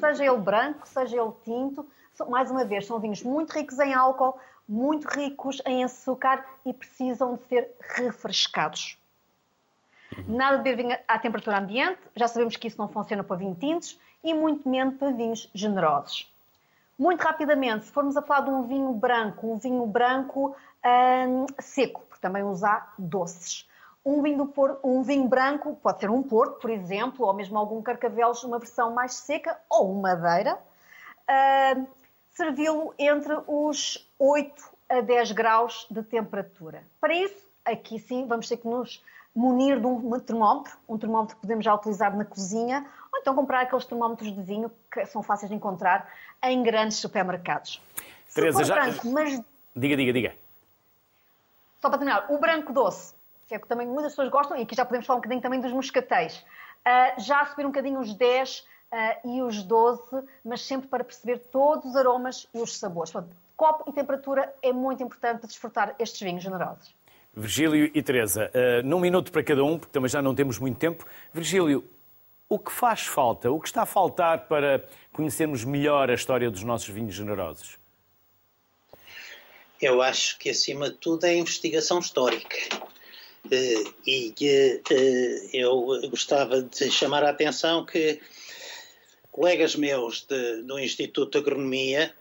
Seja 0.00 0.24
ele 0.24 0.38
branco, 0.38 0.84
seja 0.88 1.16
ele 1.16 1.32
tinto, 1.44 1.88
mais 2.28 2.50
uma 2.50 2.64
vez, 2.64 2.86
são 2.86 2.98
vinhos 2.98 3.22
muito 3.22 3.52
ricos 3.52 3.78
em 3.78 3.94
álcool, 3.94 4.38
muito 4.68 5.06
ricos 5.08 5.60
em 5.66 5.84
açúcar 5.84 6.44
e 6.64 6.72
precisam 6.72 7.36
de 7.36 7.44
ser 7.44 7.70
refrescados. 7.80 8.98
Uhum. 10.16 10.36
Nada 10.36 10.58
de 10.58 10.62
beber 10.62 10.82
vinho 10.82 10.98
à 11.08 11.18
temperatura 11.18 11.58
ambiente, 11.58 12.00
já 12.14 12.28
sabemos 12.28 12.56
que 12.56 12.68
isso 12.68 12.78
não 12.78 12.88
funciona 12.88 13.24
para 13.24 13.36
vinhos 13.36 13.58
tintos 13.58 13.98
e 14.22 14.34
muito 14.34 14.68
menos 14.68 14.96
para 14.96 15.10
vinhos 15.10 15.50
generosos. 15.54 16.30
Muito 16.98 17.22
rapidamente, 17.22 17.86
se 17.86 17.92
formos 17.92 18.16
a 18.16 18.22
falar 18.22 18.42
de 18.42 18.50
um 18.50 18.62
vinho 18.62 18.92
branco, 18.92 19.50
um 19.50 19.56
vinho 19.56 19.86
branco 19.86 20.54
hum, 20.84 21.46
seco, 21.58 22.02
porque 22.08 22.20
também 22.20 22.42
usar 22.42 22.94
doces. 22.98 23.68
Um 24.04 24.20
vinho, 24.20 24.46
por, 24.46 24.78
um 24.82 25.02
vinho, 25.02 25.28
branco 25.28 25.76
pode 25.82 26.00
ser 26.00 26.10
um 26.10 26.22
porto, 26.22 26.58
por 26.58 26.70
exemplo, 26.70 27.26
ou 27.26 27.32
mesmo 27.32 27.56
algum 27.56 27.80
carcavelos, 27.80 28.42
uma 28.42 28.58
versão 28.58 28.92
mais 28.92 29.14
seca, 29.14 29.56
ou 29.70 29.92
uma 29.92 30.16
madeira. 30.16 30.58
Uh, 31.28 31.86
servi-lo 32.32 32.94
entre 32.98 33.34
os 33.46 34.08
8 34.18 34.70
a 34.88 35.00
10 35.00 35.32
graus 35.32 35.86
de 35.90 36.02
temperatura. 36.02 36.82
Para 37.00 37.14
isso, 37.14 37.46
aqui 37.64 37.98
sim, 37.98 38.26
vamos 38.26 38.48
ter 38.48 38.56
que 38.56 38.66
nos 38.66 39.02
munir 39.34 39.80
de 39.80 39.86
um 39.86 40.20
termómetro, 40.20 40.76
um 40.88 40.98
termómetro 40.98 41.36
que 41.36 41.42
podemos 41.42 41.64
já 41.64 41.74
utilizar 41.74 42.14
na 42.16 42.24
cozinha, 42.24 42.86
ou 43.12 43.20
então 43.20 43.34
comprar 43.34 43.62
aqueles 43.62 43.84
termómetros 43.84 44.34
de 44.34 44.42
vinho 44.42 44.70
que 44.90 45.06
são 45.06 45.22
fáceis 45.22 45.48
de 45.48 45.56
encontrar 45.56 46.10
em 46.42 46.62
grandes 46.62 46.98
supermercados. 46.98 47.80
Teresa, 48.34 48.64
já... 48.64 48.74
Branco, 48.74 49.10
mas... 49.10 49.40
Diga, 49.74 49.96
diga, 49.96 50.12
diga. 50.12 50.34
Só 51.80 51.88
para 51.88 51.98
terminar, 51.98 52.26
o 52.30 52.38
branco 52.38 52.72
doce, 52.72 53.14
que 53.48 53.54
é 53.54 53.58
que 53.58 53.66
também 53.66 53.86
muitas 53.86 54.12
pessoas 54.12 54.28
gostam, 54.28 54.56
e 54.56 54.62
aqui 54.62 54.74
já 54.74 54.84
podemos 54.84 55.06
falar 55.06 55.18
um 55.18 55.20
bocadinho 55.20 55.42
também 55.42 55.60
dos 55.60 55.72
moscatéis. 55.72 56.38
Uh, 56.38 57.20
já 57.20 57.44
subir 57.46 57.64
um 57.64 57.70
bocadinho 57.70 58.00
os 58.00 58.14
10 58.14 58.60
uh, 58.60 58.64
ah, 58.64 58.71
e 59.24 59.42
os 59.42 59.62
12, 59.62 60.02
mas 60.44 60.60
sempre 60.62 60.88
para 60.88 61.02
perceber 61.02 61.38
todos 61.38 61.90
os 61.90 61.96
aromas 61.96 62.46
e 62.54 62.58
os 62.58 62.76
sabores. 62.76 63.10
Portanto, 63.10 63.34
copo 63.56 63.88
e 63.88 63.92
temperatura 63.92 64.52
é 64.62 64.72
muito 64.72 65.02
importante 65.02 65.38
para 65.38 65.46
desfrutar 65.46 65.94
estes 65.98 66.20
vinhos 66.20 66.42
generosos. 66.42 66.94
Virgílio 67.34 67.90
e 67.94 68.02
Teresa, 68.02 68.50
uh, 68.54 68.86
num 68.86 69.00
minuto 69.00 69.32
para 69.32 69.42
cada 69.42 69.64
um, 69.64 69.78
porque 69.78 69.92
também 69.92 70.08
já 70.08 70.20
não 70.20 70.34
temos 70.34 70.58
muito 70.58 70.78
tempo. 70.78 71.06
Virgílio, 71.32 71.82
o 72.48 72.58
que 72.58 72.70
faz 72.70 73.06
falta, 73.06 73.50
o 73.50 73.58
que 73.58 73.68
está 73.68 73.82
a 73.82 73.86
faltar 73.86 74.46
para 74.46 74.84
conhecermos 75.12 75.64
melhor 75.64 76.10
a 76.10 76.14
história 76.14 76.50
dos 76.50 76.62
nossos 76.62 76.88
vinhos 76.88 77.14
generosos? 77.14 77.78
Eu 79.80 80.02
acho 80.02 80.38
que, 80.38 80.50
acima 80.50 80.90
de 80.90 80.96
tudo, 80.96 81.24
é 81.24 81.30
a 81.30 81.34
investigação 81.34 81.98
histórica. 81.98 82.56
Uh, 83.46 83.94
e 84.06 84.34
uh, 84.38 85.50
eu 85.54 86.10
gostava 86.10 86.62
de 86.62 86.90
chamar 86.90 87.24
a 87.24 87.30
atenção 87.30 87.86
que 87.86 88.20
colegas 89.32 89.74
meus 89.74 90.24
de, 90.26 90.62
do 90.62 90.78
Instituto 90.78 91.32
de 91.32 91.38
Agronomia 91.38 92.14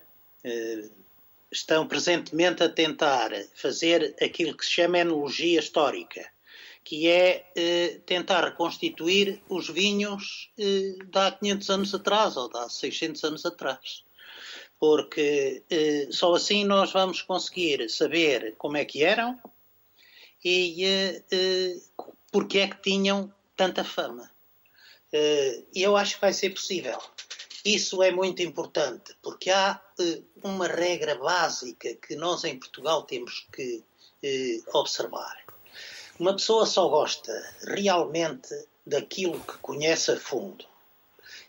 estão 1.51 1.86
presentemente 1.86 2.64
a 2.64 2.70
tentar 2.70 3.32
fazer 3.53 4.16
aquilo 4.22 4.55
que 4.55 4.66
se 4.66 4.72
chama 4.72 4.99
enologia 4.99 5.59
histórica, 5.59 6.26
que 6.84 7.07
é 7.07 7.45
eh, 7.55 7.99
tentar 8.05 8.45
reconstituir 8.45 9.41
os 9.49 9.70
vinhos 9.70 10.51
eh, 10.57 10.95
de 11.05 11.20
há 11.20 11.32
500 11.32 11.70
anos 11.70 11.93
atrás 11.93 12.38
ou 12.38 12.49
de 12.49 12.57
há 12.57 12.70
600 12.70 13.24
anos 13.26 13.45
atrás. 13.45 14.03
Porque 14.80 15.62
eh, 15.70 16.07
só 16.09 16.34
assim 16.34 16.64
nós 16.64 16.91
vamos 16.91 17.22
conseguir 17.22 17.88
saber 17.89 18.55
como 18.57 18.78
é 18.78 18.86
que 18.86 19.03
eram 19.03 19.39
e 20.43 20.84
eh, 20.86 21.24
eh, 21.32 21.76
porque 22.32 22.59
é 22.59 22.68
que 22.68 22.82
tinham 22.82 23.32
tanta 23.55 23.84
fama. 23.84 24.30
Eh, 25.12 25.64
e 25.76 25.84
eu 25.84 25.97
acho 25.97 26.16
que 26.16 26.22
vai 26.22 26.34
ser 26.34 26.51
possível. 26.51 26.97
Isso 27.66 28.01
é 28.01 28.12
muito 28.12 28.41
importante, 28.41 29.16
porque 29.22 29.49
há 29.49 29.80
eh, 29.99 30.22
uma 30.41 30.68
regra 30.68 31.16
básica 31.16 31.93
que 31.95 32.16
nós 32.16 32.43
em 32.43 32.57
Portugal 32.57 33.03
temos 33.03 33.47
que 33.51 33.84
eh, 34.24 34.59
observar. 34.74 35.38
Uma 36.18 36.34
pessoa 36.34 36.66
só 36.66 36.88
gosta 36.88 37.34
realmente 37.64 38.49
daquilo 38.86 39.39
que 39.41 39.57
conhece 39.57 40.12
a 40.12 40.18
fundo. 40.18 40.66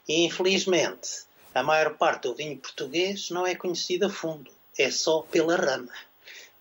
E 0.09 0.25
infelizmente, 0.25 1.25
a 1.55 1.63
maior 1.63 1.97
parte 1.97 2.23
do 2.25 2.35
vinho 2.35 2.59
português 2.59 3.31
não 3.31 3.47
é 3.47 3.55
conhecido 3.55 4.07
a 4.07 4.11
fundo, 4.11 4.51
é 4.77 4.91
só 4.91 5.23
pela 5.23 5.57
rama, 5.57 5.93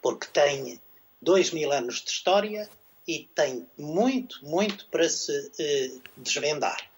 porque 0.02 0.28
tem 0.28 0.80
dois 1.22 1.52
mil 1.52 1.72
anos 1.72 2.02
de 2.02 2.12
história 2.12 2.70
e 3.08 3.30
tem 3.34 3.66
muito, 3.78 4.46
muito 4.46 4.86
para 4.88 5.10
se 5.10 6.02
desvendar. 6.18 6.91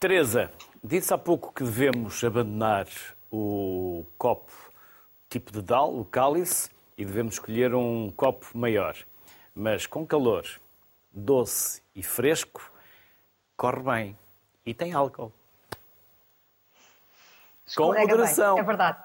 Teresa, 0.00 0.50
Disse 0.82 1.12
há 1.12 1.18
pouco 1.18 1.52
que 1.52 1.62
devemos 1.62 2.24
abandonar 2.24 2.86
o 3.30 4.06
copo 4.16 4.50
tipo 5.28 5.52
de 5.52 5.60
dal, 5.60 5.94
o 5.94 6.06
cálice, 6.06 6.70
e 6.96 7.04
devemos 7.04 7.34
escolher 7.34 7.74
um 7.74 8.10
copo 8.10 8.46
maior. 8.54 8.96
Mas 9.54 9.86
com 9.86 10.06
calor, 10.06 10.46
doce 11.12 11.82
e 11.94 12.02
fresco, 12.02 12.62
corre 13.58 13.82
bem 13.82 14.18
e 14.64 14.72
tem 14.72 14.94
álcool. 14.94 15.30
Com 17.76 17.88
moderação. 17.88 18.54
Bem, 18.54 18.62
é 18.62 18.66
verdade. 18.66 18.98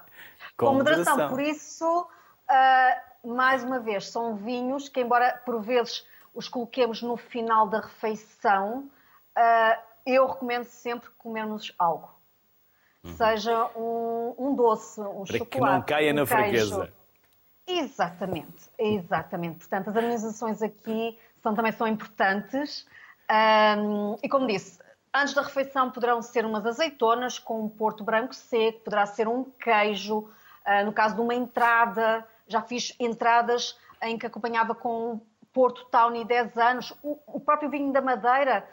Com, 0.56 0.68
Com 0.68 0.74
moderação. 0.76 1.14
moderação. 1.14 1.30
Por 1.30 1.42
isso, 1.42 2.08
uh, 2.50 3.28
mais 3.36 3.66
uma 3.66 3.82
vez, 3.82 4.08
são 4.08 4.38
vinhos 4.38 4.88
que, 4.88 5.02
embora 5.02 5.42
por 5.46 5.62
vezes 5.62 6.08
os 6.34 6.48
coloquemos 6.48 7.02
no 7.02 7.18
final 7.18 7.68
da 7.68 7.82
refeição, 7.82 8.90
uh, 9.38 9.95
eu 10.06 10.28
recomendo 10.28 10.66
sempre 10.66 11.10
comermos 11.18 11.74
algo. 11.80 12.14
Uhum. 13.04 13.14
Seja 13.14 13.70
um, 13.76 14.36
um, 14.38 14.56
doce, 14.56 15.00
um 15.02 15.24
Para 15.24 15.38
chocolate. 15.38 15.50
que 15.50 15.60
não 15.60 15.82
caia 15.82 16.12
um 16.12 16.16
na 16.16 16.26
queijo. 16.26 16.76
fraqueza. 16.76 16.94
Exatamente, 17.68 18.70
exatamente. 18.78 19.58
Portanto, 19.60 19.90
as 19.90 19.96
harmonizações 19.98 20.62
aqui 20.62 21.18
são, 21.42 21.56
também 21.56 21.72
são 21.72 21.88
importantes. 21.88 22.88
Um, 23.30 24.18
e 24.22 24.30
como 24.30 24.46
disse, 24.46 24.80
antes 25.14 25.34
da 25.34 25.42
refeição 25.42 25.90
poderão 25.90 26.22
ser 26.22 26.46
umas 26.46 26.66
azeitonas 26.66 27.40
com 27.40 27.64
um 27.64 27.70
porto 27.70 28.04
branco 28.04 28.36
seco, 28.36 28.82
poderá 28.82 29.06
ser 29.06 29.28
um 29.28 29.44
queijo. 29.44 30.30
Uh, 30.66 30.86
no 30.86 30.94
caso 30.94 31.16
de 31.16 31.22
uma 31.22 31.34
entrada, 31.34 32.26
já 32.48 32.62
fiz 32.62 32.96
entradas 33.00 33.78
em 34.02 34.18
que 34.18 34.26
acompanhava 34.26 34.76
com 34.76 35.14
um 35.14 35.22
porto 35.54 35.86
Tawny 35.86 36.26
10 36.26 36.58
anos. 36.58 36.94
O, 37.02 37.18
o 37.28 37.40
próprio 37.40 37.70
vinho 37.70 37.92
da 37.92 38.02
Madeira 38.02 38.68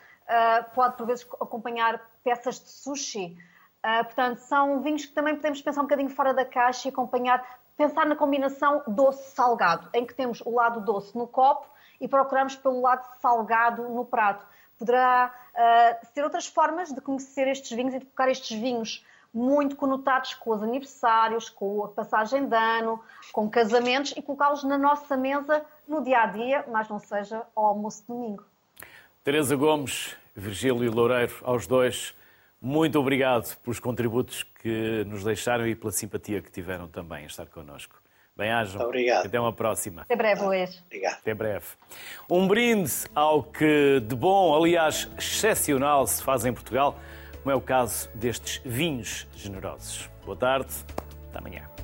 pode 0.74 0.96
por 0.96 1.06
vezes 1.06 1.26
acompanhar 1.40 2.00
peças 2.22 2.60
de 2.60 2.68
sushi. 2.68 3.36
Uh, 3.84 4.04
portanto, 4.04 4.38
são 4.38 4.80
vinhos 4.80 5.04
que 5.04 5.12
também 5.12 5.34
podemos 5.34 5.60
pensar 5.60 5.80
um 5.80 5.84
bocadinho 5.84 6.10
fora 6.10 6.32
da 6.32 6.44
caixa 6.44 6.88
e 6.88 6.90
acompanhar, 6.90 7.44
pensar 7.76 8.06
na 8.06 8.14
combinação 8.14 8.82
doce-salgado, 8.86 9.88
em 9.92 10.06
que 10.06 10.14
temos 10.14 10.40
o 10.42 10.50
lado 10.54 10.80
doce 10.80 11.18
no 11.18 11.26
copo 11.26 11.66
e 12.00 12.06
procuramos 12.06 12.54
pelo 12.54 12.80
lado 12.80 13.04
salgado 13.20 13.88
no 13.88 14.04
prato. 14.04 14.46
Poderá 14.78 15.34
uh, 15.52 16.06
ser 16.14 16.22
outras 16.22 16.46
formas 16.46 16.92
de 16.92 17.00
conhecer 17.00 17.48
estes 17.48 17.76
vinhos 17.76 17.94
e 17.94 17.98
de 17.98 18.04
colocar 18.04 18.30
estes 18.30 18.56
vinhos 18.56 19.04
muito 19.34 19.74
conotados 19.74 20.34
com 20.34 20.50
os 20.50 20.62
aniversários, 20.62 21.48
com 21.48 21.84
a 21.84 21.88
passagem 21.88 22.46
de 22.46 22.56
ano, 22.56 23.02
com 23.32 23.50
casamentos 23.50 24.12
e 24.16 24.22
colocá-los 24.22 24.62
na 24.62 24.78
nossa 24.78 25.16
mesa 25.16 25.64
no 25.88 26.02
dia 26.02 26.22
a 26.22 26.26
dia, 26.26 26.64
mas 26.68 26.88
não 26.88 26.98
seja 26.98 27.42
ao 27.56 27.66
almoço 27.66 28.02
de 28.02 28.08
domingo. 28.08 28.44
Teresa 29.24 29.54
Gomes, 29.54 30.16
Virgílio 30.34 30.92
Loureiro, 30.92 31.32
aos 31.42 31.64
dois, 31.64 32.12
muito 32.60 32.98
obrigado 32.98 33.56
pelos 33.58 33.78
contributos 33.78 34.42
que 34.60 35.04
nos 35.06 35.22
deixaram 35.22 35.64
e 35.64 35.76
pela 35.76 35.92
simpatia 35.92 36.42
que 36.42 36.50
tiveram 36.50 36.88
também 36.88 37.22
em 37.22 37.26
estar 37.26 37.46
connosco. 37.46 38.02
Bem-ajam. 38.36 38.82
Obrigado. 38.82 39.26
Até 39.26 39.38
uma 39.38 39.52
próxima. 39.52 40.02
Até 40.02 40.16
breve, 40.16 40.42
Luís. 40.42 40.82
Obrigado. 40.86 41.18
Até 41.18 41.34
breve. 41.34 41.66
Um 42.28 42.48
brinde 42.48 42.92
ao 43.14 43.44
que 43.44 44.00
de 44.00 44.16
bom, 44.16 44.56
aliás, 44.56 45.08
excepcional 45.16 46.04
se 46.06 46.20
faz 46.20 46.44
em 46.44 46.52
Portugal, 46.52 46.98
como 47.42 47.52
é 47.52 47.54
o 47.54 47.60
caso 47.60 48.10
destes 48.16 48.60
vinhos 48.64 49.28
generosos. 49.36 50.10
Boa 50.24 50.36
tarde. 50.36 50.72
Até 51.28 51.38
amanhã. 51.38 51.82